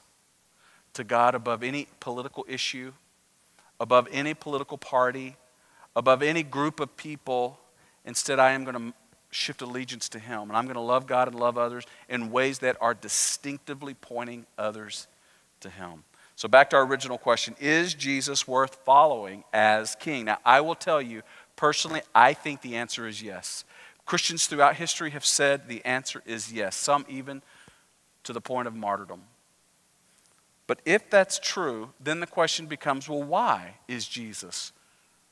to 0.93 1.03
God 1.03 1.35
above 1.35 1.61
any 1.61 1.89
political 1.99 2.45
issue, 2.47 2.93
above 3.81 4.07
any 4.11 4.33
political 4.33 4.77
party, 4.77 5.35
above 5.93 6.23
any 6.23 6.41
group 6.41 6.79
of 6.79 6.95
people? 6.95 7.59
Instead, 8.05 8.39
I 8.39 8.51
am 8.51 8.63
going 8.63 8.77
to 8.77 8.93
shift 9.29 9.61
allegiance 9.61 10.07
to 10.07 10.19
Him, 10.19 10.43
and 10.43 10.53
I'm 10.53 10.67
going 10.67 10.75
to 10.75 10.79
love 10.79 11.05
God 11.05 11.27
and 11.27 11.37
love 11.37 11.57
others 11.57 11.83
in 12.07 12.31
ways 12.31 12.59
that 12.59 12.77
are 12.79 12.93
distinctively 12.93 13.93
pointing 13.93 14.45
others 14.57 15.07
to 15.59 15.69
Him. 15.69 16.05
So, 16.35 16.47
back 16.47 16.69
to 16.71 16.77
our 16.77 16.85
original 16.85 17.17
question 17.17 17.55
Is 17.59 17.93
Jesus 17.93 18.47
worth 18.47 18.75
following 18.85 19.43
as 19.53 19.95
king? 19.95 20.25
Now, 20.25 20.39
I 20.45 20.61
will 20.61 20.75
tell 20.75 21.01
you, 21.01 21.21
personally, 21.55 22.01
I 22.13 22.33
think 22.33 22.61
the 22.61 22.75
answer 22.75 23.07
is 23.07 23.21
yes. 23.21 23.65
Christians 24.05 24.47
throughout 24.47 24.75
history 24.75 25.11
have 25.11 25.25
said 25.25 25.67
the 25.67 25.83
answer 25.85 26.21
is 26.25 26.51
yes, 26.51 26.75
some 26.75 27.05
even 27.07 27.41
to 28.23 28.33
the 28.33 28.41
point 28.41 28.67
of 28.67 28.75
martyrdom. 28.75 29.23
But 30.67 30.79
if 30.85 31.09
that's 31.09 31.39
true, 31.39 31.91
then 31.99 32.19
the 32.19 32.27
question 32.27 32.65
becomes 32.65 33.07
well, 33.07 33.23
why 33.23 33.75
is 33.87 34.07
Jesus 34.07 34.71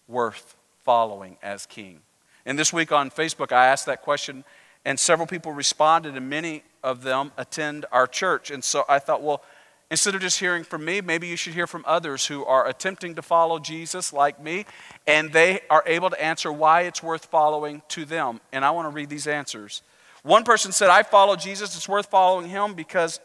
worth 0.07 0.55
following 0.83 1.37
as 1.41 1.65
king? 1.65 2.01
And 2.45 2.57
this 2.57 2.73
week 2.73 2.91
on 2.91 3.09
Facebook, 3.09 3.51
I 3.51 3.67
asked 3.67 3.85
that 3.85 4.01
question, 4.01 4.43
and 4.83 4.99
several 4.99 5.27
people 5.27 5.51
responded, 5.51 6.15
and 6.15 6.29
many 6.29 6.63
of 6.83 7.03
them 7.03 7.31
attend 7.37 7.85
our 7.91 8.07
church. 8.07 8.51
And 8.51 8.63
so 8.63 8.83
I 8.89 8.99
thought, 8.99 9.21
well, 9.21 9.43
Instead 9.91 10.15
of 10.15 10.21
just 10.21 10.39
hearing 10.39 10.63
from 10.63 10.85
me, 10.85 11.01
maybe 11.01 11.27
you 11.27 11.35
should 11.35 11.53
hear 11.53 11.67
from 11.67 11.83
others 11.85 12.25
who 12.25 12.45
are 12.45 12.65
attempting 12.65 13.13
to 13.13 13.21
follow 13.21 13.59
Jesus 13.59 14.13
like 14.13 14.41
me, 14.41 14.65
and 15.05 15.33
they 15.33 15.59
are 15.69 15.83
able 15.85 16.09
to 16.09 16.23
answer 16.23 16.49
why 16.49 16.83
it's 16.83 17.03
worth 17.03 17.25
following 17.25 17.81
to 17.89 18.05
them. 18.05 18.39
And 18.53 18.63
I 18.63 18.71
want 18.71 18.85
to 18.85 18.95
read 18.95 19.09
these 19.09 19.27
answers. 19.27 19.81
One 20.23 20.45
person 20.45 20.71
said, 20.71 20.89
I 20.89 21.03
follow 21.03 21.35
Jesus, 21.35 21.75
it's 21.75 21.89
worth 21.89 22.05
following 22.05 22.47
him 22.47 22.73
because 22.73 23.19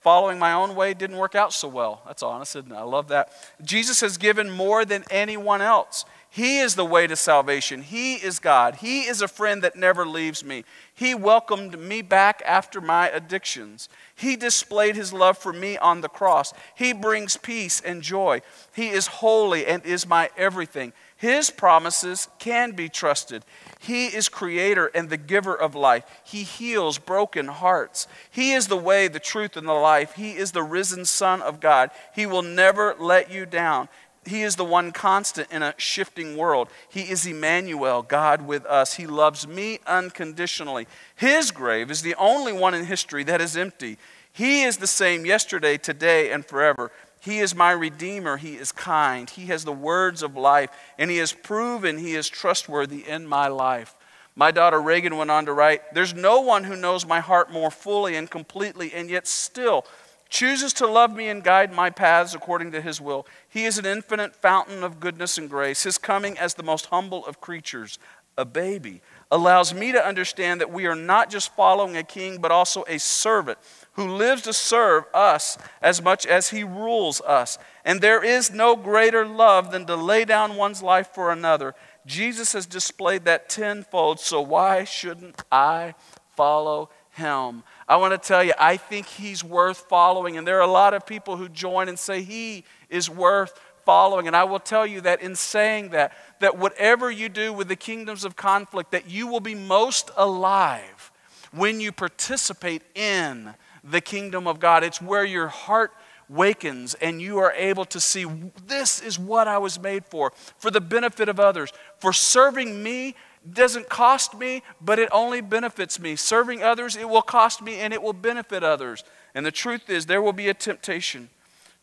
following 0.00 0.38
my 0.38 0.52
own 0.52 0.76
way 0.76 0.94
didn't 0.94 1.16
work 1.16 1.34
out 1.34 1.52
so 1.52 1.66
well. 1.66 2.02
That's 2.06 2.22
honest, 2.22 2.54
isn't 2.54 2.70
it? 2.70 2.76
I 2.76 2.82
love 2.82 3.08
that. 3.08 3.32
Jesus 3.60 4.00
has 4.00 4.16
given 4.16 4.48
more 4.48 4.84
than 4.84 5.04
anyone 5.10 5.60
else. 5.60 6.04
He 6.34 6.60
is 6.60 6.76
the 6.76 6.84
way 6.86 7.06
to 7.06 7.14
salvation. 7.14 7.82
He 7.82 8.14
is 8.14 8.38
God. 8.38 8.76
He 8.76 9.02
is 9.02 9.20
a 9.20 9.28
friend 9.28 9.60
that 9.60 9.76
never 9.76 10.06
leaves 10.06 10.42
me. 10.42 10.64
He 10.94 11.14
welcomed 11.14 11.78
me 11.78 12.00
back 12.00 12.42
after 12.46 12.80
my 12.80 13.10
addictions. 13.10 13.90
He 14.14 14.36
displayed 14.36 14.96
his 14.96 15.12
love 15.12 15.36
for 15.36 15.52
me 15.52 15.76
on 15.76 16.00
the 16.00 16.08
cross. 16.08 16.54
He 16.74 16.94
brings 16.94 17.36
peace 17.36 17.82
and 17.82 18.00
joy. 18.00 18.40
He 18.74 18.88
is 18.88 19.08
holy 19.08 19.66
and 19.66 19.84
is 19.84 20.08
my 20.08 20.30
everything. 20.34 20.94
His 21.18 21.50
promises 21.50 22.28
can 22.38 22.72
be 22.72 22.88
trusted. 22.88 23.44
He 23.78 24.06
is 24.06 24.28
creator 24.28 24.86
and 24.94 25.10
the 25.10 25.16
giver 25.16 25.54
of 25.54 25.74
life. 25.74 26.04
He 26.24 26.44
heals 26.44 26.98
broken 26.98 27.46
hearts. 27.46 28.08
He 28.30 28.52
is 28.52 28.68
the 28.68 28.76
way, 28.76 29.06
the 29.06 29.20
truth, 29.20 29.56
and 29.56 29.68
the 29.68 29.72
life. 29.72 30.14
He 30.14 30.32
is 30.32 30.52
the 30.52 30.64
risen 30.64 31.04
Son 31.04 31.42
of 31.42 31.60
God. 31.60 31.90
He 32.14 32.26
will 32.26 32.42
never 32.42 32.96
let 32.98 33.30
you 33.30 33.46
down. 33.46 33.88
He 34.24 34.42
is 34.42 34.56
the 34.56 34.64
one 34.64 34.92
constant 34.92 35.50
in 35.50 35.62
a 35.62 35.74
shifting 35.76 36.36
world. 36.36 36.68
He 36.88 37.02
is 37.02 37.26
Emmanuel, 37.26 38.02
God 38.02 38.46
with 38.46 38.64
us. 38.66 38.94
He 38.94 39.06
loves 39.06 39.48
me 39.48 39.80
unconditionally. 39.86 40.86
His 41.16 41.50
grave 41.50 41.90
is 41.90 42.02
the 42.02 42.14
only 42.14 42.52
one 42.52 42.74
in 42.74 42.84
history 42.84 43.24
that 43.24 43.40
is 43.40 43.56
empty. 43.56 43.98
He 44.32 44.62
is 44.62 44.76
the 44.76 44.86
same 44.86 45.26
yesterday, 45.26 45.76
today, 45.76 46.30
and 46.30 46.46
forever. 46.46 46.92
He 47.20 47.38
is 47.38 47.54
my 47.54 47.72
Redeemer. 47.72 48.36
He 48.36 48.54
is 48.54 48.72
kind. 48.72 49.28
He 49.28 49.46
has 49.46 49.64
the 49.64 49.72
words 49.72 50.22
of 50.22 50.36
life, 50.36 50.70
and 50.98 51.10
He 51.10 51.18
has 51.18 51.32
proven 51.32 51.98
He 51.98 52.14
is 52.14 52.28
trustworthy 52.28 53.06
in 53.06 53.26
my 53.26 53.48
life. 53.48 53.94
My 54.34 54.50
daughter 54.50 54.80
Reagan 54.80 55.16
went 55.16 55.30
on 55.30 55.46
to 55.46 55.52
write 55.52 55.94
There's 55.94 56.14
no 56.14 56.40
one 56.40 56.64
who 56.64 56.76
knows 56.76 57.04
my 57.06 57.20
heart 57.20 57.52
more 57.52 57.70
fully 57.70 58.16
and 58.16 58.30
completely, 58.30 58.92
and 58.92 59.10
yet 59.10 59.26
still 59.26 59.84
chooses 60.32 60.72
to 60.72 60.86
love 60.86 61.14
me 61.14 61.28
and 61.28 61.44
guide 61.44 61.70
my 61.74 61.90
paths 61.90 62.34
according 62.34 62.72
to 62.72 62.80
his 62.80 63.02
will. 63.02 63.26
He 63.50 63.66
is 63.66 63.76
an 63.76 63.84
infinite 63.84 64.34
fountain 64.34 64.82
of 64.82 64.98
goodness 64.98 65.36
and 65.36 65.48
grace. 65.48 65.82
His 65.82 65.98
coming 65.98 66.38
as 66.38 66.54
the 66.54 66.62
most 66.62 66.86
humble 66.86 67.24
of 67.26 67.38
creatures, 67.38 67.98
a 68.38 68.46
baby, 68.46 69.02
allows 69.30 69.74
me 69.74 69.92
to 69.92 70.02
understand 70.02 70.58
that 70.62 70.72
we 70.72 70.86
are 70.86 70.94
not 70.94 71.28
just 71.28 71.54
following 71.54 71.98
a 71.98 72.02
king, 72.02 72.40
but 72.40 72.50
also 72.50 72.82
a 72.88 72.98
servant 72.98 73.58
who 73.92 74.08
lives 74.08 74.40
to 74.42 74.54
serve 74.54 75.04
us 75.12 75.58
as 75.82 76.02
much 76.02 76.24
as 76.24 76.48
he 76.48 76.64
rules 76.64 77.20
us. 77.20 77.58
And 77.84 78.00
there 78.00 78.24
is 78.24 78.50
no 78.50 78.74
greater 78.74 79.26
love 79.26 79.70
than 79.70 79.84
to 79.84 79.96
lay 79.96 80.24
down 80.24 80.56
one's 80.56 80.82
life 80.82 81.08
for 81.08 81.30
another. 81.30 81.74
Jesus 82.06 82.54
has 82.54 82.64
displayed 82.64 83.26
that 83.26 83.50
tenfold, 83.50 84.18
so 84.18 84.40
why 84.40 84.84
shouldn't 84.84 85.42
I 85.52 85.94
follow 86.34 86.88
him? 87.10 87.64
I 87.92 87.96
want 87.96 88.12
to 88.14 88.26
tell 88.26 88.42
you, 88.42 88.54
I 88.58 88.78
think 88.78 89.06
he's 89.06 89.44
worth 89.44 89.80
following. 89.80 90.38
And 90.38 90.46
there 90.46 90.56
are 90.56 90.62
a 90.62 90.66
lot 90.66 90.94
of 90.94 91.04
people 91.04 91.36
who 91.36 91.46
join 91.46 91.90
and 91.90 91.98
say 91.98 92.22
he 92.22 92.64
is 92.88 93.10
worth 93.10 93.60
following. 93.84 94.26
And 94.26 94.34
I 94.34 94.44
will 94.44 94.60
tell 94.60 94.86
you 94.86 95.02
that 95.02 95.20
in 95.20 95.36
saying 95.36 95.90
that, 95.90 96.16
that 96.40 96.56
whatever 96.56 97.10
you 97.10 97.28
do 97.28 97.52
with 97.52 97.68
the 97.68 97.76
kingdoms 97.76 98.24
of 98.24 98.34
conflict, 98.34 98.92
that 98.92 99.10
you 99.10 99.26
will 99.26 99.40
be 99.40 99.54
most 99.54 100.10
alive 100.16 101.12
when 101.50 101.80
you 101.80 101.92
participate 101.92 102.80
in 102.94 103.52
the 103.84 104.00
kingdom 104.00 104.46
of 104.46 104.58
God. 104.58 104.84
It's 104.84 105.02
where 105.02 105.26
your 105.26 105.48
heart 105.48 105.92
wakens 106.30 106.94
and 106.94 107.20
you 107.20 107.40
are 107.40 107.52
able 107.52 107.84
to 107.84 108.00
see 108.00 108.24
this 108.66 109.02
is 109.02 109.18
what 109.18 109.46
I 109.46 109.58
was 109.58 109.78
made 109.78 110.06
for, 110.06 110.32
for 110.56 110.70
the 110.70 110.80
benefit 110.80 111.28
of 111.28 111.38
others, 111.38 111.70
for 111.98 112.14
serving 112.14 112.82
me 112.82 113.16
doesn't 113.50 113.88
cost 113.88 114.38
me, 114.38 114.62
but 114.80 114.98
it 114.98 115.08
only 115.12 115.40
benefits 115.40 115.98
me. 115.98 116.16
Serving 116.16 116.62
others, 116.62 116.96
it 116.96 117.08
will 117.08 117.22
cost 117.22 117.62
me 117.62 117.80
and 117.80 117.92
it 117.92 118.02
will 118.02 118.12
benefit 118.12 118.62
others. 118.62 119.04
And 119.34 119.44
the 119.44 119.50
truth 119.50 119.88
is, 119.90 120.06
there 120.06 120.22
will 120.22 120.32
be 120.32 120.48
a 120.48 120.54
temptation 120.54 121.28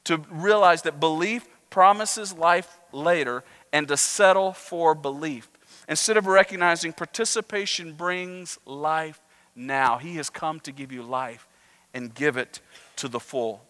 to 0.05 0.18
realize 0.32 0.84
that 0.84 0.99
belief 0.99 1.47
promises 1.70 2.34
life 2.34 2.80
later 2.91 3.43
and 3.74 3.88
to 3.88 3.97
settle 3.97 4.53
for 4.53 4.95
belief. 4.95 5.49
Instead 5.88 6.18
of 6.18 6.28
recognizing 6.28 6.93
participation 6.93 7.93
brings 7.93 8.57
life 8.66 9.20
now, 9.55 9.97
He 9.97 10.16
has 10.16 10.30
come 10.30 10.60
to 10.62 10.72
give 10.72 10.91
you 10.91 11.03
life 11.03 11.47
and 11.93 12.14
give 12.14 12.38
it 12.38 12.62
to 12.97 13.07
the 13.07 13.20
full. 13.20 13.62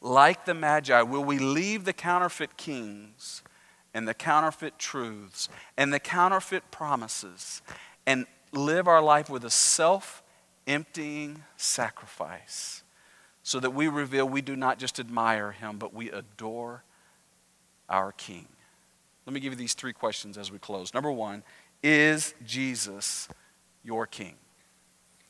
Like 0.00 0.44
the 0.44 0.54
Magi, 0.54 1.02
will 1.02 1.24
we 1.24 1.38
leave 1.38 1.84
the 1.84 1.92
counterfeit 1.92 2.56
kings? 2.56 3.42
And 3.96 4.06
the 4.06 4.12
counterfeit 4.12 4.78
truths 4.78 5.48
and 5.78 5.90
the 5.90 5.98
counterfeit 5.98 6.70
promises 6.70 7.62
and 8.04 8.26
live 8.52 8.86
our 8.86 9.00
life 9.00 9.30
with 9.30 9.42
a 9.42 9.50
self 9.50 10.22
emptying 10.66 11.42
sacrifice 11.56 12.82
so 13.42 13.58
that 13.58 13.70
we 13.70 13.88
reveal 13.88 14.28
we 14.28 14.42
do 14.42 14.54
not 14.54 14.78
just 14.78 15.00
admire 15.00 15.52
him, 15.52 15.78
but 15.78 15.94
we 15.94 16.10
adore 16.10 16.84
our 17.88 18.12
King. 18.12 18.46
Let 19.24 19.32
me 19.32 19.40
give 19.40 19.54
you 19.54 19.58
these 19.58 19.72
three 19.72 19.94
questions 19.94 20.36
as 20.36 20.52
we 20.52 20.58
close. 20.58 20.92
Number 20.92 21.10
one, 21.10 21.42
is 21.82 22.34
Jesus 22.44 23.28
your 23.82 24.06
King? 24.06 24.34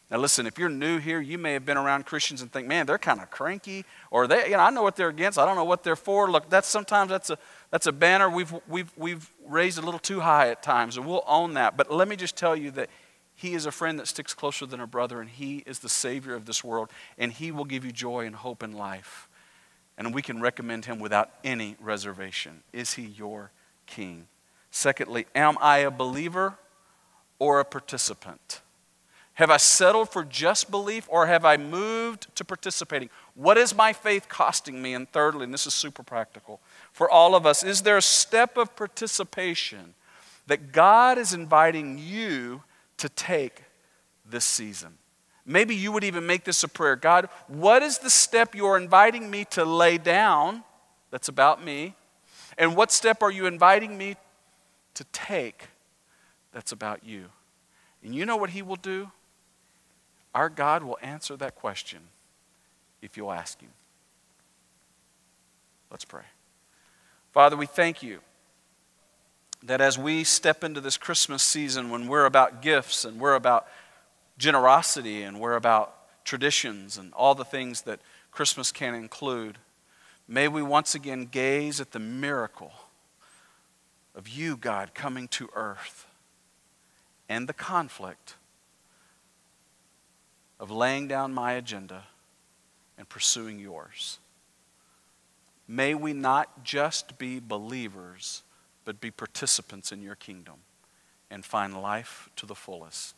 Now, 0.08 0.18
listen, 0.18 0.46
if 0.46 0.56
you're 0.56 0.68
new 0.68 0.98
here, 0.98 1.20
you 1.20 1.36
may 1.36 1.52
have 1.54 1.66
been 1.66 1.76
around 1.76 2.06
Christians 2.06 2.40
and 2.40 2.52
think, 2.52 2.68
man, 2.68 2.86
they're 2.86 2.96
kind 2.96 3.20
of 3.20 3.28
cranky, 3.28 3.84
or 4.12 4.28
they, 4.28 4.44
you 4.46 4.52
know, 4.52 4.60
I 4.60 4.70
know 4.70 4.84
what 4.84 4.94
they're 4.94 5.08
against, 5.08 5.36
I 5.36 5.44
don't 5.44 5.56
know 5.56 5.64
what 5.64 5.82
they're 5.82 5.96
for. 5.96 6.30
Look, 6.30 6.48
that's 6.48 6.68
sometimes 6.68 7.10
that's 7.10 7.30
a, 7.30 7.38
that's 7.72 7.88
a 7.88 7.92
banner 7.92 8.30
we've, 8.30 8.54
we've, 8.68 8.92
we've 8.96 9.28
raised 9.48 9.78
a 9.78 9.82
little 9.82 9.98
too 9.98 10.20
high 10.20 10.50
at 10.50 10.62
times, 10.62 10.96
and 10.96 11.06
we'll 11.06 11.24
own 11.26 11.54
that. 11.54 11.76
But 11.76 11.90
let 11.90 12.06
me 12.06 12.14
just 12.14 12.36
tell 12.36 12.54
you 12.54 12.70
that 12.72 12.88
He 13.34 13.54
is 13.54 13.66
a 13.66 13.72
friend 13.72 13.98
that 13.98 14.06
sticks 14.06 14.32
closer 14.32 14.64
than 14.64 14.80
a 14.80 14.86
brother, 14.86 15.20
and 15.20 15.28
He 15.28 15.64
is 15.66 15.80
the 15.80 15.88
Savior 15.88 16.36
of 16.36 16.46
this 16.46 16.62
world, 16.62 16.88
and 17.18 17.32
He 17.32 17.50
will 17.50 17.64
give 17.64 17.84
you 17.84 17.90
joy 17.90 18.26
and 18.26 18.36
hope 18.36 18.62
in 18.62 18.70
life. 18.72 19.28
And 19.98 20.14
we 20.14 20.22
can 20.22 20.40
recommend 20.40 20.84
Him 20.84 21.00
without 21.00 21.30
any 21.42 21.76
reservation. 21.80 22.62
Is 22.72 22.92
He 22.92 23.02
your 23.02 23.50
King? 23.86 24.28
Secondly, 24.70 25.26
am 25.34 25.56
I 25.60 25.78
a 25.78 25.90
believer 25.90 26.58
or 27.40 27.58
a 27.58 27.64
participant? 27.64 28.60
Have 29.36 29.50
I 29.50 29.58
settled 29.58 30.08
for 30.08 30.24
just 30.24 30.70
belief 30.70 31.06
or 31.10 31.26
have 31.26 31.44
I 31.44 31.58
moved 31.58 32.34
to 32.36 32.44
participating? 32.44 33.10
What 33.34 33.58
is 33.58 33.74
my 33.74 33.92
faith 33.92 34.30
costing 34.30 34.80
me? 34.80 34.94
And 34.94 35.10
thirdly, 35.12 35.44
and 35.44 35.52
this 35.52 35.66
is 35.66 35.74
super 35.74 36.02
practical 36.02 36.58
for 36.90 37.10
all 37.10 37.34
of 37.34 37.44
us, 37.44 37.62
is 37.62 37.82
there 37.82 37.98
a 37.98 38.02
step 38.02 38.56
of 38.56 38.74
participation 38.74 39.92
that 40.46 40.72
God 40.72 41.18
is 41.18 41.34
inviting 41.34 41.98
you 41.98 42.62
to 42.96 43.10
take 43.10 43.64
this 44.24 44.46
season? 44.46 44.94
Maybe 45.44 45.76
you 45.76 45.92
would 45.92 46.04
even 46.04 46.26
make 46.26 46.44
this 46.44 46.62
a 46.62 46.68
prayer 46.68 46.96
God, 46.96 47.28
what 47.46 47.82
is 47.82 47.98
the 47.98 48.10
step 48.10 48.54
you're 48.54 48.78
inviting 48.78 49.30
me 49.30 49.44
to 49.50 49.66
lay 49.66 49.98
down 49.98 50.64
that's 51.10 51.28
about 51.28 51.62
me? 51.62 51.94
And 52.56 52.74
what 52.74 52.90
step 52.90 53.22
are 53.22 53.30
you 53.30 53.44
inviting 53.44 53.98
me 53.98 54.16
to 54.94 55.04
take 55.12 55.68
that's 56.52 56.72
about 56.72 57.04
you? 57.04 57.26
And 58.02 58.14
you 58.14 58.24
know 58.24 58.38
what 58.38 58.48
He 58.48 58.62
will 58.62 58.76
do? 58.76 59.10
Our 60.36 60.50
God 60.50 60.82
will 60.82 60.98
answer 61.00 61.34
that 61.38 61.54
question 61.54 62.00
if 63.00 63.16
you'll 63.16 63.32
ask 63.32 63.58
Him. 63.58 63.70
Let's 65.90 66.04
pray. 66.04 66.24
Father, 67.32 67.56
we 67.56 67.64
thank 67.64 68.02
you 68.02 68.20
that 69.62 69.80
as 69.80 69.96
we 69.98 70.24
step 70.24 70.62
into 70.62 70.82
this 70.82 70.98
Christmas 70.98 71.42
season 71.42 71.88
when 71.88 72.06
we're 72.06 72.26
about 72.26 72.60
gifts 72.60 73.06
and 73.06 73.18
we're 73.18 73.34
about 73.34 73.66
generosity 74.36 75.22
and 75.22 75.40
we're 75.40 75.56
about 75.56 75.94
traditions 76.26 76.98
and 76.98 77.14
all 77.14 77.34
the 77.34 77.42
things 77.42 77.82
that 77.82 78.00
Christmas 78.30 78.70
can 78.70 78.94
include, 78.94 79.56
may 80.28 80.48
we 80.48 80.62
once 80.62 80.94
again 80.94 81.24
gaze 81.24 81.80
at 81.80 81.92
the 81.92 81.98
miracle 81.98 82.72
of 84.14 84.28
you, 84.28 84.58
God, 84.58 84.92
coming 84.92 85.28
to 85.28 85.48
earth 85.54 86.06
and 87.26 87.48
the 87.48 87.54
conflict 87.54 88.34
of 90.58 90.70
laying 90.70 91.08
down 91.08 91.32
my 91.32 91.52
agenda 91.52 92.04
and 92.98 93.08
pursuing 93.08 93.58
yours. 93.58 94.18
May 95.68 95.94
we 95.94 96.12
not 96.12 96.64
just 96.64 97.18
be 97.18 97.40
believers, 97.40 98.42
but 98.84 99.00
be 99.00 99.10
participants 99.10 99.92
in 99.92 100.00
your 100.00 100.14
kingdom 100.14 100.54
and 101.30 101.44
find 101.44 101.80
life 101.80 102.30
to 102.36 102.46
the 102.46 102.54
fullest. 102.54 103.16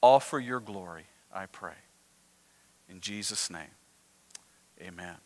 All 0.00 0.20
for 0.20 0.40
your 0.40 0.60
glory, 0.60 1.04
I 1.32 1.46
pray. 1.46 1.74
In 2.88 3.00
Jesus' 3.00 3.48
name, 3.48 3.70
amen. 4.80 5.16